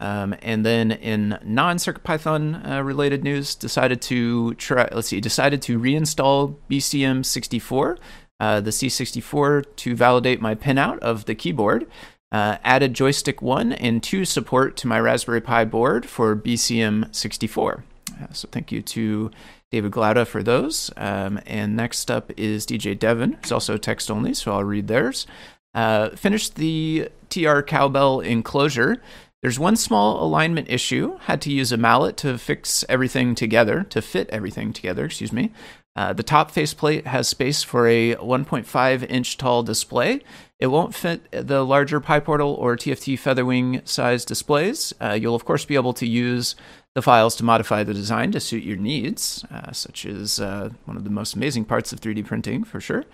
Um, 0.00 0.34
and 0.42 0.64
then 0.64 0.92
in 0.92 1.38
non-CircuitPython 1.42 2.70
uh, 2.70 2.82
related 2.82 3.24
news, 3.24 3.54
decided 3.54 4.00
to 4.02 4.54
try. 4.54 4.88
Let's 4.92 5.08
see, 5.08 5.20
decided 5.20 5.60
to 5.62 5.78
reinstall 5.78 6.54
BMC64, 6.70 7.98
uh, 8.38 8.60
the 8.60 8.70
C64, 8.70 9.64
to 9.76 9.96
validate 9.96 10.40
my 10.40 10.54
pinout 10.54 10.98
of 11.00 11.24
the 11.24 11.34
keyboard. 11.34 11.86
Uh, 12.30 12.58
added 12.62 12.92
joystick 12.92 13.40
1 13.40 13.72
and 13.72 14.02
2 14.02 14.24
support 14.24 14.76
to 14.76 14.86
my 14.86 15.00
Raspberry 15.00 15.40
Pi 15.40 15.64
board 15.64 16.06
for 16.06 16.36
BMC64. 16.36 17.82
Uh, 18.20 18.32
so 18.32 18.48
thank 18.52 18.70
you 18.70 18.82
to 18.82 19.30
David 19.70 19.92
Glaude 19.92 20.26
for 20.26 20.42
those. 20.42 20.90
Um, 20.96 21.40
and 21.46 21.74
next 21.74 22.10
up 22.10 22.30
is 22.36 22.66
DJ 22.66 22.98
Devon, 22.98 23.34
It's 23.40 23.52
also 23.52 23.76
text 23.78 24.10
only, 24.10 24.34
so 24.34 24.52
I'll 24.52 24.64
read 24.64 24.88
theirs. 24.88 25.26
Uh, 25.74 26.10
finished 26.10 26.56
the 26.56 27.08
TR 27.30 27.60
cowbell 27.60 28.20
enclosure. 28.20 29.00
There's 29.40 29.58
one 29.58 29.76
small 29.76 30.22
alignment 30.22 30.68
issue. 30.68 31.18
Had 31.22 31.40
to 31.42 31.52
use 31.52 31.70
a 31.70 31.76
mallet 31.76 32.16
to 32.18 32.38
fix 32.38 32.84
everything 32.88 33.34
together, 33.34 33.84
to 33.84 34.02
fit 34.02 34.28
everything 34.30 34.72
together, 34.72 35.04
excuse 35.04 35.32
me. 35.32 35.52
Uh, 35.94 36.12
the 36.12 36.22
top 36.22 36.50
faceplate 36.50 37.06
has 37.06 37.28
space 37.28 37.62
for 37.62 37.86
a 37.88 38.14
1.5 38.16 39.10
inch 39.10 39.36
tall 39.36 39.62
display. 39.62 40.20
It 40.60 40.68
won't 40.68 40.94
fit 40.94 41.28
the 41.30 41.64
larger 41.64 42.00
PyPortal 42.00 42.56
or 42.56 42.76
TFT 42.76 43.14
Featherwing 43.18 43.86
size 43.86 44.24
displays. 44.24 44.92
Uh, 45.00 45.18
you'll, 45.20 45.34
of 45.34 45.44
course, 45.44 45.64
be 45.64 45.74
able 45.74 45.92
to 45.94 46.06
use 46.06 46.56
the 46.94 47.02
files 47.02 47.36
to 47.36 47.44
modify 47.44 47.84
the 47.84 47.94
design 47.94 48.32
to 48.32 48.40
suit 48.40 48.64
your 48.64 48.76
needs, 48.76 49.44
uh, 49.52 49.72
such 49.72 50.04
as 50.04 50.40
uh, 50.40 50.70
one 50.84 50.96
of 50.96 51.04
the 51.04 51.10
most 51.10 51.34
amazing 51.34 51.64
parts 51.64 51.92
of 51.92 52.00
3D 52.00 52.24
printing, 52.24 52.64
for 52.64 52.80
sure. 52.80 53.04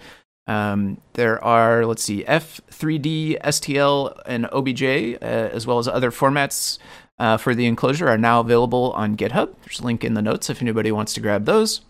Um, 0.46 1.00
there 1.14 1.42
are, 1.42 1.86
let's 1.86 2.02
see, 2.02 2.24
F3D, 2.24 3.40
STL, 3.40 4.20
and 4.26 4.46
OBJ, 4.52 4.82
uh, 5.22 5.50
as 5.52 5.66
well 5.66 5.78
as 5.78 5.88
other 5.88 6.10
formats 6.10 6.78
uh, 7.18 7.36
for 7.36 7.54
the 7.54 7.66
enclosure, 7.66 8.08
are 8.08 8.18
now 8.18 8.40
available 8.40 8.92
on 8.92 9.16
GitHub. 9.16 9.54
There's 9.64 9.80
a 9.80 9.84
link 9.84 10.04
in 10.04 10.14
the 10.14 10.22
notes 10.22 10.50
if 10.50 10.60
anybody 10.60 10.92
wants 10.92 11.14
to 11.14 11.20
grab 11.20 11.46
those. 11.46 11.80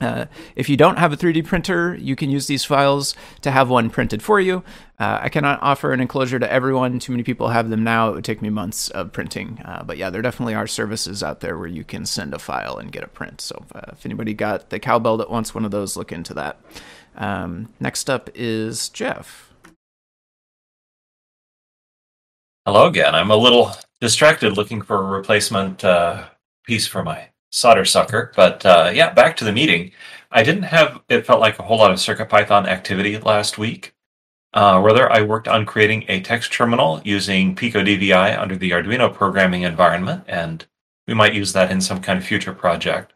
Uh, 0.00 0.26
if 0.56 0.68
you 0.68 0.76
don't 0.76 0.98
have 0.98 1.12
a 1.12 1.16
3D 1.16 1.44
printer, 1.44 1.94
you 1.94 2.16
can 2.16 2.28
use 2.28 2.46
these 2.46 2.64
files 2.64 3.14
to 3.42 3.50
have 3.50 3.70
one 3.70 3.88
printed 3.90 4.22
for 4.22 4.40
you. 4.40 4.62
Uh, 4.98 5.20
I 5.22 5.28
cannot 5.28 5.62
offer 5.62 5.92
an 5.92 6.00
enclosure 6.00 6.38
to 6.38 6.52
everyone. 6.52 6.98
Too 6.98 7.12
many 7.12 7.22
people 7.22 7.48
have 7.48 7.70
them 7.70 7.84
now. 7.84 8.10
It 8.10 8.14
would 8.14 8.24
take 8.24 8.42
me 8.42 8.50
months 8.50 8.90
of 8.90 9.12
printing. 9.12 9.60
Uh, 9.64 9.82
but 9.84 9.96
yeah, 9.96 10.10
there 10.10 10.22
definitely 10.22 10.54
are 10.54 10.66
services 10.66 11.22
out 11.22 11.40
there 11.40 11.56
where 11.56 11.68
you 11.68 11.84
can 11.84 12.06
send 12.06 12.34
a 12.34 12.38
file 12.38 12.76
and 12.76 12.92
get 12.92 13.04
a 13.04 13.08
print. 13.08 13.40
So 13.40 13.64
uh, 13.74 13.92
if 13.92 14.04
anybody 14.04 14.34
got 14.34 14.70
the 14.70 14.78
cowbell 14.78 15.16
that 15.18 15.30
wants 15.30 15.54
one 15.54 15.64
of 15.64 15.70
those, 15.70 15.96
look 15.96 16.12
into 16.12 16.34
that. 16.34 16.60
Um, 17.16 17.68
next 17.80 18.10
up 18.10 18.30
is 18.34 18.88
Jeff. 18.88 19.52
Hello 22.66 22.86
again. 22.86 23.14
I'm 23.14 23.30
a 23.30 23.36
little 23.36 23.72
distracted 24.00 24.56
looking 24.56 24.82
for 24.82 24.96
a 24.96 25.18
replacement 25.18 25.84
uh, 25.84 26.28
piece 26.64 26.86
for 26.86 27.02
my 27.04 27.28
solder 27.50 27.84
sucker. 27.84 28.32
But 28.34 28.64
uh, 28.66 28.90
yeah, 28.92 29.12
back 29.12 29.36
to 29.36 29.44
the 29.44 29.52
meeting. 29.52 29.92
I 30.30 30.42
didn't 30.42 30.64
have 30.64 31.00
it 31.08 31.26
felt 31.26 31.40
like 31.40 31.58
a 31.58 31.62
whole 31.62 31.78
lot 31.78 31.90
of 31.90 31.98
CircuitPython 31.98 32.66
activity 32.66 33.18
last 33.18 33.58
week. 33.58 33.94
Uh, 34.52 34.80
rather, 34.84 35.10
I 35.10 35.22
worked 35.22 35.48
on 35.48 35.66
creating 35.66 36.04
a 36.08 36.20
text 36.20 36.52
terminal 36.52 37.00
using 37.04 37.54
PicoDVI 37.56 38.38
under 38.38 38.56
the 38.56 38.70
Arduino 38.70 39.12
programming 39.12 39.62
environment, 39.62 40.24
and 40.28 40.64
we 41.06 41.14
might 41.14 41.34
use 41.34 41.52
that 41.52 41.70
in 41.70 41.80
some 41.80 42.00
kind 42.00 42.18
of 42.18 42.24
future 42.24 42.52
project. 42.52 43.12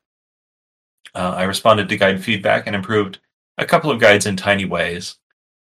Uh, 1.15 1.35
I 1.37 1.45
responded 1.45 1.89
to 1.89 1.97
guide 1.97 2.23
feedback 2.23 2.67
and 2.67 2.77
improved 2.77 3.19
a 3.59 3.67
couple 3.67 3.91
of 3.91 4.01
guides 4.01 4.25
in 4.25 4.37
tiny 4.37 4.65
ways, 4.65 5.17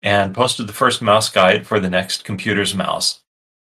and 0.02 0.34
posted 0.34 0.66
the 0.66 0.72
first 0.72 1.00
mouse 1.00 1.28
guide 1.28 1.66
for 1.66 1.80
the 1.80 1.90
next 1.90 2.24
computer's 2.24 2.74
mouse. 2.74 3.20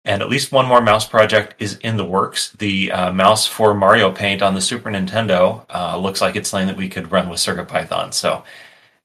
And 0.04 0.22
at 0.22 0.30
least 0.30 0.52
one 0.52 0.68
more 0.68 0.82
mouse 0.82 1.08
project 1.08 1.56
is 1.60 1.78
in 1.78 1.98
the 1.98 2.06
works. 2.06 2.52
The 2.52 2.92
uh, 2.92 3.12
mouse 3.12 3.48
for 3.48 3.74
Mario 3.74 4.12
Paint 4.12 4.42
on 4.42 4.54
the 4.54 4.62
Super 4.62 4.90
Nintendo 4.90 5.66
uh, 5.74 5.98
looks 5.98 6.22
like 6.22 6.36
it's 6.36 6.50
something 6.50 6.68
that 6.68 6.78
we 6.78 6.90
could 6.90 7.12
run 7.12 7.28
with 7.28 7.40
CircuitPython. 7.40 8.14
So 8.14 8.44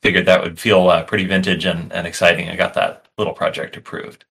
figured 0.02 0.26
that 0.26 0.42
would 0.42 0.58
feel 0.58 0.88
uh, 0.88 1.04
pretty 1.04 1.24
vintage 1.24 1.64
and, 1.64 1.90
and 1.92 2.06
exciting. 2.06 2.48
I 2.48 2.56
got 2.56 2.74
that 2.74 3.06
little 3.16 3.32
project 3.32 3.76
approved. 3.76 4.24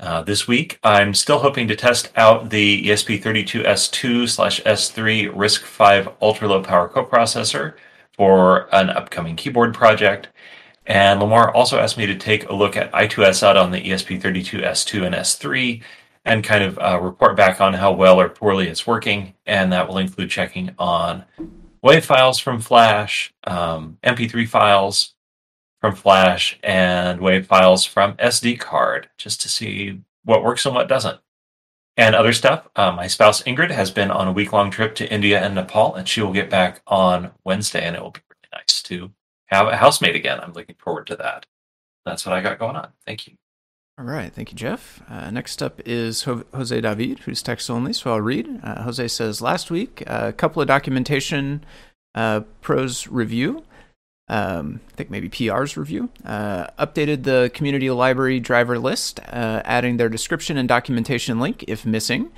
Uh, 0.00 0.22
this 0.22 0.48
week, 0.48 0.78
I'm 0.82 1.14
still 1.14 1.38
hoping 1.38 1.68
to 1.68 1.76
test 1.76 2.10
out 2.16 2.50
the 2.50 2.84
ESP32S2 2.86 4.28
slash 4.28 4.60
S3 4.62 5.32
RISC-V 5.32 6.10
ultra 6.20 6.48
low 6.48 6.62
power 6.62 6.88
coprocessor 6.88 7.74
for 8.16 8.74
an 8.74 8.90
upcoming 8.90 9.36
keyboard 9.36 9.74
project. 9.74 10.28
And 10.86 11.20
Lamar 11.20 11.54
also 11.54 11.78
asked 11.78 11.96
me 11.96 12.06
to 12.06 12.16
take 12.16 12.48
a 12.48 12.54
look 12.54 12.76
at 12.76 12.92
I2S 12.92 13.42
out 13.42 13.56
on 13.56 13.70
the 13.70 13.80
ESP32S2 13.80 15.06
and 15.06 15.14
S3 15.14 15.82
and 16.26 16.44
kind 16.44 16.64
of 16.64 16.78
uh, 16.78 17.00
report 17.00 17.36
back 17.36 17.60
on 17.60 17.74
how 17.74 17.92
well 17.92 18.20
or 18.20 18.28
poorly 18.28 18.68
it's 18.68 18.86
working. 18.86 19.34
And 19.46 19.72
that 19.72 19.88
will 19.88 19.98
include 19.98 20.30
checking 20.30 20.74
on 20.78 21.24
WAV 21.82 22.02
files 22.02 22.38
from 22.38 22.60
Flash, 22.60 23.32
um, 23.44 23.98
MP3 24.02 24.48
files 24.48 25.14
from 25.80 25.94
Flash, 25.94 26.58
and 26.62 27.20
WAV 27.20 27.44
files 27.44 27.84
from 27.84 28.14
SD 28.14 28.58
card, 28.58 29.08
just 29.18 29.42
to 29.42 29.48
see 29.48 30.00
what 30.24 30.42
works 30.42 30.64
and 30.64 30.74
what 30.74 30.88
doesn't. 30.88 31.18
And 31.96 32.14
other 32.16 32.32
stuff. 32.32 32.68
Uh, 32.74 32.90
my 32.90 33.06
spouse 33.06 33.42
Ingrid 33.44 33.70
has 33.70 33.92
been 33.92 34.10
on 34.10 34.26
a 34.26 34.32
week 34.32 34.52
long 34.52 34.70
trip 34.70 34.96
to 34.96 35.12
India 35.12 35.40
and 35.40 35.54
Nepal, 35.54 35.94
and 35.94 36.08
she 36.08 36.20
will 36.20 36.32
get 36.32 36.50
back 36.50 36.82
on 36.88 37.30
Wednesday, 37.44 37.84
and 37.86 37.94
it 37.94 38.02
will 38.02 38.10
be 38.10 38.20
really 38.28 38.48
nice 38.52 38.82
to 38.84 39.12
have 39.46 39.68
a 39.68 39.76
housemate 39.76 40.16
again. 40.16 40.40
I'm 40.40 40.52
looking 40.52 40.74
forward 40.76 41.06
to 41.06 41.16
that. 41.16 41.46
That's 42.04 42.26
what 42.26 42.34
I 42.34 42.40
got 42.40 42.58
going 42.58 42.74
on. 42.74 42.88
Thank 43.06 43.28
you. 43.28 43.34
All 43.96 44.04
right, 44.04 44.32
thank 44.32 44.50
you, 44.50 44.56
Jeff. 44.56 45.02
Uh, 45.08 45.30
next 45.30 45.62
up 45.62 45.80
is 45.86 46.24
Ho- 46.24 46.42
Jose 46.52 46.80
David, 46.80 47.20
who's 47.20 47.42
text 47.42 47.70
only, 47.70 47.92
so 47.92 48.10
I'll 48.12 48.20
read. 48.20 48.60
Uh, 48.64 48.82
Jose 48.82 49.06
says 49.06 49.40
last 49.40 49.70
week 49.70 50.02
a 50.08 50.32
couple 50.32 50.60
of 50.60 50.66
documentation 50.66 51.64
uh, 52.16 52.40
pros 52.60 53.06
review 53.06 53.62
um, 54.28 54.80
I 54.92 54.96
think 54.96 55.10
maybe 55.10 55.28
PR's 55.28 55.76
review, 55.76 56.08
uh, 56.24 56.68
updated 56.78 57.24
the 57.24 57.50
community 57.52 57.90
library 57.90 58.40
driver 58.40 58.78
list, 58.78 59.20
uh, 59.20 59.62
adding 59.64 59.96
their 59.96 60.08
description 60.08 60.56
and 60.56 60.68
documentation 60.68 61.38
link 61.40 61.64
if 61.68 61.84
missing. 61.84 62.30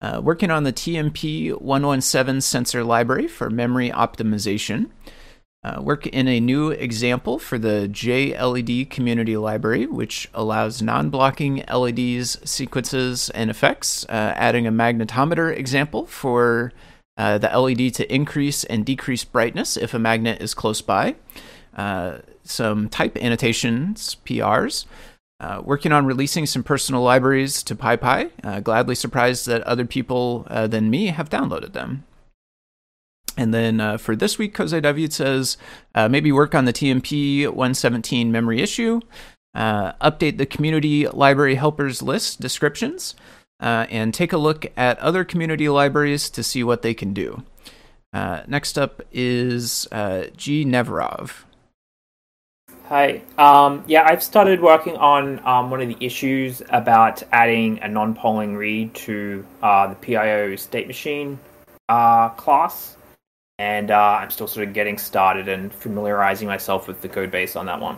Uh, 0.00 0.20
working 0.20 0.50
on 0.50 0.64
the 0.64 0.72
TMP 0.72 1.52
117 1.60 2.40
sensor 2.40 2.82
library 2.82 3.28
for 3.28 3.48
memory 3.48 3.90
optimization. 3.90 4.90
Uh, 5.64 5.80
work 5.80 6.08
in 6.08 6.26
a 6.26 6.40
new 6.40 6.70
example 6.70 7.38
for 7.38 7.56
the 7.56 7.88
JLED 7.88 8.90
community 8.90 9.36
library, 9.36 9.86
which 9.86 10.28
allows 10.34 10.82
non 10.82 11.08
blocking 11.08 11.62
LEDs, 11.72 12.38
sequences, 12.48 13.30
and 13.30 13.48
effects, 13.48 14.04
uh, 14.08 14.34
adding 14.36 14.66
a 14.66 14.72
magnetometer 14.72 15.56
example 15.56 16.04
for 16.06 16.72
uh, 17.16 17.38
the 17.38 17.48
LED 17.48 17.94
to 17.94 18.14
increase 18.14 18.64
and 18.64 18.86
decrease 18.86 19.24
brightness 19.24 19.76
if 19.76 19.94
a 19.94 19.98
magnet 19.98 20.40
is 20.40 20.54
close 20.54 20.80
by. 20.80 21.16
Uh, 21.76 22.18
some 22.44 22.88
type 22.88 23.16
annotations, 23.16 24.16
PRs. 24.26 24.86
Uh, 25.40 25.60
working 25.64 25.90
on 25.90 26.06
releasing 26.06 26.46
some 26.46 26.62
personal 26.62 27.02
libraries 27.02 27.64
to 27.64 27.74
PyPI. 27.74 28.30
Uh, 28.44 28.60
gladly 28.60 28.94
surprised 28.94 29.46
that 29.46 29.62
other 29.62 29.84
people 29.84 30.46
uh, 30.48 30.68
than 30.68 30.88
me 30.88 31.06
have 31.06 31.28
downloaded 31.28 31.72
them. 31.72 32.04
And 33.36 33.52
then 33.52 33.80
uh, 33.80 33.96
for 33.96 34.14
this 34.14 34.38
week, 34.38 34.56
Jose 34.56 34.78
David 34.80 35.12
says 35.12 35.56
maybe 35.96 36.30
work 36.30 36.54
on 36.54 36.64
the 36.64 36.72
TMP 36.72 37.46
117 37.46 38.30
memory 38.30 38.60
issue, 38.60 39.00
update 39.56 40.38
the 40.38 40.46
community 40.46 41.08
library 41.08 41.56
helpers 41.56 42.02
list 42.02 42.40
descriptions, 42.40 43.16
uh, 43.62 43.86
and 43.88 44.12
take 44.12 44.32
a 44.32 44.36
look 44.36 44.66
at 44.76 44.98
other 44.98 45.24
community 45.24 45.68
libraries 45.68 46.28
to 46.30 46.42
see 46.42 46.62
what 46.62 46.82
they 46.82 46.92
can 46.92 47.14
do. 47.14 47.42
Uh, 48.12 48.42
next 48.46 48.76
up 48.76 49.00
is 49.12 49.88
uh, 49.92 50.24
G. 50.36 50.64
Neverov. 50.66 51.44
Hi. 52.88 53.22
Um, 53.38 53.84
yeah, 53.86 54.02
I've 54.04 54.22
started 54.22 54.60
working 54.60 54.98
on 54.98 55.38
um, 55.46 55.70
one 55.70 55.80
of 55.80 55.88
the 55.88 55.96
issues 56.04 56.60
about 56.68 57.22
adding 57.32 57.78
a 57.78 57.88
non-polling 57.88 58.54
read 58.54 58.92
to 58.94 59.46
uh, 59.62 59.86
the 59.86 59.94
PIO 59.94 60.56
state 60.56 60.88
machine 60.88 61.38
uh, 61.88 62.28
class, 62.30 62.98
and 63.58 63.90
uh, 63.90 64.18
I'm 64.20 64.30
still 64.30 64.46
sort 64.46 64.68
of 64.68 64.74
getting 64.74 64.98
started 64.98 65.48
and 65.48 65.72
familiarizing 65.72 66.48
myself 66.48 66.86
with 66.86 67.00
the 67.00 67.08
code 67.08 67.30
base 67.30 67.56
on 67.56 67.64
that 67.66 67.80
one. 67.80 67.96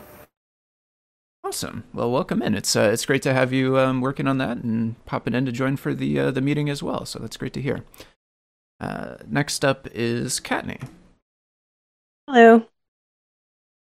Awesome. 1.44 1.84
Well, 1.92 2.10
welcome 2.10 2.40
in. 2.40 2.54
It's 2.54 2.74
uh, 2.74 2.88
it's 2.90 3.04
great 3.04 3.20
to 3.22 3.34
have 3.34 3.52
you 3.52 3.78
um, 3.78 4.00
working 4.00 4.26
on 4.26 4.38
that 4.38 4.56
and 4.56 4.96
popping 5.04 5.34
in 5.34 5.44
to 5.44 5.52
join 5.52 5.76
for 5.76 5.92
the 5.92 6.18
uh, 6.18 6.30
the 6.30 6.40
meeting 6.40 6.70
as 6.70 6.82
well. 6.82 7.04
So 7.04 7.18
that's 7.18 7.36
great 7.36 7.52
to 7.52 7.60
hear. 7.60 7.84
Uh, 8.80 9.16
next 9.28 9.62
up 9.62 9.86
is 9.92 10.40
Kattni. 10.40 10.80
Hello. 12.26 12.64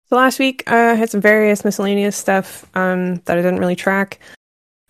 So 0.05 0.15
last 0.15 0.39
week 0.39 0.63
I 0.65 0.95
had 0.95 1.09
some 1.09 1.19
various 1.19 1.65
miscellaneous 1.65 2.15
stuff 2.15 2.65
um, 2.73 3.15
that 3.25 3.37
I 3.37 3.41
didn't 3.41 3.59
really 3.59 3.75
track. 3.75 4.21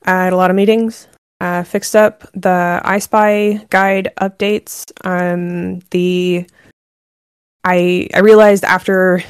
I 0.03 0.25
had 0.25 0.33
a 0.33 0.37
lot 0.37 0.51
of 0.51 0.55
meetings. 0.55 1.07
Uh, 1.39 1.63
fixed 1.63 1.95
up 1.95 2.21
the 2.33 2.79
EyeSPI 2.85 3.71
guide 3.71 4.13
updates. 4.21 4.91
Um, 5.03 5.79
the 5.89 6.45
I 7.63 8.07
I 8.13 8.19
realized 8.19 8.63
after 8.63 9.23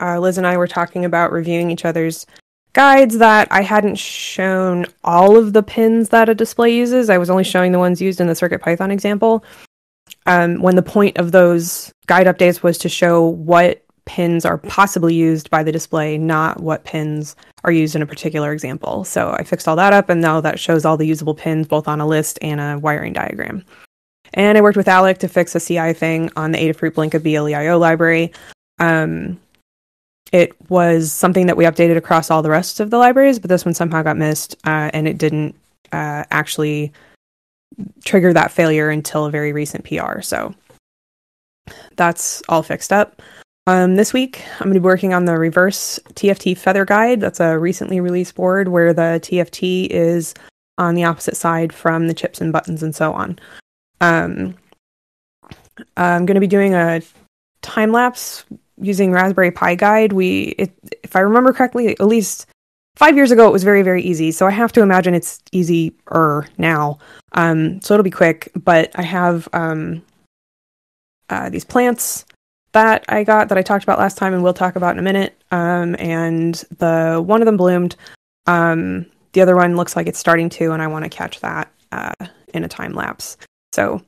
uh, 0.00 0.18
Liz 0.18 0.36
and 0.36 0.48
I 0.48 0.56
were 0.56 0.66
talking 0.66 1.04
about 1.04 1.30
reviewing 1.30 1.70
each 1.70 1.84
other's 1.84 2.26
guides 2.72 3.18
that 3.18 3.48
I 3.50 3.62
hadn't 3.62 3.98
shown 3.98 4.86
all 5.04 5.36
of 5.36 5.52
the 5.52 5.62
pins 5.62 6.08
that 6.10 6.28
a 6.28 6.34
display 6.34 6.74
uses. 6.74 7.10
I 7.10 7.18
was 7.18 7.30
only 7.30 7.44
showing 7.44 7.72
the 7.72 7.78
ones 7.78 8.00
used 8.00 8.20
in 8.20 8.26
the 8.26 8.32
CircuitPython 8.32 8.90
example. 8.90 9.44
Um, 10.26 10.60
when 10.62 10.76
the 10.76 10.82
point 10.82 11.18
of 11.18 11.32
those 11.32 11.92
guide 12.06 12.26
updates 12.26 12.62
was 12.62 12.78
to 12.78 12.88
show 12.88 13.26
what 13.26 13.84
pins 14.04 14.44
are 14.44 14.58
possibly 14.58 15.14
used 15.14 15.50
by 15.50 15.62
the 15.62 15.72
display, 15.72 16.18
not 16.18 16.60
what 16.60 16.84
pins 16.84 17.36
are 17.64 17.72
used 17.72 17.94
in 17.94 18.02
a 18.02 18.06
particular 18.06 18.52
example. 18.52 19.04
So 19.04 19.30
I 19.32 19.44
fixed 19.44 19.68
all 19.68 19.76
that 19.76 19.92
up, 19.92 20.08
and 20.08 20.20
now 20.20 20.40
that 20.40 20.58
shows 20.58 20.84
all 20.84 20.96
the 20.96 21.06
usable 21.06 21.34
pins 21.34 21.66
both 21.66 21.88
on 21.88 22.00
a 22.00 22.06
list 22.06 22.38
and 22.42 22.60
a 22.60 22.78
wiring 22.78 23.12
diagram. 23.12 23.64
And 24.34 24.56
I 24.56 24.60
worked 24.60 24.76
with 24.76 24.88
Alec 24.88 25.18
to 25.18 25.28
fix 25.28 25.54
a 25.54 25.60
CI 25.60 25.92
thing 25.92 26.30
on 26.36 26.52
the 26.52 26.58
Adafruit 26.58 26.92
Blinka 26.92 27.20
BLEIO 27.20 27.78
library. 27.78 28.32
Um, 28.78 29.38
it 30.32 30.54
was 30.70 31.12
something 31.12 31.46
that 31.46 31.56
we 31.56 31.64
updated 31.64 31.96
across 31.96 32.30
all 32.30 32.42
the 32.42 32.50
rest 32.50 32.80
of 32.80 32.90
the 32.90 32.98
libraries, 32.98 33.38
but 33.38 33.48
this 33.48 33.64
one 33.64 33.74
somehow 33.74 34.02
got 34.02 34.16
missed, 34.16 34.56
uh, 34.66 34.90
and 34.92 35.06
it 35.06 35.18
didn't 35.18 35.54
uh, 35.92 36.24
actually 36.30 36.92
trigger 38.04 38.32
that 38.32 38.50
failure 38.50 38.88
until 38.88 39.26
a 39.26 39.30
very 39.30 39.52
recent 39.52 39.84
PR. 39.84 40.22
So 40.22 40.54
that's 41.96 42.42
all 42.48 42.62
fixed 42.62 42.92
up. 42.92 43.20
Um, 43.66 43.94
this 43.94 44.12
week, 44.12 44.42
I'm 44.54 44.64
going 44.64 44.74
to 44.74 44.80
be 44.80 44.84
working 44.84 45.14
on 45.14 45.26
the 45.26 45.38
reverse 45.38 46.00
TFT 46.14 46.56
feather 46.56 46.84
guide. 46.84 47.20
That's 47.20 47.38
a 47.38 47.58
recently 47.58 48.00
released 48.00 48.34
board 48.34 48.68
where 48.68 48.92
the 48.92 49.20
TFT 49.22 49.86
is 49.88 50.34
on 50.78 50.94
the 50.94 51.04
opposite 51.04 51.36
side 51.36 51.72
from 51.72 52.08
the 52.08 52.14
chips 52.14 52.40
and 52.40 52.52
buttons 52.52 52.82
and 52.82 52.94
so 52.94 53.12
on. 53.12 53.38
Um, 54.00 54.56
I'm 55.96 56.26
going 56.26 56.34
to 56.34 56.40
be 56.40 56.46
doing 56.46 56.74
a 56.74 57.02
time 57.60 57.92
lapse 57.92 58.44
using 58.76 59.12
Raspberry 59.12 59.50
Pi 59.50 59.74
Guide, 59.74 60.12
we, 60.12 60.54
it, 60.58 60.72
if 61.02 61.16
I 61.16 61.20
remember 61.20 61.52
correctly, 61.52 61.88
at 61.88 62.06
least 62.06 62.46
five 62.96 63.16
years 63.16 63.30
ago, 63.30 63.48
it 63.48 63.52
was 63.52 63.64
very, 63.64 63.82
very 63.82 64.02
easy. 64.02 64.32
So 64.32 64.46
I 64.46 64.50
have 64.50 64.72
to 64.72 64.82
imagine 64.82 65.14
it's 65.14 65.40
easier 65.52 66.46
now. 66.58 66.98
Um, 67.32 67.80
so 67.80 67.94
it'll 67.94 68.04
be 68.04 68.10
quick. 68.10 68.50
But 68.54 68.92
I 68.94 69.02
have 69.02 69.48
um, 69.52 70.02
uh, 71.28 71.48
these 71.48 71.64
plants 71.64 72.24
that 72.72 73.04
I 73.08 73.24
got 73.24 73.48
that 73.48 73.58
I 73.58 73.62
talked 73.62 73.84
about 73.84 73.98
last 73.98 74.18
time, 74.18 74.34
and 74.34 74.42
we'll 74.42 74.54
talk 74.54 74.76
about 74.76 74.94
in 74.94 74.98
a 74.98 75.02
minute. 75.02 75.36
Um, 75.50 75.96
and 75.98 76.54
the 76.78 77.22
one 77.24 77.42
of 77.42 77.46
them 77.46 77.56
bloomed. 77.56 77.96
Um, 78.46 79.06
the 79.32 79.40
other 79.40 79.56
one 79.56 79.76
looks 79.76 79.96
like 79.96 80.06
it's 80.06 80.18
starting 80.18 80.48
to, 80.50 80.72
and 80.72 80.82
I 80.82 80.86
want 80.86 81.04
to 81.04 81.08
catch 81.08 81.40
that 81.40 81.72
uh, 81.90 82.12
in 82.52 82.64
a 82.64 82.68
time 82.68 82.92
lapse. 82.92 83.36
So 83.72 84.02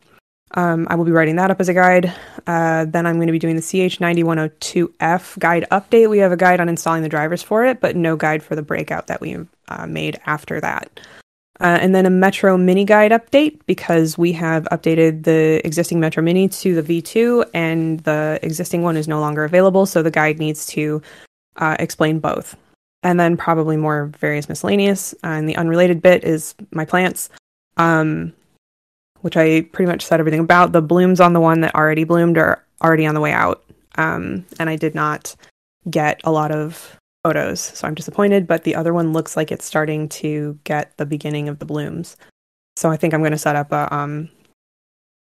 um, 0.55 0.87
I 0.89 0.95
will 0.95 1.05
be 1.05 1.11
writing 1.11 1.37
that 1.37 1.51
up 1.51 1.61
as 1.61 1.69
a 1.69 1.75
guide. 1.75 2.13
Uh, 2.47 2.85
then 2.85 3.07
I'm 3.07 3.17
going 3.17 3.27
to 3.27 3.33
be 3.33 3.39
doing 3.39 3.57
the 3.57 3.63
CH9102F 3.63 5.39
guide 5.39 5.67
update. 5.71 6.09
We 6.09 6.19
have 6.19 6.33
a 6.33 6.37
guide 6.37 6.61
on 6.61 6.69
installing 6.69 7.03
the 7.03 7.09
drivers 7.09 7.43
for 7.43 7.65
it, 7.65 7.81
but 7.81 7.97
no 7.97 8.17
guide 8.17 8.43
for 8.43 8.55
the 8.55 8.63
breakout 8.63 9.09
that 9.09 9.21
we 9.21 9.37
uh, 9.69 9.87
made 9.87 10.21
after 10.27 10.61
that. 10.61 11.01
Uh, 11.61 11.79
and 11.81 11.95
then 11.95 12.05
a 12.05 12.11
Metro 12.11 12.57
Mini 12.57 12.85
Guide 12.85 13.13
update 13.13 13.61
because 13.67 14.19
we 14.19 14.33
have 14.33 14.65
updated 14.73 15.23
the 15.23 15.61
existing 15.65 16.01
Metro 16.01 16.23
Mini 16.23 16.49
to 16.49 16.81
the 16.81 17.03
V2 17.03 17.49
and 17.55 18.01
the 18.01 18.41
existing 18.43 18.83
one 18.83 18.97
is 18.97 19.07
no 19.07 19.21
longer 19.21 19.45
available. 19.45 19.87
So 19.87 20.03
the 20.03 20.11
guide 20.11 20.39
needs 20.39 20.67
to 20.67 21.01
uh, 21.57 21.77
explain 21.79 22.19
both. 22.19 22.57
And 23.05 23.21
then 23.21 23.37
probably 23.37 23.77
more 23.77 24.07
various 24.19 24.49
miscellaneous. 24.49 25.15
Uh, 25.23 25.29
and 25.29 25.49
the 25.49 25.57
unrelated 25.57 26.03
bit 26.03 26.25
is 26.25 26.55
my 26.73 26.85
plants, 26.85 27.31
um, 27.77 28.33
which 29.25 29.39
I 29.39 29.63
pretty 29.63 29.91
much 29.91 30.05
said 30.05 30.21
everything 30.21 30.41
about. 30.41 30.73
The 30.73 30.83
blooms 30.83 31.19
on 31.19 31.33
the 31.33 31.41
one 31.41 31.63
that 31.63 31.75
already 31.75 32.05
bloomed 32.05 32.37
are 32.37 32.63
already 32.83 33.07
on 33.07 33.15
the 33.15 33.23
way 33.23 33.33
out. 33.33 33.65
Um, 33.95 34.45
and 34.59 34.69
I 34.69 34.77
did 34.77 34.95
not 34.95 35.35
get 35.89 36.21
a 36.25 36.31
lot 36.31 36.53
of 36.53 36.99
photos, 37.23 37.59
so 37.59 37.89
I'm 37.89 37.95
disappointed. 37.95 38.47
But 38.47 38.65
the 38.65 38.75
other 38.75 38.93
one 38.93 39.15
looks 39.15 39.35
like 39.35 39.51
it's 39.51 39.65
starting 39.65 40.11
to 40.11 40.59
get 40.65 40.95
the 40.99 41.07
beginning 41.07 41.49
of 41.49 41.59
the 41.59 41.65
blooms. 41.65 42.19
So 42.77 42.91
I 42.91 42.99
think 42.99 43.15
I'm 43.15 43.23
going 43.23 43.33
to 43.33 43.39
set 43.39 43.57
up 43.57 43.73
a 43.73 43.93
um, 43.95 44.29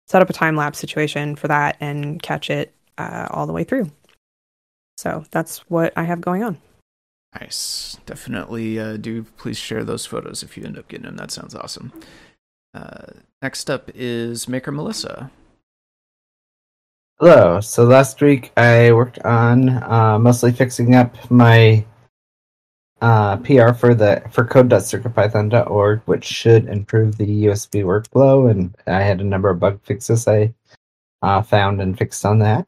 set 0.08 0.22
up 0.22 0.30
a 0.30 0.34
time 0.34 0.58
lapse 0.58 0.78
situation 0.78 1.38
for 1.38 1.48
that 1.48 1.78
and 1.80 2.22
catch 2.22 2.50
it 2.50 2.74
uh, 2.98 3.30
all 3.32 3.48
the 3.48 3.54
way 3.54 3.64
through. 3.64 3.90
So 4.98 5.24
that's 5.32 5.60
what 5.70 5.94
I 5.96 6.04
have 6.04 6.20
going 6.20 6.44
on. 6.44 6.58
Nice. 7.40 7.98
Definitely 8.06 8.78
uh, 8.78 8.98
do 8.98 9.24
please 9.24 9.58
share 9.58 9.86
those 9.86 10.06
photos 10.06 10.44
if 10.44 10.58
you 10.58 10.66
end 10.66 10.78
up 10.78 10.90
getting 10.90 11.06
them. 11.06 11.16
That 11.16 11.32
sounds 11.32 11.56
awesome. 11.56 11.94
Uh, 12.76 13.06
next 13.42 13.70
up 13.70 13.90
is 13.96 14.50
Maker 14.50 14.72
Melissa. 14.72 15.32
Hello. 17.20 17.62
So 17.62 17.86
last 17.86 18.22
week 18.22 18.52
I 18.58 18.92
worked 18.92 19.20
on 19.20 19.70
uh, 19.70 20.20
mostly 20.20 20.52
fixing 20.52 20.94
up 20.96 21.16
my 21.32 21.86
uh, 23.00 23.38
PR 23.38 23.72
for 23.72 23.96
the 23.96 24.22
for 24.30 24.44
code.circuitpython.org, 24.44 26.02
which 26.06 26.26
should 26.26 26.68
improve 26.68 27.18
the 27.18 27.46
USB 27.46 27.86
workflow. 27.86 28.52
And 28.52 28.76
I 28.88 29.02
had 29.02 29.22
a 29.22 29.24
number 29.24 29.50
of 29.50 29.60
bug 29.60 29.80
fixes 29.84 30.28
I 30.28 30.54
uh, 31.22 31.42
found 31.42 31.82
and 31.82 31.98
fixed 31.98 32.26
on 32.26 32.40
that. 32.40 32.68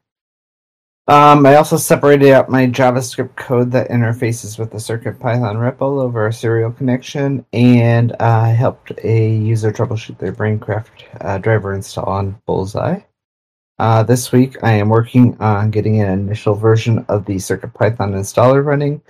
Um, 1.08 1.46
I 1.46 1.56
also 1.56 1.78
separated 1.78 2.32
out 2.32 2.50
my 2.50 2.66
JavaScript 2.66 3.34
code 3.34 3.70
that 3.70 3.88
interfaces 3.88 4.58
with 4.58 4.70
the 4.70 4.76
CircuitPython 4.76 5.56
REPL 5.56 6.02
over 6.02 6.26
a 6.26 6.32
serial 6.34 6.70
connection, 6.70 7.46
and 7.54 8.14
I 8.20 8.48
helped 8.48 8.92
a 9.02 9.30
user 9.30 9.72
troubleshoot 9.72 10.18
their 10.18 10.34
Braincraft 10.34 11.06
uh, 11.22 11.38
driver 11.38 11.72
install 11.72 12.10
on 12.10 12.38
Bullseye. 12.44 13.00
Uh, 13.78 14.02
this 14.02 14.32
week, 14.32 14.62
I 14.62 14.72
am 14.72 14.90
working 14.90 15.34
on 15.40 15.70
getting 15.70 15.98
an 16.02 16.10
initial 16.10 16.54
version 16.54 17.06
of 17.08 17.24
the 17.24 17.36
CircuitPython 17.36 18.12
installer 18.12 18.62
running. 18.62 19.00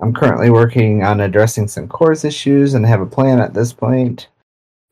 I'm 0.00 0.14
currently 0.14 0.48
working 0.48 1.04
on 1.04 1.20
addressing 1.20 1.68
some 1.68 1.86
CORS 1.86 2.24
issues 2.24 2.72
and 2.72 2.86
have 2.86 3.02
a 3.02 3.06
plan 3.06 3.40
at 3.40 3.52
this 3.52 3.74
point. 3.74 4.28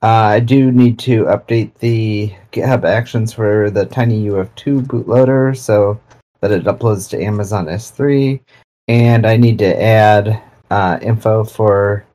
Uh, 0.02 0.06
I 0.06 0.40
do 0.40 0.70
need 0.70 0.98
to 1.00 1.24
update 1.24 1.72
the 1.78 2.34
GitHub 2.52 2.84
Actions 2.84 3.32
for 3.32 3.70
the 3.70 3.86
TinyUF2 3.86 4.82
bootloader 4.86 5.56
so 5.56 5.98
that 6.40 6.52
it 6.52 6.64
uploads 6.64 7.08
to 7.10 7.22
Amazon 7.22 7.66
S3, 7.66 8.40
and 8.88 9.26
I 9.26 9.36
need 9.36 9.58
to 9.58 9.82
add 9.82 10.42
uh, 10.70 10.98
info 11.02 11.44
for 11.44 12.06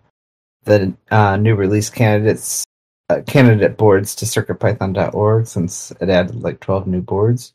the 0.63 0.93
uh, 1.11 1.37
new 1.37 1.55
release 1.55 1.89
candidates 1.89 2.65
uh, 3.09 3.21
candidate 3.27 3.77
boards 3.77 4.15
to 4.15 4.25
circuitpython.org 4.25 5.45
since 5.45 5.91
it 6.01 6.09
added 6.09 6.41
like 6.41 6.59
12 6.59 6.87
new 6.87 7.01
boards. 7.01 7.53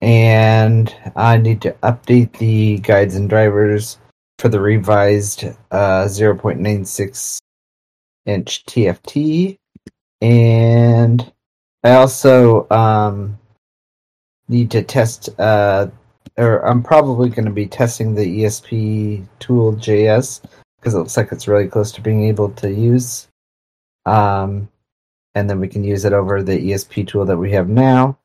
And 0.00 0.94
I 1.16 1.38
need 1.38 1.60
to 1.62 1.72
update 1.82 2.38
the 2.38 2.78
guides 2.78 3.16
and 3.16 3.28
drivers 3.28 3.98
for 4.38 4.48
the 4.48 4.60
revised 4.60 5.44
uh, 5.72 6.04
0.96 6.04 7.38
inch 8.26 8.64
TFT. 8.66 9.56
And 10.20 11.32
I 11.82 11.94
also 11.94 12.68
um, 12.70 13.38
need 14.48 14.70
to 14.72 14.82
test, 14.82 15.28
uh, 15.38 15.88
or 16.36 16.66
I'm 16.66 16.82
probably 16.82 17.28
going 17.28 17.46
to 17.46 17.50
be 17.52 17.66
testing 17.66 18.14
the 18.14 18.42
ESP 18.42 19.26
tool 19.38 19.74
JS 19.74 20.42
because 20.78 20.94
it 20.94 20.98
looks 20.98 21.16
like 21.16 21.32
it's 21.32 21.48
really 21.48 21.68
close 21.68 21.92
to 21.92 22.00
being 22.00 22.24
able 22.24 22.50
to 22.50 22.72
use 22.72 23.28
um, 24.08 24.68
and 25.34 25.48
then 25.48 25.60
we 25.60 25.68
can 25.68 25.84
use 25.84 26.04
it 26.04 26.12
over 26.12 26.42
the 26.42 26.58
ESP 26.58 27.06
tool 27.06 27.26
that 27.26 27.36
we 27.36 27.52
have 27.52 27.68
now. 27.68 28.18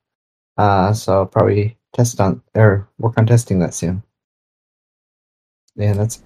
Uh, 0.57 0.93
so 0.93 1.13
I'll 1.13 1.25
probably 1.25 1.77
test 1.93 2.19
on 2.19 2.41
or 2.55 2.87
work 2.97 3.17
on 3.17 3.25
testing 3.25 3.59
that 3.59 3.73
soon. 3.73 4.01
Yeah, 5.75 5.93
that's 5.93 6.21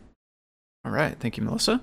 all 0.85 0.91
right. 0.91 1.17
Thank 1.19 1.37
you, 1.37 1.43
Melissa. 1.43 1.81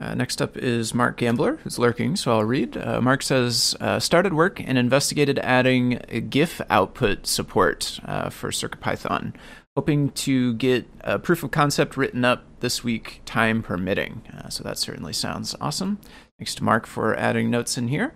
Uh, 0.00 0.14
next 0.14 0.40
up 0.40 0.56
is 0.56 0.94
Mark 0.94 1.16
Gambler, 1.16 1.56
who's 1.56 1.78
lurking, 1.78 2.14
so 2.14 2.30
I'll 2.30 2.44
read. 2.44 2.76
Uh, 2.76 3.00
Mark 3.00 3.22
says, 3.22 3.74
uh, 3.80 3.98
started 3.98 4.32
work 4.32 4.60
and 4.60 4.78
investigated 4.78 5.40
adding 5.40 6.00
GIF 6.30 6.60
output 6.70 7.26
support 7.26 7.98
uh, 8.04 8.30
for 8.30 8.50
CircuitPython, 8.50 9.34
hoping 9.74 10.10
to 10.10 10.54
get 10.54 10.86
a 11.00 11.18
proof 11.18 11.42
of 11.42 11.50
concept 11.50 11.96
written 11.96 12.24
up 12.24 12.44
this 12.60 12.84
week, 12.84 13.22
time 13.24 13.60
permitting. 13.60 14.22
Uh, 14.36 14.48
so 14.48 14.62
that 14.62 14.78
certainly 14.78 15.12
sounds 15.12 15.56
awesome. 15.60 15.98
Thanks 16.38 16.54
to 16.54 16.64
Mark 16.64 16.86
for 16.86 17.16
adding 17.16 17.50
notes 17.50 17.76
in 17.76 17.88
here. 17.88 18.14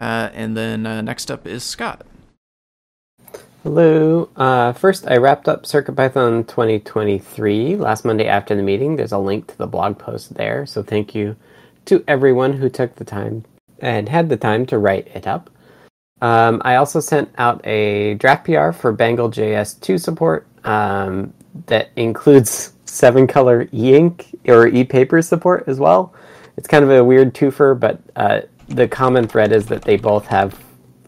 Uh, 0.00 0.30
and 0.34 0.56
then 0.56 0.82
next 1.04 1.30
up 1.30 1.46
is 1.46 1.64
Scott. 1.64 2.06
Hello. 3.64 4.28
Uh, 4.36 4.72
first, 4.74 5.08
I 5.08 5.16
wrapped 5.16 5.48
up 5.48 5.64
CircuitPython 5.64 6.46
2023 6.46 7.76
last 7.76 8.04
Monday 8.04 8.28
after 8.28 8.54
the 8.54 8.62
meeting. 8.62 8.94
There's 8.94 9.10
a 9.10 9.18
link 9.18 9.48
to 9.48 9.58
the 9.58 9.66
blog 9.66 9.98
post 9.98 10.34
there. 10.34 10.66
So 10.66 10.82
thank 10.82 11.14
you 11.14 11.34
to 11.86 12.04
everyone 12.06 12.52
who 12.52 12.68
took 12.68 12.94
the 12.94 13.04
time 13.04 13.44
and 13.78 14.08
had 14.08 14.28
the 14.28 14.36
time 14.36 14.66
to 14.66 14.78
write 14.78 15.08
it 15.08 15.26
up. 15.26 15.50
Um, 16.20 16.62
I 16.64 16.76
also 16.76 17.00
sent 17.00 17.30
out 17.38 17.66
a 17.66 18.14
draft 18.14 18.44
PR 18.44 18.70
for 18.70 18.92
Bangle.js 18.92 19.80
2 19.80 19.98
support 19.98 20.46
um, 20.64 21.32
that 21.66 21.88
includes 21.96 22.74
seven 22.84 23.26
color 23.26 23.66
e 23.72 23.96
ink 23.96 24.38
or 24.46 24.68
e 24.68 24.84
paper 24.84 25.20
support 25.20 25.64
as 25.66 25.80
well 25.80 26.14
it's 26.56 26.68
kind 26.68 26.84
of 26.84 26.90
a 26.90 27.02
weird 27.02 27.34
twofer, 27.34 27.78
but 27.78 28.00
uh, 28.16 28.42
the 28.68 28.86
common 28.88 29.26
thread 29.26 29.52
is 29.52 29.66
that 29.66 29.82
they 29.82 29.96
both 29.96 30.26
have 30.26 30.58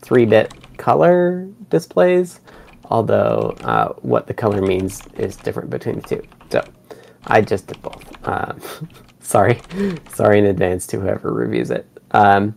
three 0.01 0.25
bit 0.25 0.53
color 0.77 1.49
displays, 1.71 2.41
although 2.85 3.57
uh, 3.63 3.93
what 4.03 4.27
the 4.27 4.35
color 4.35 4.63
means 4.63 5.03
is 5.17 5.37
different 5.37 5.71
between 5.71 6.01
the 6.01 6.03
two. 6.03 6.23
So 6.51 6.65
I 7.27 7.41
just 7.41 7.67
did 7.67 7.81
both. 7.83 8.27
Uh, 8.27 8.55
sorry, 9.21 9.61
sorry 10.13 10.39
in 10.39 10.47
advance 10.47 10.87
to 10.89 11.01
whoever 11.01 11.33
reviews 11.33 11.71
it. 11.71 11.87
Um, 12.13 12.57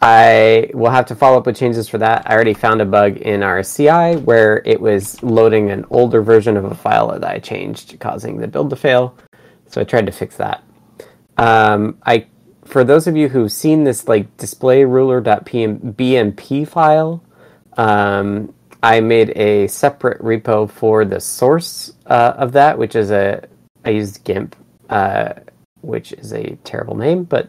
I 0.00 0.68
will 0.74 0.90
have 0.90 1.06
to 1.06 1.14
follow 1.14 1.38
up 1.38 1.46
with 1.46 1.56
changes 1.56 1.88
for 1.88 1.98
that. 1.98 2.28
I 2.28 2.34
already 2.34 2.54
found 2.54 2.80
a 2.80 2.84
bug 2.84 3.18
in 3.18 3.44
our 3.44 3.62
CI 3.62 4.16
where 4.16 4.60
it 4.64 4.80
was 4.80 5.22
loading 5.22 5.70
an 5.70 5.84
older 5.90 6.22
version 6.22 6.56
of 6.56 6.64
a 6.64 6.74
file 6.74 7.08
that 7.12 7.24
I 7.24 7.38
changed, 7.38 8.00
causing 8.00 8.38
the 8.38 8.48
build 8.48 8.70
to 8.70 8.76
fail. 8.76 9.16
So 9.68 9.80
I 9.80 9.84
tried 9.84 10.06
to 10.06 10.12
fix 10.12 10.36
that. 10.38 10.64
Um, 11.38 11.98
I 12.04 12.26
for 12.64 12.84
those 12.84 13.06
of 13.06 13.16
you 13.16 13.28
who've 13.28 13.52
seen 13.52 13.84
this 13.84 14.08
like 14.08 14.36
display 14.36 14.84
ruler.bmp 14.84 16.68
file, 16.68 17.22
um, 17.76 18.54
I 18.82 19.00
made 19.00 19.30
a 19.36 19.68
separate 19.68 20.20
repo 20.20 20.68
for 20.68 21.04
the 21.04 21.20
source 21.20 21.92
uh, 22.06 22.34
of 22.36 22.52
that, 22.52 22.76
which 22.76 22.96
is 22.96 23.10
a 23.10 23.46
I 23.84 23.90
used 23.90 24.24
GIMP, 24.24 24.56
uh, 24.88 25.34
which 25.80 26.12
is 26.12 26.32
a 26.32 26.56
terrible 26.64 26.96
name, 26.96 27.24
but 27.24 27.48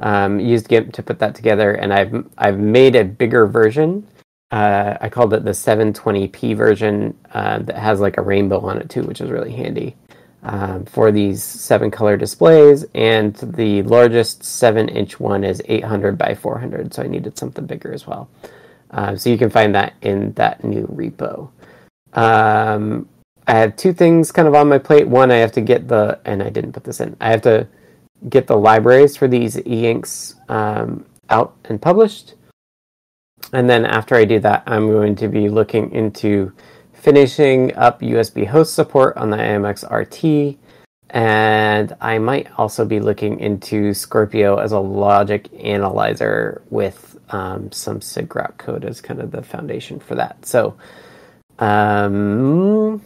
um, 0.00 0.38
used 0.38 0.68
GIMP 0.68 0.92
to 0.94 1.02
put 1.02 1.18
that 1.18 1.34
together, 1.34 1.72
and 1.72 1.92
I've 1.92 2.26
I've 2.38 2.58
made 2.58 2.96
a 2.96 3.04
bigger 3.04 3.46
version. 3.46 4.06
Uh, 4.50 4.96
I 5.00 5.08
called 5.10 5.34
it 5.34 5.44
the 5.44 5.50
720p 5.50 6.56
version 6.56 7.18
uh, 7.34 7.58
that 7.58 7.76
has 7.76 8.00
like 8.00 8.16
a 8.16 8.22
rainbow 8.22 8.60
on 8.60 8.78
it 8.78 8.88
too, 8.88 9.02
which 9.02 9.20
is 9.20 9.30
really 9.30 9.52
handy 9.52 9.94
um, 10.42 10.84
for 10.86 11.12
these 11.12 11.42
seven 11.42 11.90
color 11.90 12.16
displays, 12.16 12.86
and 12.94 13.34
the 13.36 13.82
largest 13.82 14.44
seven 14.44 14.88
inch 14.88 15.18
one 15.20 15.44
is 15.44 15.60
800 15.66 16.16
by 16.16 16.34
400, 16.34 16.94
so 16.94 17.02
I 17.02 17.08
needed 17.08 17.36
something 17.36 17.66
bigger 17.66 17.92
as 17.92 18.06
well. 18.06 18.30
Uh, 18.90 19.16
so 19.16 19.30
you 19.30 19.38
can 19.38 19.50
find 19.50 19.74
that 19.74 19.94
in 20.02 20.32
that 20.32 20.64
new 20.64 20.86
repo. 20.86 21.50
Um, 22.14 23.08
I 23.46 23.54
have 23.58 23.76
two 23.76 23.92
things 23.92 24.32
kind 24.32 24.48
of 24.48 24.54
on 24.54 24.68
my 24.68 24.78
plate. 24.78 25.08
One, 25.08 25.30
I 25.30 25.36
have 25.36 25.52
to 25.52 25.60
get 25.60 25.88
the, 25.88 26.20
and 26.24 26.42
I 26.42 26.50
didn't 26.50 26.72
put 26.72 26.84
this 26.84 27.00
in, 27.00 27.16
I 27.20 27.30
have 27.30 27.42
to 27.42 27.66
get 28.28 28.46
the 28.46 28.56
libraries 28.56 29.16
for 29.16 29.28
these 29.28 29.58
e 29.66 29.86
inks 29.86 30.34
um, 30.48 31.06
out 31.30 31.56
and 31.64 31.80
published. 31.80 32.34
And 33.52 33.68
then 33.68 33.86
after 33.86 34.14
I 34.14 34.24
do 34.24 34.40
that, 34.40 34.64
I'm 34.66 34.88
going 34.88 35.14
to 35.16 35.28
be 35.28 35.48
looking 35.48 35.92
into 35.92 36.52
finishing 36.92 37.74
up 37.76 38.00
USB 38.00 38.46
host 38.46 38.74
support 38.74 39.16
on 39.16 39.30
the 39.30 39.36
iMX 39.36 39.88
RT, 39.90 40.58
and 41.10 41.96
I 42.00 42.18
might 42.18 42.48
also 42.58 42.84
be 42.84 43.00
looking 43.00 43.40
into 43.40 43.94
Scorpio 43.94 44.56
as 44.56 44.72
a 44.72 44.80
logic 44.80 45.48
analyzer 45.62 46.62
with 46.68 47.17
um, 47.30 47.70
some 47.72 48.00
sigrok 48.00 48.58
code 48.58 48.84
as 48.84 49.00
kind 49.00 49.20
of 49.20 49.30
the 49.30 49.42
foundation 49.42 50.00
for 50.00 50.14
that. 50.14 50.44
So, 50.44 50.76
um, 51.58 53.02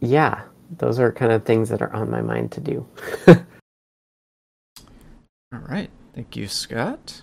yeah, 0.00 0.42
those 0.78 0.98
are 0.98 1.12
kind 1.12 1.32
of 1.32 1.44
things 1.44 1.68
that 1.68 1.82
are 1.82 1.92
on 1.92 2.10
my 2.10 2.22
mind 2.22 2.52
to 2.52 2.60
do. 2.60 2.86
All 5.52 5.60
right. 5.68 5.90
Thank 6.14 6.36
you, 6.36 6.48
Scott. 6.48 7.22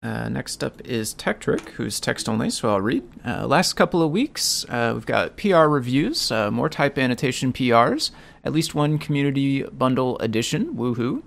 Uh, 0.00 0.28
next 0.28 0.62
up 0.62 0.80
is 0.84 1.12
Tekktrik, 1.12 1.70
who's 1.70 1.98
text 1.98 2.28
only, 2.28 2.50
so 2.50 2.70
I'll 2.70 2.80
read. 2.80 3.02
Uh, 3.26 3.48
last 3.48 3.72
couple 3.72 4.00
of 4.00 4.12
weeks, 4.12 4.64
uh, 4.68 4.92
we've 4.94 5.06
got 5.06 5.36
PR 5.36 5.64
reviews, 5.64 6.30
uh, 6.30 6.52
more 6.52 6.68
type 6.68 6.98
annotation 6.98 7.52
PRs, 7.52 8.12
at 8.44 8.52
least 8.52 8.76
one 8.76 8.98
community 8.98 9.62
bundle 9.64 10.16
edition, 10.18 10.74
woohoo. 10.76 11.22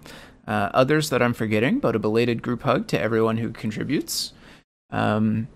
Uh, 0.48 0.70
others 0.74 1.10
that 1.12 1.22
I'm 1.22 1.34
forgetting, 1.34 1.80
but 1.80 1.96
a 1.96 2.00
belated 2.00 2.42
group 2.42 2.64
hug 2.64 2.88
to 2.88 3.00
everyone 3.00 3.38
who 3.38 3.52
contributes. 3.52 4.34
Um, 4.89 5.48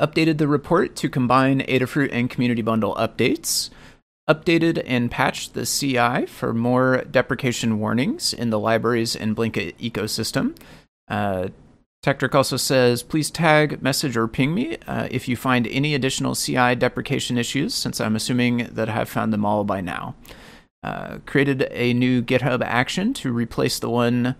updated 0.00 0.38
the 0.38 0.48
report 0.48 0.96
to 0.96 1.08
combine 1.08 1.60
Adafruit 1.60 2.10
and 2.12 2.28
community 2.28 2.62
bundle 2.62 2.94
updates. 2.96 3.70
Updated 4.28 4.82
and 4.84 5.08
patched 5.08 5.54
the 5.54 5.64
CI 5.64 6.26
for 6.26 6.52
more 6.52 7.04
deprecation 7.08 7.78
warnings 7.78 8.32
in 8.34 8.50
the 8.50 8.58
libraries 8.58 9.14
and 9.14 9.36
Blinka 9.36 9.76
ecosystem. 9.76 10.56
Uh, 11.08 11.48
Tekktrik 12.04 12.34
also 12.34 12.56
says, 12.56 13.02
please 13.02 13.30
tag, 13.30 13.82
message, 13.82 14.16
or 14.16 14.28
ping 14.28 14.54
me 14.54 14.76
uh, 14.86 15.08
if 15.10 15.28
you 15.28 15.36
find 15.36 15.66
any 15.66 15.94
additional 15.94 16.34
CI 16.34 16.74
deprecation 16.74 17.38
issues, 17.38 17.74
since 17.74 18.00
I'm 18.00 18.14
assuming 18.14 18.68
that 18.72 18.88
I 18.88 18.92
have 18.92 19.08
found 19.08 19.32
them 19.32 19.44
all 19.44 19.64
by 19.64 19.80
now. 19.80 20.14
Uh, 20.86 21.18
created 21.26 21.66
a 21.72 21.92
new 21.94 22.22
GitHub 22.22 22.62
action 22.62 23.12
to 23.12 23.32
replace 23.32 23.80
the 23.80 23.90
one 23.90 24.36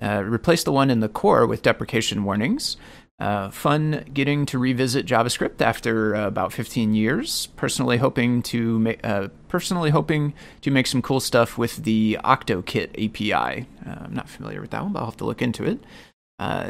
uh, 0.00 0.22
replace 0.24 0.62
the 0.62 0.70
one 0.70 0.88
in 0.88 1.00
the 1.00 1.08
core 1.08 1.48
with 1.48 1.62
deprecation 1.62 2.22
warnings. 2.22 2.76
Uh, 3.18 3.50
fun 3.50 4.04
getting 4.12 4.46
to 4.46 4.56
revisit 4.58 5.04
JavaScript 5.04 5.60
after 5.60 6.14
uh, 6.14 6.28
about 6.28 6.52
15 6.52 6.94
years. 6.94 7.48
Personally 7.56 7.96
hoping 7.96 8.40
to 8.42 8.78
ma- 8.78 8.92
uh, 9.02 9.28
personally 9.48 9.90
hoping 9.90 10.32
to 10.60 10.70
make 10.70 10.86
some 10.86 11.02
cool 11.02 11.18
stuff 11.18 11.58
with 11.58 11.78
the 11.82 12.18
OctoKit 12.22 12.90
API. 13.04 13.66
Uh, 13.84 14.04
I'm 14.04 14.14
not 14.14 14.28
familiar 14.28 14.60
with 14.60 14.70
that 14.70 14.82
one, 14.84 14.92
but 14.92 15.00
I'll 15.00 15.06
have 15.06 15.16
to 15.16 15.24
look 15.24 15.42
into 15.42 15.64
it. 15.64 15.80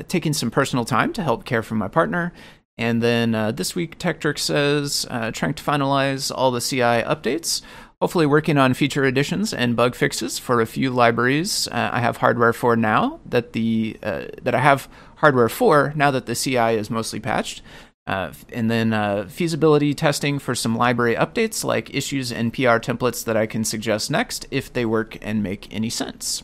Taking 0.08 0.32
some 0.32 0.50
personal 0.50 0.86
time 0.86 1.12
to 1.12 1.22
help 1.22 1.44
care 1.44 1.62
for 1.62 1.74
my 1.74 1.88
partner. 1.88 2.32
And 2.78 3.02
then 3.02 3.32
this 3.54 3.74
week, 3.74 3.98
Tekktrik 3.98 4.38
says 4.38 5.06
trying 5.32 5.54
to 5.54 5.62
finalize 5.62 6.32
all 6.34 6.50
the 6.50 6.60
CI 6.60 7.02
updates 7.04 7.60
hopefully 8.00 8.26
working 8.26 8.58
on 8.58 8.74
feature 8.74 9.04
additions 9.04 9.52
and 9.52 9.76
bug 9.76 9.94
fixes 9.94 10.38
for 10.38 10.60
a 10.60 10.66
few 10.66 10.90
libraries 10.90 11.68
uh, 11.68 11.90
I 11.92 12.00
have 12.00 12.18
hardware 12.18 12.52
for 12.52 12.76
now 12.76 13.20
that 13.26 13.52
the 13.52 13.96
uh, 14.02 14.24
that 14.42 14.54
I 14.54 14.60
have 14.60 14.88
hardware 15.16 15.48
for 15.48 15.92
now 15.96 16.10
that 16.10 16.26
the 16.26 16.34
CI 16.34 16.76
is 16.76 16.90
mostly 16.90 17.20
patched. 17.20 17.62
Uh, 18.06 18.32
and 18.52 18.70
then 18.70 18.92
uh, 18.92 19.26
feasibility 19.30 19.94
testing 19.94 20.38
for 20.38 20.54
some 20.54 20.76
library 20.76 21.14
updates 21.14 21.64
like 21.64 21.94
issues 21.94 22.30
and 22.30 22.52
PR 22.52 22.76
templates 22.76 23.24
that 23.24 23.36
I 23.36 23.46
can 23.46 23.64
suggest 23.64 24.10
next 24.10 24.46
if 24.50 24.70
they 24.70 24.84
work 24.84 25.16
and 25.22 25.42
make 25.42 25.72
any 25.74 25.88
sense. 25.88 26.42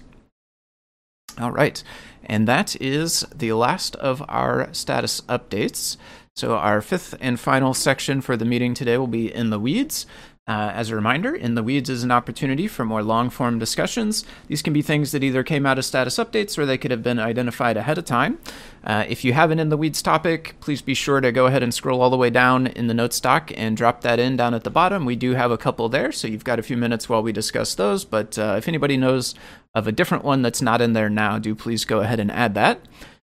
All 1.38 1.52
right, 1.52 1.82
and 2.24 2.48
that 2.48 2.80
is 2.80 3.26
the 3.34 3.52
last 3.52 3.94
of 3.96 4.22
our 4.28 4.72
status 4.72 5.20
updates. 5.22 5.98
So, 6.34 6.56
our 6.56 6.80
fifth 6.80 7.14
and 7.20 7.38
final 7.38 7.74
section 7.74 8.20
for 8.20 8.36
the 8.36 8.44
meeting 8.44 8.72
today 8.72 8.96
will 8.96 9.06
be 9.06 9.32
in 9.32 9.50
the 9.50 9.58
weeds. 9.58 10.06
Uh, 10.46 10.72
as 10.74 10.90
a 10.90 10.96
reminder, 10.96 11.34
In 11.34 11.54
the 11.54 11.62
Weeds 11.62 11.88
is 11.88 12.02
an 12.02 12.10
opportunity 12.10 12.66
for 12.66 12.84
more 12.84 13.04
long 13.04 13.30
form 13.30 13.58
discussions. 13.60 14.24
These 14.48 14.62
can 14.62 14.72
be 14.72 14.82
things 14.82 15.12
that 15.12 15.22
either 15.22 15.44
came 15.44 15.64
out 15.64 15.78
as 15.78 15.86
status 15.86 16.16
updates 16.16 16.58
or 16.58 16.66
they 16.66 16.78
could 16.78 16.90
have 16.90 17.04
been 17.04 17.20
identified 17.20 17.76
ahead 17.76 17.98
of 17.98 18.04
time. 18.04 18.38
Uh, 18.82 19.04
if 19.08 19.24
you 19.24 19.32
have 19.32 19.52
an 19.52 19.60
In 19.60 19.68
the 19.68 19.76
Weeds 19.76 20.02
topic, 20.02 20.56
please 20.60 20.82
be 20.82 20.94
sure 20.94 21.20
to 21.20 21.30
go 21.30 21.46
ahead 21.46 21.62
and 21.62 21.72
scroll 21.72 22.00
all 22.00 22.10
the 22.10 22.16
way 22.16 22.30
down 22.30 22.66
in 22.66 22.88
the 22.88 22.94
notes 22.94 23.20
doc 23.20 23.52
and 23.54 23.76
drop 23.76 24.00
that 24.00 24.18
in 24.18 24.36
down 24.36 24.54
at 24.54 24.64
the 24.64 24.70
bottom. 24.70 25.04
We 25.04 25.14
do 25.14 25.34
have 25.34 25.52
a 25.52 25.58
couple 25.58 25.88
there, 25.88 26.10
so 26.10 26.26
you've 26.26 26.42
got 26.42 26.58
a 26.58 26.64
few 26.64 26.76
minutes 26.76 27.08
while 27.08 27.22
we 27.22 27.32
discuss 27.32 27.76
those. 27.76 28.04
But 28.04 28.36
uh, 28.36 28.56
if 28.58 28.66
anybody 28.66 28.96
knows 28.96 29.36
of 29.74 29.86
a 29.86 29.92
different 29.92 30.24
one 30.24 30.42
that's 30.42 30.62
not 30.62 30.80
in 30.80 30.94
there 30.94 31.10
now, 31.10 31.38
do 31.38 31.54
please 31.54 31.84
go 31.84 32.00
ahead 32.00 32.18
and 32.18 32.30
add 32.32 32.54
that. 32.54 32.80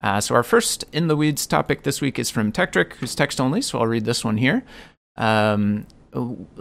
Uh, 0.03 0.21
so, 0.21 0.35
our 0.35 0.43
first 0.43 0.85
In 0.93 1.07
the 1.07 1.17
Weeds 1.17 1.47
topic 1.47 1.83
this 1.83 2.03
week 2.03 2.19
is 2.19 2.31
from 2.31 2.53
Tekktrik, 2.53 2.93
who's 2.95 3.15
text 3.15 3.41
only, 3.41 3.63
so 3.63 3.79
I'll 3.79 3.87
read 3.87 4.05
this 4.05 4.23
one 4.23 4.37
here. 4.37 4.63
Um, 5.17 5.87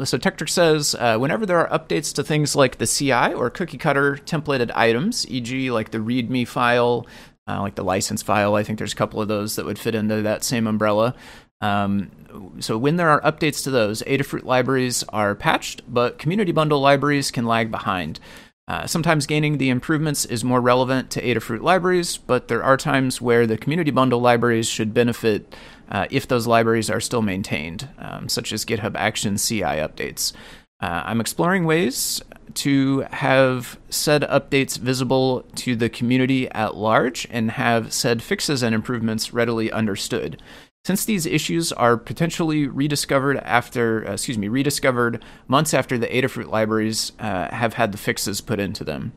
so 0.04 0.18
Tekktrik 0.18 0.50
says 0.50 0.96
uh, 1.00 1.18
whenever 1.18 1.46
there 1.46 1.66
are 1.66 1.80
updates 1.80 2.14
to 2.16 2.24
things 2.24 2.56
like 2.56 2.78
the 2.78 2.88
CI 2.88 3.34
or 3.34 3.50
cookie 3.50 3.78
cutter 3.78 4.18
templated 4.26 4.72
items, 4.76 5.26
e.g., 5.30 5.72
like 5.72 5.92
the 5.92 6.00
README 6.00 6.48
file, 6.48 7.08
uh, 7.48 7.62
like 7.62 7.76
the 7.76 7.84
license 7.84 8.22
file, 8.22 8.56
I 8.56 8.64
think 8.64 8.78
there's 8.78 8.94
a 8.94 8.98
couple 8.98 9.22
of 9.22 9.28
those 9.28 9.56
that 9.56 9.66
would 9.66 9.80
fit 9.80 9.96
into 9.96 10.22
that 10.24 10.44
same 10.44 10.68
umbrella. 10.68 11.16
Um, 11.62 12.12
so 12.60 12.78
when 12.78 12.98
there 12.98 13.10
are 13.10 13.22
updates 13.22 13.64
to 13.64 13.72
those, 13.72 14.02
Adafruit 14.04 14.44
libraries 14.44 15.04
are 15.10 15.36
patched, 15.36 15.82
but 15.88 16.20
community 16.20 16.52
bundle 16.52 16.82
libraries 16.82 17.32
can 17.32 17.46
lag 17.46 17.72
behind. 17.72 18.20
Uh, 18.68 18.88
sometimes 18.88 19.28
gaining 19.28 19.58
the 19.58 19.70
improvements 19.70 20.26
is 20.26 20.44
more 20.44 20.60
relevant 20.60 21.12
to 21.12 21.22
Adafruit 21.22 21.62
libraries, 21.62 22.18
but 22.18 22.48
there 22.48 22.64
are 22.64 22.78
times 22.78 23.22
where 23.22 23.46
the 23.46 23.58
community 23.58 23.92
bundle 23.92 24.20
libraries 24.20 24.68
should 24.68 24.94
benefit 24.94 25.56
uh, 25.90 26.08
if 26.10 26.28
those 26.28 26.48
libraries 26.48 26.90
are 26.90 27.00
still 27.00 27.22
maintained, 27.22 27.88
um, 28.00 28.30
such 28.30 28.52
as 28.52 28.66
GitHub 28.66 28.96
Action 28.96 29.38
CI 29.38 29.62
updates. 29.62 30.34
Uh, 30.82 31.04
I'm 31.06 31.22
exploring 31.22 31.66
ways 31.66 32.22
to 32.56 33.02
have 33.12 33.78
said 33.90 34.22
updates 34.24 34.78
visible 34.78 35.46
to 35.56 35.76
the 35.76 35.90
community 35.90 36.50
at 36.52 36.76
large 36.76 37.28
and 37.32 37.52
have 37.52 37.94
said 37.94 38.22
fixes 38.22 38.64
and 38.64 38.76
improvements 38.76 39.34
readily 39.34 39.72
understood. 39.72 40.42
Since 40.86 41.06
these 41.06 41.26
issues 41.26 41.72
are 41.72 41.98
potentially 41.98 42.68
rediscovered 42.68 43.38
after, 43.38 44.08
uh, 44.08 44.14
excuse 44.14 44.38
me, 44.38 44.48
rediscovered 44.48 45.24
months 45.48 45.74
after 45.74 45.98
the 45.98 46.08
Adafruit 46.08 46.50
libraries 46.50 47.12
uh, 47.20 47.50
have 47.54 47.74
had 47.74 47.92
the 47.92 47.98
fixes 47.98 48.40
put 48.40 48.60
into 48.60 48.84
them. 48.84 49.12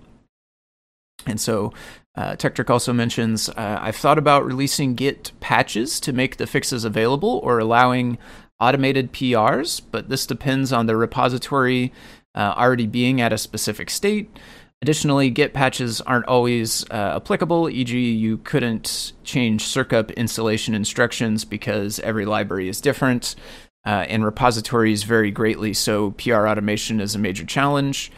And 1.26 1.40
so 1.40 1.72
uh, 2.14 2.36
also 2.68 2.92
mentions 2.92 3.48
uh, 3.50 3.78
I've 3.80 3.96
thought 3.96 4.18
about 4.18 4.44
releasing 4.44 4.94
Git 4.94 5.32
patches 5.40 6.00
to 6.00 6.12
make 6.12 6.36
the 6.36 6.46
fixes 6.46 6.84
available 6.84 7.40
or 7.44 7.58
allowing 7.58 8.18
automated 8.60 9.12
PRs, 9.12 9.80
but 9.90 10.08
this 10.08 10.26
depends 10.26 10.72
on 10.72 10.86
the 10.86 10.96
repository 10.96 11.92
uh, 12.34 12.54
already 12.56 12.86
being 12.86 13.20
at 13.20 13.32
a 13.32 13.38
specific 13.38 13.88
state. 13.88 14.36
Additionally, 14.82 15.30
Git 15.30 15.54
patches 15.54 16.00
aren't 16.00 16.26
always 16.26 16.84
uh, 16.90 17.14
applicable, 17.16 17.68
e.g., 17.68 17.96
you 17.98 18.38
couldn't 18.38 19.12
change 19.24 19.62
circup 19.62 20.10
installation 20.12 20.74
instructions 20.74 21.44
because 21.44 21.98
every 22.00 22.24
library 22.24 22.68
is 22.68 22.80
different, 22.80 23.34
uh, 23.84 24.06
and 24.08 24.24
repositories 24.24 25.02
vary 25.02 25.30
greatly, 25.30 25.72
so 25.72 26.12
PR 26.12 26.46
automation 26.46 27.00
is 27.00 27.14
a 27.14 27.18
major 27.18 27.44
challenge. 27.44 28.12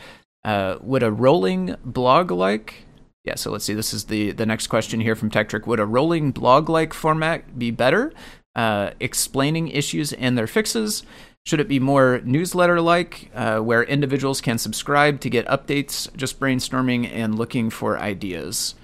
Uh, 0.45 0.77
would 0.81 1.03
a 1.03 1.11
rolling 1.11 1.77
blog 1.85 2.31
like 2.31 2.87
yeah, 3.25 3.35
so 3.35 3.51
let's 3.51 3.65
see. 3.65 3.75
This 3.75 3.93
is 3.93 4.05
the, 4.05 4.33
the 4.33 4.47
next 4.47 4.69
question 4.69 5.01
here 5.01 5.15
from 5.15 5.31
Tekktrik. 5.31 5.67
Would 5.67 5.81
a 5.81 5.87
rolling 5.87 6.31
blog 6.33 6.69
like 6.69 6.95
format 6.95 7.59
be 7.59 7.71
better, 7.71 8.13
uh, 8.57 8.91
explaining 8.99 9.69
issues 9.69 10.13
and 10.13 10.39
their 10.39 10.47
fixes? 10.47 11.03
Should 11.45 11.61
it 11.61 11.69
be 11.69 11.81
more 11.81 12.21
newsletter 12.25 12.81
like, 12.81 13.31
uh, 13.35 13.59
where 13.59 13.83
individuals 13.83 14.41
can 14.41 14.59
subscribe 14.59 15.21
to 15.21 15.31
get 15.31 15.47
updates, 15.47 16.15
just 16.17 16.41
brainstorming 16.41 17.11
and 17.11 17.39
looking 17.39 17.71
for 17.71 17.99
ideas? 17.99 18.75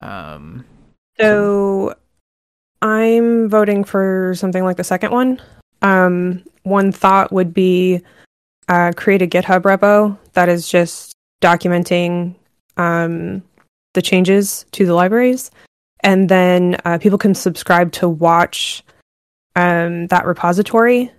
Um, 0.00 0.64
so 1.18 1.94
I'm 2.82 3.48
voting 3.48 3.84
for 3.84 4.34
something 4.36 4.64
like 4.64 4.76
the 4.76 4.84
second 4.84 5.12
one. 5.12 5.40
Um, 5.82 6.44
one 6.62 6.92
thought 6.92 7.32
would 7.32 7.54
be 7.54 8.02
uh, 8.68 8.92
create 8.96 9.22
a 9.22 9.26
GitHub 9.26 9.62
repo 9.62 10.16
that 10.32 10.48
is 10.48 10.68
just 10.68 11.14
documenting 11.42 12.34
um, 12.76 13.42
the 13.94 14.02
changes 14.02 14.66
to 14.72 14.86
the 14.86 14.94
libraries, 14.94 15.50
and 16.00 16.28
then 16.28 16.76
uh, 16.84 16.98
people 16.98 17.18
can 17.18 17.34
subscribe 17.34 17.90
to 17.92 18.08
watch 18.08 18.84
um, 19.56 20.06
that 20.08 20.26
repository 20.26 21.10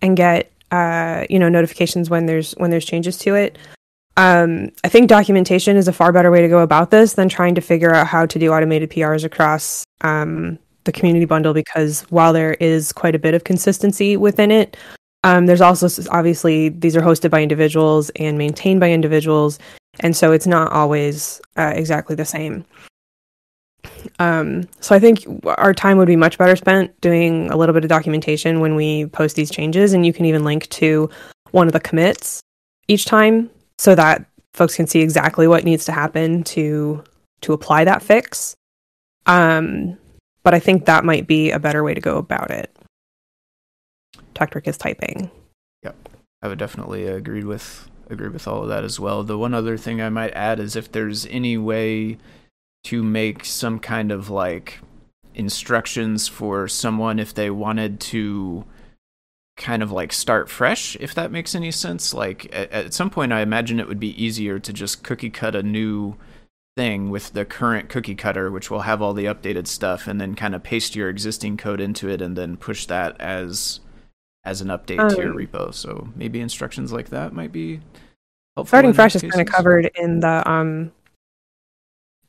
and 0.00 0.16
get 0.16 0.50
uh, 0.70 1.24
you 1.28 1.38
know 1.38 1.48
notifications 1.48 2.10
when 2.10 2.26
there's 2.26 2.52
when 2.52 2.70
there's 2.70 2.84
changes 2.84 3.18
to 3.18 3.34
it. 3.34 3.58
Um, 4.16 4.72
I 4.82 4.88
think 4.88 5.08
documentation 5.08 5.76
is 5.76 5.86
a 5.86 5.92
far 5.92 6.10
better 6.10 6.30
way 6.30 6.42
to 6.42 6.48
go 6.48 6.58
about 6.58 6.90
this 6.90 7.12
than 7.12 7.28
trying 7.28 7.54
to 7.54 7.60
figure 7.60 7.94
out 7.94 8.08
how 8.08 8.26
to 8.26 8.38
do 8.38 8.52
automated 8.52 8.90
PRs 8.90 9.22
across 9.22 9.84
um, 10.00 10.58
the 10.84 10.92
community 10.92 11.24
bundle 11.24 11.54
because 11.54 12.00
while 12.10 12.32
there 12.32 12.54
is 12.54 12.92
quite 12.92 13.14
a 13.14 13.18
bit 13.18 13.34
of 13.34 13.44
consistency 13.44 14.16
within 14.16 14.50
it, 14.50 14.76
um, 15.22 15.46
there's 15.46 15.60
also 15.60 15.88
obviously 16.10 16.68
these 16.68 16.96
are 16.96 17.00
hosted 17.00 17.30
by 17.30 17.42
individuals 17.42 18.10
and 18.16 18.38
maintained 18.38 18.80
by 18.80 18.90
individuals, 18.90 19.58
and 20.00 20.16
so 20.16 20.32
it's 20.32 20.46
not 20.46 20.72
always 20.72 21.40
uh, 21.56 21.72
exactly 21.74 22.16
the 22.16 22.24
same. 22.24 22.64
Um, 24.18 24.68
so 24.80 24.94
I 24.94 24.98
think 24.98 25.24
our 25.44 25.72
time 25.72 25.98
would 25.98 26.08
be 26.08 26.16
much 26.16 26.38
better 26.38 26.56
spent 26.56 26.98
doing 27.00 27.50
a 27.50 27.56
little 27.56 27.72
bit 27.72 27.84
of 27.84 27.88
documentation 27.88 28.60
when 28.60 28.74
we 28.74 29.06
post 29.06 29.36
these 29.36 29.50
changes, 29.50 29.92
and 29.92 30.04
you 30.04 30.12
can 30.12 30.24
even 30.24 30.44
link 30.44 30.68
to 30.70 31.10
one 31.50 31.66
of 31.66 31.72
the 31.72 31.80
commits 31.80 32.40
each 32.88 33.04
time 33.04 33.50
so 33.78 33.94
that 33.94 34.24
folks 34.54 34.76
can 34.76 34.86
see 34.86 35.00
exactly 35.00 35.46
what 35.46 35.64
needs 35.64 35.84
to 35.84 35.92
happen 35.92 36.42
to 36.44 37.02
to 37.40 37.52
apply 37.52 37.84
that 37.84 38.02
fix. 38.02 38.54
Um, 39.26 39.96
but 40.42 40.54
I 40.54 40.58
think 40.58 40.86
that 40.86 41.04
might 41.04 41.26
be 41.26 41.50
a 41.50 41.58
better 41.58 41.84
way 41.84 41.94
to 41.94 42.00
go 42.00 42.16
about 42.16 42.50
it. 42.50 42.74
Tekktrik 44.34 44.66
is 44.66 44.76
typing. 44.76 45.30
Yep, 45.82 46.08
I 46.42 46.48
would 46.48 46.58
definitely 46.58 47.06
agree 47.06 47.44
with 47.44 47.88
agree 48.10 48.28
with 48.28 48.48
all 48.48 48.62
of 48.62 48.68
that 48.68 48.84
as 48.84 48.98
well. 48.98 49.22
The 49.22 49.38
one 49.38 49.54
other 49.54 49.76
thing 49.76 50.00
I 50.00 50.08
might 50.08 50.32
add 50.32 50.60
is 50.60 50.76
if 50.76 50.90
there's 50.90 51.26
any 51.26 51.56
way 51.56 52.18
to 52.84 53.02
make 53.02 53.44
some 53.44 53.78
kind 53.78 54.10
of 54.10 54.30
like 54.30 54.80
instructions 55.34 56.26
for 56.26 56.66
someone 56.66 57.18
if 57.18 57.34
they 57.34 57.50
wanted 57.50 58.00
to 58.00 58.64
kind 59.56 59.82
of 59.82 59.90
like 59.90 60.12
start 60.12 60.48
fresh 60.48 60.96
if 61.00 61.14
that 61.14 61.32
makes 61.32 61.54
any 61.54 61.70
sense 61.70 62.14
like 62.14 62.46
at, 62.52 62.70
at 62.70 62.94
some 62.94 63.10
point 63.10 63.32
i 63.32 63.40
imagine 63.40 63.80
it 63.80 63.88
would 63.88 63.98
be 63.98 64.22
easier 64.22 64.58
to 64.58 64.72
just 64.72 65.02
cookie 65.02 65.30
cut 65.30 65.54
a 65.54 65.62
new 65.62 66.14
thing 66.76 67.10
with 67.10 67.32
the 67.32 67.44
current 67.44 67.88
cookie 67.88 68.14
cutter 68.14 68.50
which 68.50 68.70
will 68.70 68.82
have 68.82 69.02
all 69.02 69.12
the 69.12 69.24
updated 69.24 69.66
stuff 69.66 70.06
and 70.06 70.20
then 70.20 70.34
kind 70.34 70.54
of 70.54 70.62
paste 70.62 70.94
your 70.94 71.08
existing 71.08 71.56
code 71.56 71.80
into 71.80 72.08
it 72.08 72.22
and 72.22 72.36
then 72.36 72.56
push 72.56 72.86
that 72.86 73.20
as 73.20 73.80
as 74.48 74.62
an 74.62 74.68
update 74.68 74.96
to 75.10 75.16
your 75.20 75.32
Um, 75.32 75.36
repo 75.36 75.74
so 75.74 76.08
maybe 76.16 76.40
instructions 76.40 76.90
like 76.90 77.10
that 77.10 77.34
might 77.34 77.52
be 77.52 77.80
helpful 78.56 78.66
Starting 78.66 78.94
fresh 78.94 79.14
is 79.14 79.22
kind 79.22 79.46
of 79.46 79.46
covered 79.46 79.90
in 79.94 80.20
the 80.20 80.50
um 80.50 80.90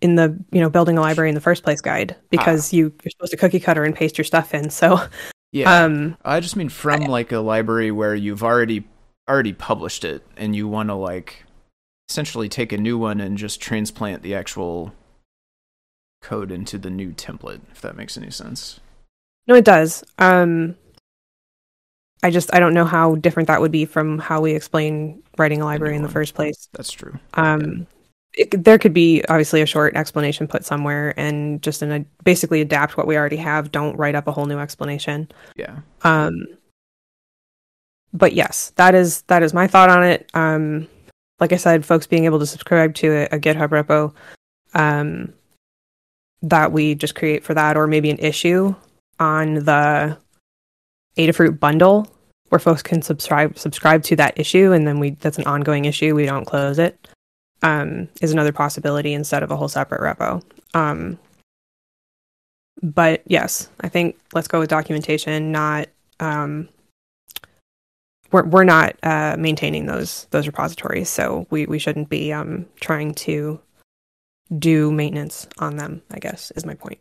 in 0.02 0.16
the 0.16 0.38
you 0.52 0.60
know 0.60 0.70
building 0.70 0.98
a 0.98 1.02
library 1.02 1.30
in 1.30 1.36
the 1.36 1.42
first 1.42 1.64
place 1.64 1.80
guide 1.82 2.18
because 2.30 2.74
you 2.74 2.94
you're 3.04 3.12
supposed 3.12 3.32
to 3.32 3.38
cookie 3.38 3.60
cutter 3.60 3.86
and 3.86 3.96
paste 3.96 4.18
your 4.18 4.26
stuff 4.26 4.54
in. 4.54 4.70
So 4.70 5.00
yeah 5.54 5.84
um 5.84 6.18
I 6.26 6.42
just 6.42 6.58
mean 6.58 6.70
from 6.70 7.06
like 7.06 7.32
a 7.32 7.40
library 7.40 7.92
where 7.92 8.16
you've 8.16 8.44
already 8.44 8.86
already 9.30 9.54
published 9.54 10.04
it 10.04 10.26
and 10.36 10.56
you 10.56 10.68
want 10.68 10.90
to 10.90 10.96
like 10.96 11.46
essentially 12.10 12.50
take 12.50 12.74
a 12.74 12.78
new 12.78 12.98
one 12.98 13.22
and 13.22 13.38
just 13.38 13.62
transplant 13.62 14.24
the 14.24 14.36
actual 14.36 14.94
code 16.22 16.52
into 16.52 16.78
the 16.78 16.90
new 16.90 17.14
template 17.14 17.62
if 17.72 17.80
that 17.80 17.96
makes 17.96 18.18
any 18.18 18.30
sense. 18.30 18.82
no 19.48 19.56
it 19.56 19.64
does. 19.64 20.04
Um 20.18 20.76
I 22.24 22.32
just 22.32 22.54
I 22.54 22.60
don't 22.60 22.74
know 22.74 22.86
how 22.86 23.16
different 23.16 23.48
that 23.48 23.62
would 23.62 23.72
be 23.72 23.86
from 23.86 24.20
how 24.20 24.42
we 24.42 24.52
explain 24.54 25.24
writing 25.38 25.62
a 25.62 25.66
library 25.66 25.96
in 25.96 26.04
the 26.04 26.10
first 26.10 26.34
place. 26.34 26.68
That's 26.74 26.92
true. 26.92 27.18
Um 27.36 27.88
it, 28.34 28.64
there 28.64 28.78
could 28.78 28.94
be 28.94 29.24
obviously 29.28 29.62
a 29.62 29.66
short 29.66 29.96
explanation 29.96 30.48
put 30.48 30.64
somewhere 30.64 31.14
and 31.20 31.62
just 31.62 31.82
in 31.82 31.92
a 31.92 32.06
basically 32.24 32.62
adapt 32.62 32.96
what 32.96 33.08
we 33.08 33.18
already 33.18 33.38
have. 33.38 33.72
Don't 33.72 33.98
write 33.98 34.16
up 34.16 34.28
a 34.28 34.32
whole 34.32 34.46
new 34.46 34.60
explanation. 34.60 35.30
Yeah. 35.56 35.80
Um, 36.04 36.46
but 38.14 38.34
yes, 38.34 38.72
that 38.76 38.96
is 38.96 39.24
that 39.24 39.44
is 39.44 39.54
my 39.54 39.68
thought 39.68 39.90
on 39.90 40.04
it. 40.04 40.30
Um, 40.34 40.88
like 41.40 41.54
I 41.54 41.58
said, 41.58 41.86
folks 41.86 42.08
being 42.08 42.26
able 42.26 42.40
to 42.40 42.46
subscribe 42.46 42.96
to 42.96 43.12
a, 43.12 43.24
a 43.36 43.40
GitHub 43.40 43.70
repo 43.70 44.14
um, 44.74 45.34
that 46.42 46.72
we 46.72 46.96
just 46.96 47.16
create 47.16 47.44
for 47.44 47.54
that, 47.54 47.78
or 47.78 47.88
maybe 47.88 48.10
an 48.10 48.20
issue 48.20 48.74
on 49.20 49.56
the 49.56 50.18
Adafruit 51.20 51.60
bundle 51.60 52.08
where 52.50 52.60
folks 52.60 52.82
can 52.82 53.02
subscribe 53.02 53.58
subscribe 53.58 54.04
to 54.04 54.16
that 54.16 54.40
issue, 54.40 54.72
and 54.72 54.88
then 54.88 55.00
we 55.00 55.12
that's 55.12 55.38
an 55.38 55.46
ongoing 55.46 55.86
issue. 55.86 56.16
We 56.16 56.26
don't 56.26 56.46
close 56.46 56.80
it. 56.80 57.08
Um, 57.62 58.08
is 58.22 58.32
another 58.32 58.54
possibility 58.54 59.14
instead 59.14 59.44
of 59.44 59.52
a 59.52 59.58
whole 59.58 59.68
separate 59.68 60.02
repo. 60.02 60.42
Um, 60.74 61.20
but 62.82 63.22
yes, 63.26 63.70
I 63.82 63.90
think 63.90 64.18
let's 64.34 64.48
go 64.48 64.60
with 64.60 64.70
documentation, 64.70 65.52
not 65.52 65.90
um, 66.20 66.70
we're 68.32 68.46
we're 68.46 68.64
not 68.64 68.96
uh, 69.04 69.36
maintaining 69.38 69.86
those 69.86 70.28
those 70.32 70.48
repositories, 70.48 71.10
so 71.10 71.48
we 71.50 71.66
we 71.66 71.80
shouldn't 71.80 72.10
be 72.10 72.32
um, 72.32 72.66
trying 72.80 73.14
to 73.16 73.60
do 74.58 74.92
maintenance 74.92 75.48
on 75.60 75.78
them. 75.78 76.02
I 76.12 76.20
guess 76.20 76.52
is 76.56 76.66
my 76.66 76.76
point. 76.76 77.00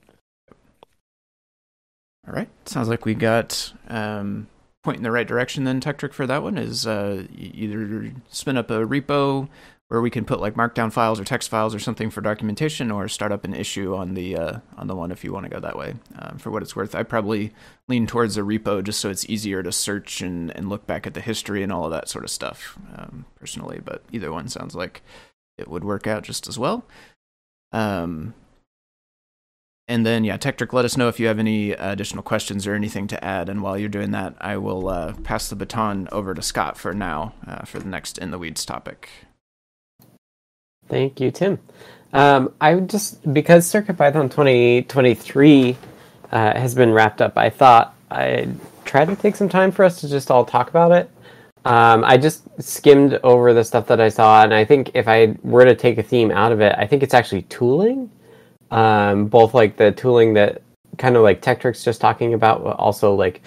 All 2.29 2.35
right. 2.35 2.49
Sounds 2.67 2.89
like 2.89 3.07
we 3.07 3.15
got 3.15 3.73
um, 3.89 4.49
point 4.85 4.99
in 4.99 5.03
the 5.03 5.11
right 5.11 5.27
direction 5.27 5.65
then, 5.65 5.81
Tekktrik, 5.81 6.13
for 6.13 6.27
that 6.27 6.43
one 6.43 6.59
is 6.59 6.87
uh, 6.87 7.25
either 7.35 8.13
spin 8.29 8.59
up 8.59 8.71
a 8.71 8.87
repo 8.87 9.49
where 9.89 10.03
we 10.03 10.11
can 10.11 10.27
put 10.27 10.39
like 10.39 10.53
markdown 10.53 10.93
files 10.93 11.19
or 11.19 11.25
text 11.25 11.49
files 11.49 11.75
or 11.75 11.79
something 11.79 12.11
for 12.11 12.21
documentation 12.21 12.91
or 12.91 13.09
start 13.09 13.33
up 13.33 13.47
an 13.47 13.55
issue 13.55 13.97
on 13.97 14.13
the 14.13 14.37
uh, 14.37 14.59
on 14.77 14.89
the 14.89 14.95
one 14.95 15.11
if 15.11 15.25
you 15.25 15.33
want 15.33 15.45
to 15.45 15.51
go 15.51 15.59
that 15.59 15.79
way. 15.79 15.95
Um, 16.19 16.37
for 16.37 16.51
what 16.51 16.63
it's 16.63 16.77
worth, 16.77 16.95
I 16.95 17.03
probably 17.03 17.55
lean 17.89 18.07
towards 18.07 18.37
a 18.37 18.43
repo 18.43 18.85
just 18.85 19.01
so 19.01 19.09
it's 19.09 19.27
easier 19.31 19.63
to 19.63 19.73
search 19.73 20.21
and, 20.21 20.55
and 20.55 20.69
look 20.69 20.87
back 20.87 21.07
at 21.07 21.15
the 21.15 21.23
history 21.23 21.63
and 21.63 21.73
all 21.73 21.87
of 21.87 21.93
that 21.93 22.11
sort 22.11 22.25
of 22.25 22.31
stuff 22.31 22.79
um, 22.95 23.25
personally, 23.41 23.81
but 23.83 24.03
either 24.13 24.31
one 24.31 24.49
sounds 24.49 24.75
like 24.75 25.01
it 25.57 25.69
would 25.69 25.85
work 25.85 26.07
out 26.07 26.25
just 26.25 26.47
as 26.47 26.59
well. 26.59 26.85
Um, 27.73 28.35
and 29.89 30.05
then, 30.05 30.23
yeah, 30.23 30.37
Tekktrik, 30.37 30.75
let 30.75 30.85
us 30.85 30.99
know 30.99 31.09
if 31.09 31.19
you 31.19 31.27
have 31.29 31.39
any 31.39 31.73
additional 31.73 32.23
questions 32.23 32.67
or 32.67 32.75
anything 32.75 33.07
to 33.09 33.25
add. 33.25 33.49
And 33.49 33.63
while 33.63 33.79
you're 33.79 33.89
doing 33.89 34.11
that, 34.11 34.35
I 34.39 34.59
will 34.59 34.89
uh, 34.89 35.15
pass 35.25 35.49
the 35.49 35.57
baton 35.57 36.09
over 36.13 36.35
to 36.35 36.43
Scott 36.43 36.77
for 36.77 36.93
now 36.93 37.33
uh, 37.47 37.65
for 37.65 37.79
the 37.79 37.89
next 37.89 38.19
In 38.19 38.31
the 38.31 38.39
Weeds 38.39 38.67
topic. 38.67 39.09
Thank 40.89 41.21
you, 41.21 41.31
Tim. 41.31 41.59
Um, 42.13 42.53
I 42.61 42.75
would 42.75 42.91
just 42.91 43.33
because 43.33 43.71
CircuitPython 43.71 44.31
2023 44.31 45.77
uh, 46.31 46.59
has 46.59 46.75
been 46.75 46.93
wrapped 46.93 47.23
up, 47.23 47.37
I 47.37 47.51
thought 47.51 47.95
I'd 48.11 48.57
try 48.85 49.05
to 49.05 49.17
take 49.17 49.37
some 49.37 49.49
time 49.49 49.71
for 49.71 49.85
us 49.85 50.01
to 50.01 50.09
just 50.09 50.31
all 50.31 50.45
talk 50.45 50.69
about 50.69 50.93
it. 50.93 51.11
Um, 51.65 52.05
I 52.05 52.17
just 52.17 52.45
skimmed 52.63 53.21
over 53.23 53.53
the 53.53 53.65
stuff 53.65 53.87
that 53.89 54.01
I 54.01 54.09
saw, 54.09 54.43
and 54.43 54.55
I 54.55 54.65
think 54.65 54.91
if 54.95 55.09
I 55.09 55.37
were 55.43 55.65
to 55.65 55.75
take 55.75 55.99
a 55.99 56.03
theme 56.03 56.31
out 56.31 56.53
of 56.53 56.61
it, 56.61 56.75
I 56.79 56.87
think 56.87 57.03
it's 57.03 57.15
actually 57.15 57.43
tooling. 57.43 58.11
Um, 58.71 59.27
both 59.27 59.55
like 59.55 59.77
the 59.77 59.93
tooling 59.93 60.35
that 60.35 60.63
kind 60.99 61.17
of 61.17 61.23
like 61.23 61.41
Tekktrik's 61.41 61.85
just 61.85 62.01
talking 62.01 62.35
about, 62.35 62.63
but 62.63 62.77
also 62.77 63.15
like 63.15 63.43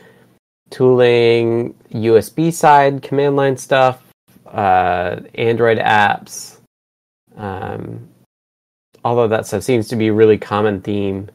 tooling, 0.70 1.74
USB 1.92 2.52
side 2.52 3.02
command 3.02 3.36
line 3.36 3.58
stuff, 3.58 4.02
uh, 4.48 5.20
Android 5.36 5.78
apps, 5.78 6.58
um, 7.38 8.08
all 9.04 9.20
of 9.20 9.30
that 9.30 9.46
stuff 9.46 9.64
seems 9.64 9.88
to 9.90 9.96
be 9.96 10.08
a 10.08 10.14
really 10.14 10.38
common 10.38 10.82
theme. 10.82 11.30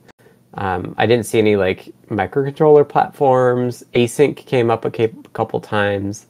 Um, 0.54 0.94
I 0.96 1.06
didn't 1.06 1.26
see 1.26 1.38
any 1.38 1.56
like 1.56 1.92
microcontroller 2.08 2.88
platforms. 2.88 3.84
Async 3.94 4.36
came 4.36 4.70
up 4.70 4.84
a 4.84 5.08
couple 5.32 5.60
times. 5.60 6.26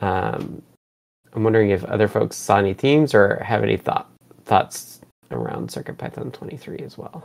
Um, 0.00 0.62
I'm 1.32 1.44
wondering 1.44 1.70
if 1.70 1.84
other 1.84 2.08
folks 2.08 2.36
saw 2.36 2.58
any 2.58 2.74
themes 2.74 3.14
or 3.14 3.42
have 3.44 3.62
any 3.62 3.76
thought 3.76 4.10
thoughts 4.44 4.93
around 5.34 5.68
CircuitPython 5.68 6.32
23 6.32 6.78
as 6.78 6.96
well. 6.98 7.24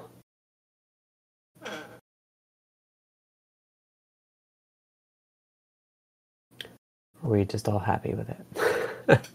Are 7.24 7.30
we 7.30 7.43
just 7.45 7.68
all 7.68 7.80
happy 7.80 8.14
with 8.14 8.30
it? 8.30 9.22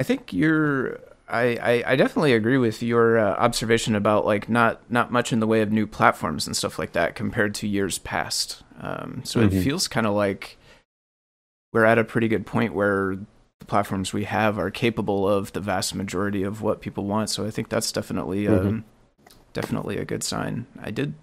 I 0.00 0.02
think 0.04 0.32
you're. 0.32 0.98
I, 1.28 1.56
I, 1.62 1.92
I 1.92 1.96
definitely 1.96 2.34
agree 2.34 2.58
with 2.58 2.82
your 2.82 3.18
uh, 3.18 3.34
observation 3.36 3.94
about 3.94 4.26
like 4.26 4.48
not 4.48 4.90
not 4.90 5.10
much 5.12 5.32
in 5.32 5.40
the 5.40 5.46
way 5.46 5.60
of 5.62 5.70
new 5.72 5.86
platforms 5.86 6.46
and 6.46 6.56
stuff 6.56 6.78
like 6.78 6.92
that 6.92 7.14
compared 7.14 7.54
to 7.56 7.68
years 7.68 7.98
past. 7.98 8.62
Um, 8.80 9.22
so 9.24 9.40
Mhm. 9.40 9.52
it 9.52 9.62
feels 9.62 9.88
kind 9.88 10.06
of 10.06 10.14
like 10.14 10.58
we're 11.72 11.84
at 11.84 11.98
a 11.98 12.04
pretty 12.04 12.28
good 12.28 12.44
point 12.46 12.74
where 12.74 13.16
the 13.62 13.66
platforms 13.66 14.12
we 14.12 14.24
have 14.24 14.58
are 14.58 14.72
capable 14.72 15.28
of 15.28 15.52
the 15.52 15.60
vast 15.60 15.94
majority 15.94 16.42
of 16.42 16.62
what 16.62 16.80
people 16.80 17.04
want. 17.04 17.30
So 17.30 17.46
I 17.46 17.50
think 17.50 17.68
that's 17.68 17.92
definitely 17.92 18.48
um, 18.48 18.84
definitely 19.52 19.98
a 19.98 20.04
good 20.04 20.24
sign. 20.24 20.66
I 20.80 20.90
did 20.90 21.14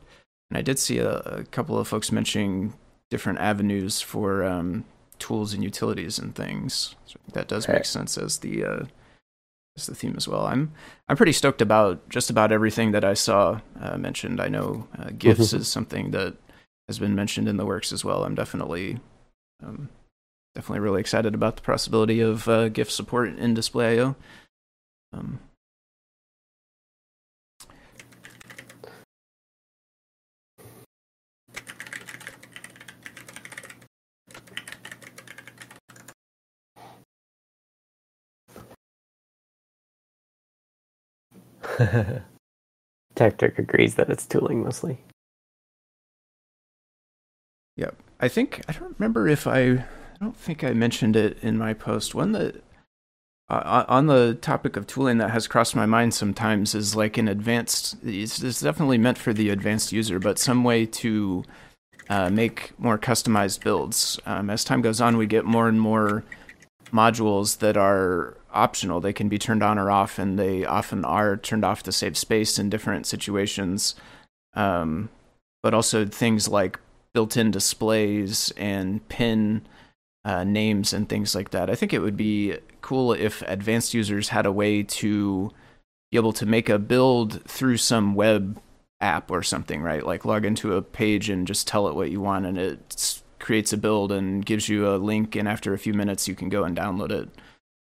and 0.50 0.58
I 0.58 0.62
did 0.62 0.80
see 0.80 1.00
a, 1.00 1.18
a 1.20 1.44
couple 1.52 1.78
of 1.78 1.86
folks 1.88 2.14
mentioning 2.14 2.74
different 3.10 3.40
avenues 3.40 4.00
for 4.00 4.44
um, 4.46 4.86
tools 5.20 5.54
and 5.54 5.64
utilities 5.64 6.18
and 6.18 6.34
things. 6.34 6.96
So 7.06 7.18
that 7.34 7.50
does 7.50 7.68
make 7.68 7.76
Right. 7.76 7.86
sense 7.86 8.18
as 8.18 8.38
the 8.40 8.64
uh, 8.64 8.84
as 9.78 9.86
the 9.88 9.96
theme 9.96 10.14
as 10.16 10.26
well. 10.26 10.46
I'm 10.46 10.72
I'm 11.10 11.18
pretty 11.18 11.34
stoked 11.34 11.62
about 11.62 12.08
just 12.08 12.30
about 12.30 12.54
everything 12.54 12.94
that 12.94 13.04
I 13.04 13.16
saw 13.16 13.60
uh, 13.82 13.98
mentioned. 13.98 14.40
I 14.40 14.48
know 14.48 14.88
uh, 14.98 15.10
GIFs 15.18 15.52
is 15.52 15.68
something 15.68 16.12
that 16.12 16.36
has 16.88 17.00
been 17.00 17.16
mentioned 17.16 17.50
in 17.50 17.58
the 17.58 17.66
works 17.66 17.92
as 17.92 18.06
well. 18.06 18.24
I'm 18.24 18.36
definitely 18.36 19.00
um, 19.62 19.90
definitely 20.56 20.80
really 20.80 21.02
excited 21.02 21.34
about 21.34 21.56
the 21.56 21.62
possibility 21.62 22.20
of 22.20 22.48
uh, 22.48 22.70
GIF 22.70 22.92
support 22.92 23.30
in 23.38 23.54
Display.io. 23.54 24.16
Um, 25.14 25.40
Tekktrik 43.16 43.58
agrees 43.58 43.96
that 43.96 44.10
it's 44.10 44.26
tooling 44.26 44.64
mostly. 44.64 45.00
Yep. 47.78 47.96
I 48.20 48.28
think 48.28 48.62
I 48.68 48.74
don't 48.74 49.00
remember 49.00 49.30
if 49.30 49.48
I 49.48 49.86
I 50.20 50.26
don't 50.26 50.36
think 50.36 50.64
I 50.64 50.74
mentioned 50.74 51.16
it 51.16 51.38
in 51.42 51.58
my 51.58 51.74
post. 51.74 52.14
One 52.14 52.34
that 52.34 52.62
uh, 53.50 53.86
on 53.88 54.08
the 54.08 54.38
topic 54.42 54.76
of 54.76 54.86
tooling 54.86 55.18
that 55.20 55.32
has 55.32 55.48
crossed 55.48 55.76
my 55.76 55.86
mind 55.86 56.14
sometimes 56.14 56.76
is 56.76 56.96
like 56.96 57.18
an 57.18 57.28
advanced. 57.28 57.96
It's, 58.04 58.42
it's 58.44 58.60
definitely 58.60 58.98
meant 58.98 59.18
for 59.18 59.34
the 59.34 59.50
advanced 59.50 59.94
user, 59.94 60.20
but 60.20 60.38
some 60.38 60.64
way 60.64 60.86
to 60.86 61.46
uh, 62.10 62.30
make 62.30 62.78
more 62.78 62.98
customized 62.98 63.64
builds. 63.64 64.20
Um, 64.26 64.50
as 64.50 64.64
time 64.64 64.82
goes 64.82 65.00
on, 65.00 65.16
we 65.16 65.26
get 65.26 65.46
more 65.46 65.70
and 65.70 65.80
more 65.80 66.24
modules 66.92 67.60
that 67.60 67.78
are 67.78 68.36
optional. 68.52 69.00
They 69.00 69.14
can 69.14 69.30
be 69.30 69.40
turned 69.40 69.64
on 69.64 69.80
or 69.80 69.90
off, 69.90 70.20
and 70.20 70.38
they 70.38 70.66
often 70.66 71.06
are 71.06 71.38
turned 71.38 71.64
off 71.64 71.82
to 71.84 71.92
save 71.92 72.18
space 72.18 72.60
in 72.60 72.70
different 72.70 73.08
situations. 73.08 73.96
Um, 74.54 75.10
but 75.64 75.74
also 75.74 76.06
things 76.06 76.48
like 76.48 76.80
built-in 77.14 77.52
displays 77.52 78.52
and 78.58 79.08
pin 79.10 79.62
uh, 80.26 80.44
names 80.44 80.94
and 80.94 81.08
things 81.08 81.34
like 81.36 81.52
that. 81.52 81.70
I 81.70 81.76
think 81.76 81.94
it 81.94 82.00
would 82.00 82.18
be 82.18 82.58
cool 82.82 83.14
if 83.14 83.42
advanced 83.44 83.94
users 83.94 84.30
had 84.30 84.46
a 84.46 84.52
way 84.52 84.84
to 84.84 85.52
be 86.12 86.18
able 86.18 86.34
to 86.34 86.46
make 86.46 86.70
a 86.70 86.80
build 86.80 87.44
through 87.46 87.78
some 87.78 88.16
web 88.16 88.60
app 89.02 89.32
or 89.32 89.44
something, 89.44 89.82
right? 89.82 90.06
Like 90.06 90.26
log 90.26 90.46
into 90.46 90.76
a 90.76 90.82
page 90.82 91.30
and 91.30 91.48
just 91.48 91.68
tell 91.68 91.88
it 91.88 91.96
what 91.96 92.12
you 92.12 92.20
want, 92.22 92.46
and 92.46 92.58
it 92.58 93.22
creates 93.40 93.72
a 93.72 93.78
build 93.78 94.12
and 94.12 94.46
gives 94.46 94.68
you 94.68 94.88
a 94.88 94.98
link, 94.98 95.36
and 95.36 95.48
after 95.48 95.74
a 95.74 95.80
few 95.80 95.94
minutes, 95.94 96.28
you 96.28 96.36
can 96.36 96.50
go 96.50 96.64
and 96.64 96.76
download 96.76 97.12
it. 97.12 97.30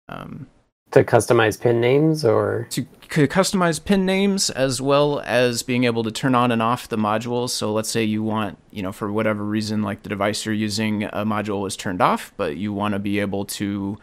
Um, 0.09 0.47
to 0.91 1.03
customize 1.03 1.59
pin 1.59 1.81
names 1.81 2.23
or? 2.23 2.67
To 2.71 2.81
c- 3.09 3.27
customize 3.27 3.83
pin 3.83 4.05
names 4.05 4.49
as 4.49 4.81
well 4.81 5.21
as 5.21 5.63
being 5.63 5.83
able 5.83 6.03
to 6.03 6.11
turn 6.11 6.35
on 6.35 6.51
and 6.51 6.61
off 6.61 6.87
the 6.87 6.97
modules. 6.97 7.49
So 7.49 7.73
let's 7.73 7.89
say 7.89 8.03
you 8.03 8.23
want 8.23 8.57
you 8.71 8.81
know 8.83 8.91
for 8.91 9.11
whatever 9.11 9.43
reason 9.43 9.81
like 9.83 10.03
the 10.03 10.09
device 10.09 10.45
you're 10.45 10.55
using 10.55 11.03
a 11.03 11.25
module 11.25 11.67
is 11.67 11.75
turned 11.75 12.01
off 12.01 12.33
but 12.37 12.57
you 12.57 12.73
want 12.73 12.93
to 12.93 12.99
be 12.99 13.19
able 13.19 13.45
to 13.45 13.97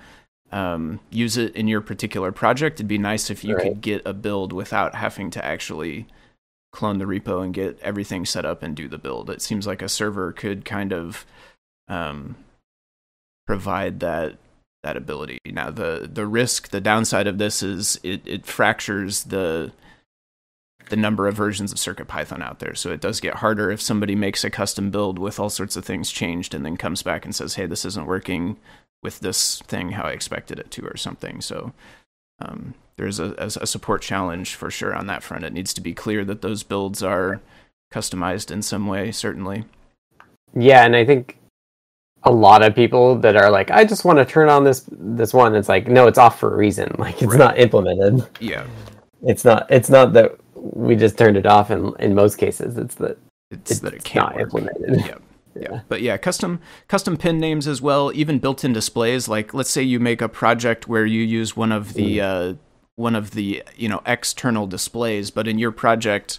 um, 0.52 1.00
use 1.10 1.36
it 1.36 1.54
in 1.56 1.68
your 1.68 1.80
particular 1.80 2.30
project 2.30 2.76
it'd 2.76 2.88
be 2.88 2.98
nice 2.98 3.30
if 3.30 3.44
you 3.44 3.56
right. 3.56 3.64
could 3.64 3.80
get 3.80 4.02
a 4.04 4.12
build 4.12 4.52
without 4.52 4.94
having 4.94 5.30
to 5.30 5.44
actually 5.44 6.06
clone 6.74 6.98
the 6.98 7.04
repo 7.04 7.42
and 7.42 7.54
get 7.54 7.78
everything 7.80 8.26
set 8.26 8.44
up 8.44 8.62
and 8.62 8.74
do 8.74 8.88
the 8.88 8.98
build. 8.98 9.30
It 9.30 9.40
seems 9.40 9.66
like 9.66 9.80
a 9.80 9.88
server 9.88 10.32
could 10.32 10.64
kind 10.64 10.92
of 10.92 11.24
um, 11.86 12.34
provide 13.46 14.00
that 14.00 14.36
that 14.84 14.96
ability. 14.96 15.40
Now 15.46 15.70
the 15.70 16.08
the 16.12 16.26
risk, 16.26 16.68
the 16.68 16.80
downside 16.80 17.26
of 17.26 17.38
this 17.38 17.62
is 17.62 17.98
it, 18.04 18.22
it 18.26 18.46
fractures 18.46 19.24
the 19.24 19.72
the 20.90 20.96
number 20.96 21.26
of 21.26 21.34
versions 21.34 21.72
of 21.72 21.78
Circuit 21.78 22.06
Python 22.06 22.42
out 22.42 22.58
there. 22.58 22.74
So 22.74 22.92
it 22.92 23.00
does 23.00 23.18
get 23.18 23.36
harder 23.36 23.70
if 23.70 23.80
somebody 23.80 24.14
makes 24.14 24.44
a 24.44 24.50
custom 24.50 24.90
build 24.90 25.18
with 25.18 25.40
all 25.40 25.48
sorts 25.48 25.76
of 25.76 25.84
things 25.84 26.10
changed 26.12 26.54
and 26.54 26.64
then 26.64 26.76
comes 26.76 27.02
back 27.02 27.24
and 27.24 27.34
says, 27.34 27.54
"Hey, 27.54 27.66
this 27.66 27.84
isn't 27.86 28.06
working 28.06 28.58
with 29.02 29.20
this 29.20 29.60
thing 29.62 29.92
how 29.92 30.04
I 30.04 30.10
expected 30.10 30.58
it 30.58 30.70
to," 30.72 30.86
or 30.86 30.98
something. 30.98 31.40
So 31.40 31.72
um, 32.38 32.74
there's 32.96 33.18
a, 33.18 33.34
a, 33.38 33.66
support 33.66 34.02
challenge 34.02 34.54
for 34.54 34.70
sure 34.70 34.94
on 34.94 35.06
that 35.06 35.22
front. 35.22 35.44
It 35.44 35.52
needs 35.52 35.72
to 35.74 35.80
be 35.80 35.94
clear 35.94 36.24
that 36.24 36.42
those 36.42 36.62
builds 36.62 37.02
are 37.02 37.40
customized 37.92 38.50
in 38.50 38.60
some 38.60 38.86
way, 38.86 39.12
certainly. 39.12 39.64
Yeah, 40.54 40.84
and 40.84 40.94
I 40.94 41.04
think 41.04 41.38
a 42.24 42.30
lot 42.30 42.62
of 42.62 42.74
people 42.74 43.16
that 43.16 43.36
are 43.36 43.50
like, 43.50 43.70
I 43.70 43.84
just 43.84 44.04
want 44.04 44.18
to 44.18 44.24
turn 44.24 44.48
on 44.48 44.64
this 44.64 44.88
this 44.90 45.34
one. 45.34 45.54
It's 45.54 45.68
like, 45.68 45.88
no, 45.88 46.06
it's 46.06 46.18
off 46.18 46.38
for 46.38 46.52
a 46.52 46.56
reason. 46.56 46.94
Like 46.98 47.20
it's 47.20 47.32
right. 47.32 47.38
not 47.38 47.58
implemented. 47.58 48.26
Yeah. 48.40 48.66
It's 49.22 49.44
not 49.44 49.66
it's 49.70 49.90
not 49.90 50.14
that 50.14 50.36
we 50.54 50.96
just 50.96 51.18
turned 51.18 51.36
it 51.36 51.46
off 51.46 51.70
in 51.70 51.92
in 51.98 52.14
most 52.14 52.36
cases. 52.36 52.78
It's 52.78 52.94
that 52.96 53.18
it's, 53.50 53.70
it's 53.72 53.80
that 53.80 53.94
it 53.94 54.04
can't 54.04 54.26
not 54.26 54.34
work. 54.36 54.42
implemented. 54.42 55.06
Yeah. 55.06 55.18
Yeah. 55.56 55.80
But 55.88 56.02
yeah, 56.02 56.16
custom 56.16 56.60
custom 56.88 57.16
pin 57.16 57.38
names 57.38 57.68
as 57.68 57.80
well, 57.80 58.10
even 58.12 58.40
built-in 58.40 58.72
displays. 58.72 59.28
Like 59.28 59.54
let's 59.54 59.70
say 59.70 59.82
you 59.82 60.00
make 60.00 60.20
a 60.20 60.28
project 60.28 60.88
where 60.88 61.06
you 61.06 61.22
use 61.22 61.56
one 61.56 61.70
of 61.70 61.94
the 61.94 62.18
mm. 62.18 62.22
uh, 62.22 62.56
one 62.96 63.14
of 63.14 63.32
the 63.32 63.62
you 63.76 63.88
know 63.88 64.02
external 64.06 64.66
displays, 64.66 65.30
but 65.30 65.46
in 65.46 65.58
your 65.58 65.72
project 65.72 66.38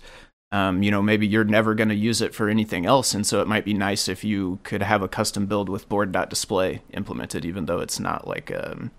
um, 0.52 0.84
you 0.84 0.92
know, 0.92 1.02
maybe 1.02 1.28
you're 1.28 1.44
never 1.44 1.76
going 1.76 1.90
to 1.90 1.96
use 1.96 2.22
it 2.22 2.34
for 2.34 2.50
anything 2.50 2.86
else, 2.86 3.14
and 3.14 3.26
so 3.26 3.42
it 3.42 3.48
might 3.48 3.66
be 3.66 3.74
nice 3.74 4.08
if 4.08 4.24
you 4.24 4.60
could 4.64 4.82
have 4.82 5.02
a 5.02 5.08
custom 5.08 5.46
build 5.46 5.70
with 5.70 5.90
board.display 5.90 6.82
implemented, 6.94 7.46
even 7.46 7.66
though 7.66 7.80
it's 7.80 8.00
not 8.00 8.28
like 8.28 8.52
um, 8.56 8.92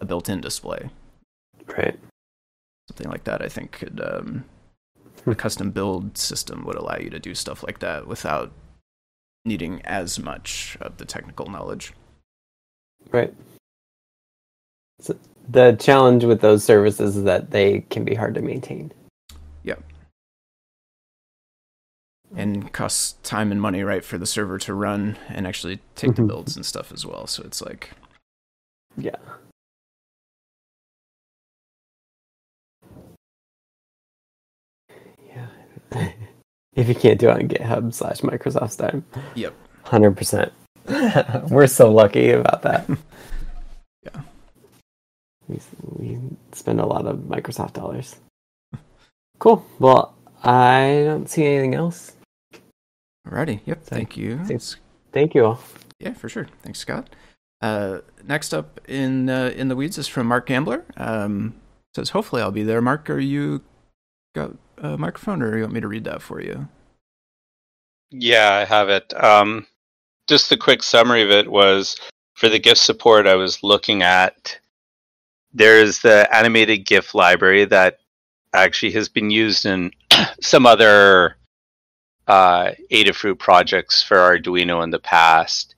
a 0.00 0.04
built-in 0.04 0.40
display. 0.40 0.90
Right. 1.66 1.98
Something 2.88 3.10
like 3.10 3.24
that, 3.24 3.40
I 3.40 3.48
think, 3.48 3.72
could 3.72 4.00
um, 4.00 4.44
a 5.26 5.34
custom 5.34 5.70
build 5.70 6.18
system 6.18 6.64
would 6.64 6.76
allow 6.76 6.96
you 6.96 7.10
to 7.10 7.18
do 7.18 7.34
stuff 7.34 7.62
like 7.62 7.78
that 7.78 8.06
without 8.06 8.52
needing 9.44 9.80
as 9.82 10.18
much 10.18 10.76
of 10.80 10.96
the 10.98 11.04
technical 11.04 11.46
knowledge. 11.46 11.92
Right. 13.10 13.32
So 15.00 15.16
the 15.48 15.72
challenge 15.72 16.24
with 16.24 16.40
those 16.40 16.64
services 16.64 17.16
is 17.16 17.24
that 17.24 17.50
they 17.50 17.80
can 17.90 18.04
be 18.04 18.14
hard 18.14 18.34
to 18.34 18.42
maintain. 18.42 18.92
And 22.34 22.72
costs 22.72 23.14
time 23.22 23.52
and 23.52 23.60
money, 23.60 23.82
right, 23.82 24.04
for 24.04 24.18
the 24.18 24.26
server 24.26 24.58
to 24.58 24.74
run 24.74 25.18
and 25.28 25.46
actually 25.46 25.80
take 25.94 26.10
mm-hmm. 26.12 26.22
the 26.22 26.28
builds 26.28 26.56
and 26.56 26.64
stuff 26.64 26.92
as 26.92 27.04
well. 27.04 27.26
So 27.26 27.42
it's 27.44 27.60
like, 27.60 27.90
yeah. 28.96 29.16
Yeah. 35.26 35.46
if 36.74 36.88
you 36.88 36.94
can't 36.94 37.18
do 37.18 37.28
it 37.28 37.32
on 37.32 37.48
GitHub 37.48 37.92
slash 37.92 38.20
Microsoft 38.20 38.78
time. 38.78 39.04
Yep. 39.34 39.54
Hundred 39.84 40.16
percent. 40.16 40.52
We're 41.50 41.66
so 41.66 41.90
lucky 41.92 42.30
about 42.30 42.62
that. 42.62 42.88
yeah. 44.04 44.22
We 45.48 45.60
we 45.96 46.18
spend 46.52 46.80
a 46.80 46.86
lot 46.86 47.06
of 47.06 47.18
Microsoft 47.18 47.74
dollars. 47.74 48.16
Cool. 49.38 49.66
Well, 49.78 50.14
I 50.42 51.02
don't 51.04 51.28
see 51.28 51.44
anything 51.44 51.74
else. 51.74 52.12
Alrighty. 53.26 53.60
Yep. 53.66 53.84
Thank 53.84 54.16
you. 54.16 54.44
Thanks. 54.44 54.76
Thank 55.12 55.34
you 55.34 55.44
all. 55.44 55.60
Yeah, 55.98 56.14
for 56.14 56.28
sure. 56.28 56.48
Thanks, 56.62 56.80
Scott. 56.80 57.14
Uh, 57.60 57.98
next 58.24 58.52
up 58.52 58.80
in 58.88 59.30
uh, 59.30 59.52
in 59.54 59.68
the 59.68 59.76
weeds 59.76 59.96
is 59.96 60.08
from 60.08 60.26
Mark 60.26 60.46
Gambler. 60.46 60.84
Um, 60.96 61.54
says, 61.94 62.10
"Hopefully, 62.10 62.42
I'll 62.42 62.50
be 62.50 62.64
there." 62.64 62.82
Mark, 62.82 63.08
are 63.08 63.20
you 63.20 63.62
got 64.34 64.52
a 64.78 64.98
microphone, 64.98 65.42
or 65.42 65.56
you 65.56 65.62
want 65.62 65.74
me 65.74 65.80
to 65.80 65.88
read 65.88 66.04
that 66.04 66.22
for 66.22 66.40
you? 66.40 66.68
Yeah, 68.10 68.52
I 68.52 68.64
have 68.64 68.88
it. 68.88 69.14
Um, 69.22 69.66
just 70.26 70.50
a 70.50 70.56
quick 70.56 70.82
summary 70.82 71.22
of 71.22 71.30
it 71.30 71.50
was 71.50 71.96
for 72.34 72.48
the 72.48 72.58
GIF 72.58 72.78
support. 72.78 73.26
I 73.26 73.36
was 73.36 73.62
looking 73.62 74.02
at 74.02 74.58
there's 75.52 76.00
the 76.00 76.28
animated 76.34 76.84
GIF 76.86 77.14
library 77.14 77.64
that 77.66 77.98
actually 78.52 78.92
has 78.92 79.08
been 79.08 79.30
used 79.30 79.66
in 79.66 79.92
some 80.40 80.66
other 80.66 81.36
uh, 82.26 82.72
Adafruit 82.90 83.38
projects 83.38 84.02
for 84.02 84.16
Arduino 84.16 84.82
in 84.84 84.90
the 84.90 84.98
past. 84.98 85.74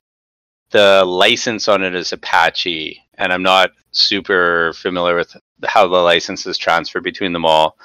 The 0.70 1.04
license 1.04 1.68
on 1.68 1.82
it 1.82 1.94
is 1.94 2.12
Apache, 2.12 3.00
and 3.14 3.32
I'm 3.32 3.42
not 3.42 3.70
super 3.92 4.72
familiar 4.74 5.16
with 5.16 5.36
how 5.64 5.86
the 5.86 5.96
licenses 5.96 6.58
transfer 6.58 7.00
between 7.00 7.32
them 7.32 7.44
all. 7.44 7.76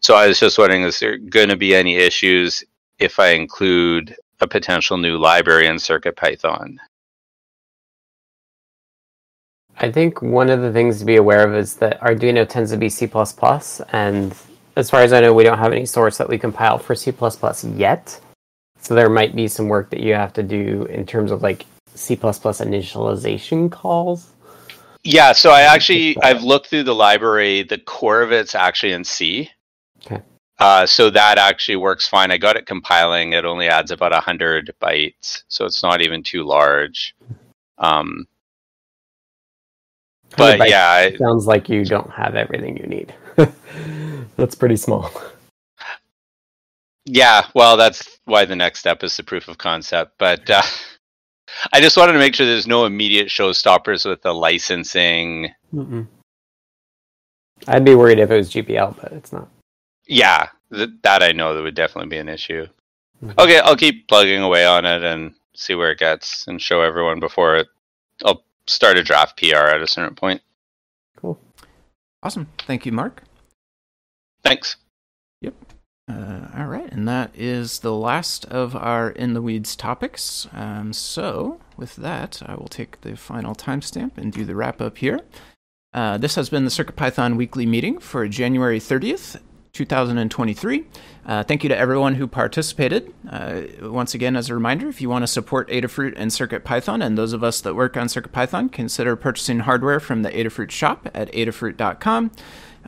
So 0.00 0.14
I 0.14 0.28
was 0.28 0.40
just 0.40 0.58
wondering, 0.58 0.82
is 0.82 0.98
there 0.98 1.18
going 1.18 1.48
to 1.48 1.56
be 1.56 1.74
any 1.74 1.96
issues 1.96 2.64
if 2.98 3.18
I 3.18 3.28
include 3.28 4.16
a 4.40 4.46
potential 4.46 4.96
new 4.96 5.18
library 5.18 5.66
in 5.66 5.76
CircuitPython? 5.76 6.76
I 9.80 9.92
think 9.92 10.22
one 10.22 10.50
of 10.50 10.60
the 10.60 10.72
things 10.72 10.98
to 10.98 11.04
be 11.04 11.16
aware 11.16 11.46
of 11.46 11.54
is 11.54 11.74
that 11.74 12.00
Arduino 12.00 12.48
tends 12.48 12.72
to 12.72 12.76
be 12.76 12.88
C++, 12.88 13.08
and 13.92 14.34
as 14.78 14.88
far 14.88 15.00
as 15.00 15.12
I 15.12 15.20
know, 15.20 15.34
we 15.34 15.42
don't 15.42 15.58
have 15.58 15.72
any 15.72 15.86
source 15.86 16.18
that 16.18 16.28
we 16.28 16.38
compiled 16.38 16.82
for 16.82 16.94
C++ 16.94 17.12
yet. 17.74 18.20
So 18.80 18.94
there 18.94 19.10
might 19.10 19.34
be 19.34 19.48
some 19.48 19.68
work 19.68 19.90
that 19.90 19.98
you 19.98 20.14
have 20.14 20.32
to 20.34 20.42
do 20.44 20.84
in 20.84 21.04
terms 21.04 21.32
of 21.32 21.42
like 21.42 21.66
C++ 21.96 22.16
initialization 22.16 23.72
calls. 23.72 24.30
Yeah, 25.02 25.32
so 25.32 25.50
I 25.50 25.62
actually 25.62 26.16
I've 26.22 26.44
looked 26.44 26.68
through 26.68 26.84
the 26.84 26.94
library. 26.94 27.64
The 27.64 27.78
core 27.78 28.22
of 28.22 28.30
it's 28.30 28.54
actually 28.54 28.92
in 28.92 29.02
C. 29.02 29.50
Okay. 30.06 30.22
Uh, 30.60 30.86
so 30.86 31.10
that 31.10 31.38
actually 31.38 31.76
works 31.76 32.06
fine. 32.06 32.30
I 32.30 32.38
got 32.38 32.56
it 32.56 32.66
compiling. 32.66 33.32
It 33.32 33.44
only 33.44 33.68
adds 33.68 33.90
about 33.90 34.12
hundred 34.12 34.72
bytes, 34.80 35.42
so 35.48 35.64
it's 35.66 35.82
not 35.82 36.02
even 36.02 36.22
too 36.22 36.44
large. 36.44 37.16
Um, 37.78 38.26
but 40.36 40.68
yeah, 40.68 41.00
it 41.00 41.18
sounds 41.18 41.46
like 41.46 41.68
you 41.68 41.84
don't 41.84 42.10
have 42.10 42.36
everything 42.36 42.76
you 42.76 42.86
need. 42.86 43.12
That's 44.36 44.54
pretty 44.54 44.76
small. 44.76 45.10
Yeah, 47.04 47.46
well, 47.54 47.76
that's 47.76 48.18
why 48.24 48.44
the 48.44 48.56
next 48.56 48.80
step 48.80 49.02
is 49.02 49.16
the 49.16 49.22
proof 49.22 49.48
of 49.48 49.58
concept. 49.58 50.12
But 50.18 50.48
uh, 50.50 50.62
I 51.72 51.80
just 51.80 51.96
wanted 51.96 52.12
to 52.12 52.18
make 52.18 52.34
sure 52.34 52.46
there's 52.46 52.66
no 52.66 52.84
immediate 52.84 53.28
showstoppers 53.28 54.08
with 54.08 54.22
the 54.22 54.34
licensing. 54.34 55.48
Mm-mm. 55.74 56.06
I'd 57.66 57.84
be 57.84 57.94
worried 57.94 58.18
if 58.18 58.30
it 58.30 58.36
was 58.36 58.50
GPL, 58.50 59.00
but 59.00 59.12
it's 59.12 59.32
not. 59.32 59.48
Yeah, 60.06 60.48
th- 60.72 60.90
that 61.02 61.22
I 61.22 61.32
know 61.32 61.54
that 61.54 61.62
would 61.62 61.74
definitely 61.74 62.10
be 62.10 62.18
an 62.18 62.28
issue. 62.28 62.66
Mm-hmm. 63.22 63.40
Okay, 63.40 63.58
I'll 63.58 63.76
keep 63.76 64.06
plugging 64.06 64.42
away 64.42 64.64
on 64.64 64.84
it 64.84 65.02
and 65.02 65.34
see 65.54 65.74
where 65.74 65.90
it 65.90 65.98
gets 65.98 66.46
and 66.46 66.62
show 66.62 66.82
everyone 66.82 67.20
before 67.20 67.56
it. 67.56 67.68
I'll 68.24 68.44
start 68.66 68.96
a 68.96 69.02
draft 69.02 69.36
PR 69.38 69.56
at 69.56 69.82
a 69.82 69.86
certain 69.86 70.14
point. 70.14 70.40
Cool. 71.16 71.38
Awesome. 72.22 72.48
Thank 72.58 72.86
you, 72.86 72.92
Mark. 72.92 73.22
Thanks. 74.42 74.76
Yep. 75.40 75.54
Uh, 76.10 76.48
all 76.56 76.66
right, 76.66 76.90
and 76.90 77.06
that 77.06 77.30
is 77.34 77.80
the 77.80 77.92
last 77.92 78.46
of 78.46 78.74
our 78.74 79.10
in 79.10 79.34
the 79.34 79.42
weeds 79.42 79.76
topics. 79.76 80.48
Um, 80.52 80.92
so, 80.94 81.60
with 81.76 81.96
that, 81.96 82.40
I 82.46 82.54
will 82.54 82.68
take 82.68 83.02
the 83.02 83.14
final 83.14 83.54
timestamp 83.54 84.16
and 84.16 84.32
do 84.32 84.44
the 84.44 84.56
wrap 84.56 84.80
up 84.80 84.98
here. 84.98 85.20
Uh, 85.92 86.16
this 86.16 86.34
has 86.34 86.48
been 86.48 86.64
the 86.64 86.70
CircuitPython 86.70 87.36
weekly 87.36 87.66
meeting 87.66 87.98
for 87.98 88.26
January 88.26 88.80
30th, 88.80 89.38
2023. 89.72 90.86
Uh, 91.26 91.42
thank 91.42 91.62
you 91.62 91.68
to 91.68 91.76
everyone 91.76 92.14
who 92.14 92.26
participated. 92.26 93.12
Uh, 93.28 93.62
once 93.82 94.14
again, 94.14 94.34
as 94.34 94.48
a 94.48 94.54
reminder, 94.54 94.88
if 94.88 95.00
you 95.00 95.10
want 95.10 95.22
to 95.22 95.26
support 95.26 95.68
Adafruit 95.68 96.14
and 96.16 96.30
CircuitPython, 96.30 97.04
and 97.04 97.18
those 97.18 97.32
of 97.32 97.44
us 97.44 97.60
that 97.60 97.74
work 97.74 97.96
on 97.96 98.06
CircuitPython, 98.06 98.72
consider 98.72 99.14
purchasing 99.14 99.60
hardware 99.60 100.00
from 100.00 100.22
the 100.22 100.30
Adafruit 100.30 100.70
shop 100.70 101.08
at 101.14 101.30
adafruit.com. 101.32 102.30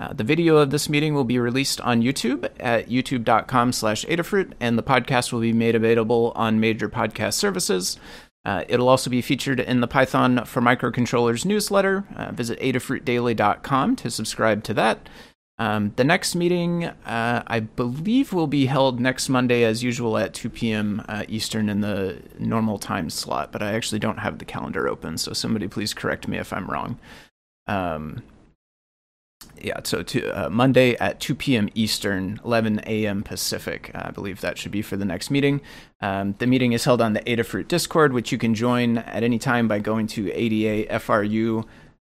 Uh, 0.00 0.14
the 0.14 0.24
video 0.24 0.56
of 0.56 0.70
this 0.70 0.88
meeting 0.88 1.12
will 1.12 1.24
be 1.24 1.38
released 1.38 1.80
on 1.82 2.00
YouTube 2.00 2.48
at 2.58 2.88
youtube.com 2.88 3.72
slash 3.72 4.04
Adafruit, 4.06 4.52
and 4.58 4.78
the 4.78 4.82
podcast 4.82 5.30
will 5.30 5.40
be 5.40 5.52
made 5.52 5.74
available 5.74 6.32
on 6.34 6.58
major 6.58 6.88
podcast 6.88 7.34
services. 7.34 7.98
Uh, 8.44 8.64
it'll 8.68 8.88
also 8.88 9.10
be 9.10 9.20
featured 9.20 9.60
in 9.60 9.82
the 9.82 9.86
Python 9.86 10.44
for 10.46 10.62
Microcontrollers 10.62 11.44
newsletter. 11.44 12.06
Uh, 12.16 12.32
visit 12.32 12.58
adafruitdaily.com 12.60 13.96
to 13.96 14.10
subscribe 14.10 14.64
to 14.64 14.72
that. 14.72 15.08
Um, 15.58 15.92
the 15.96 16.04
next 16.04 16.34
meeting, 16.34 16.86
uh, 16.86 17.42
I 17.46 17.60
believe, 17.60 18.32
will 18.32 18.46
be 18.46 18.64
held 18.64 18.98
next 18.98 19.28
Monday 19.28 19.62
as 19.62 19.82
usual 19.82 20.16
at 20.16 20.32
2 20.32 20.48
p.m. 20.48 21.04
Uh, 21.06 21.24
Eastern 21.28 21.68
in 21.68 21.82
the 21.82 22.22
normal 22.38 22.78
time 22.78 23.10
slot, 23.10 23.52
but 23.52 23.62
I 23.62 23.72
actually 23.72 23.98
don't 23.98 24.20
have 24.20 24.38
the 24.38 24.46
calendar 24.46 24.88
open, 24.88 25.18
so 25.18 25.34
somebody 25.34 25.68
please 25.68 25.92
correct 25.92 26.26
me 26.26 26.38
if 26.38 26.54
I'm 26.54 26.66
wrong. 26.66 26.98
Um, 27.66 28.22
yeah, 29.62 29.80
so 29.84 30.02
to, 30.02 30.30
uh, 30.30 30.50
Monday 30.50 30.96
at 30.96 31.20
2 31.20 31.34
p.m. 31.34 31.68
Eastern, 31.74 32.40
11 32.44 32.80
a.m. 32.86 33.22
Pacific. 33.22 33.90
I 33.94 34.10
believe 34.10 34.40
that 34.40 34.58
should 34.58 34.72
be 34.72 34.82
for 34.82 34.96
the 34.96 35.04
next 35.04 35.30
meeting. 35.30 35.60
Um, 36.00 36.34
the 36.38 36.46
meeting 36.46 36.72
is 36.72 36.84
held 36.84 37.00
on 37.00 37.12
the 37.12 37.20
Adafruit 37.20 37.68
Discord, 37.68 38.12
which 38.12 38.32
you 38.32 38.38
can 38.38 38.54
join 38.54 38.98
at 38.98 39.22
any 39.22 39.38
time 39.38 39.68
by 39.68 39.78
going 39.78 40.06
to 40.08 40.26
adafru.it 40.26 41.66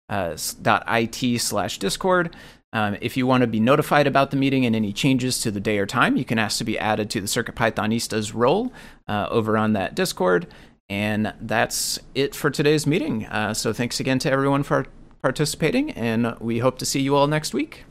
uh, 0.09 1.37
slash 1.39 1.79
Discord. 1.79 2.35
Um, 2.73 2.97
if 3.01 3.15
you 3.15 3.27
want 3.27 3.41
to 3.41 3.47
be 3.47 3.59
notified 3.59 4.07
about 4.07 4.31
the 4.31 4.37
meeting 4.37 4.65
and 4.65 4.75
any 4.75 4.91
changes 4.91 5.39
to 5.41 5.51
the 5.51 5.59
day 5.59 5.77
or 5.77 5.85
time, 5.85 6.17
you 6.17 6.25
can 6.25 6.39
ask 6.39 6.57
to 6.57 6.63
be 6.63 6.79
added 6.79 7.09
to 7.11 7.21
the 7.21 7.27
Circuit 7.27 7.55
Pythonistas 7.55 8.33
role 8.33 8.73
uh, 9.07 9.27
over 9.29 9.57
on 9.57 9.73
that 9.73 9.93
Discord. 9.93 10.47
And 10.89 11.33
that's 11.39 11.99
it 12.15 12.33
for 12.35 12.49
today's 12.49 12.87
meeting. 12.87 13.27
Uh, 13.27 13.53
so 13.53 13.73
thanks 13.73 13.99
again 13.99 14.17
to 14.19 14.31
everyone 14.31 14.63
for 14.63 14.87
participating, 15.23 15.89
and 15.91 16.35
we 16.39 16.59
hope 16.59 16.77
to 16.77 16.85
see 16.85 17.01
you 17.01 17.15
all 17.15 17.27
next 17.27 17.53
week. 17.53 17.85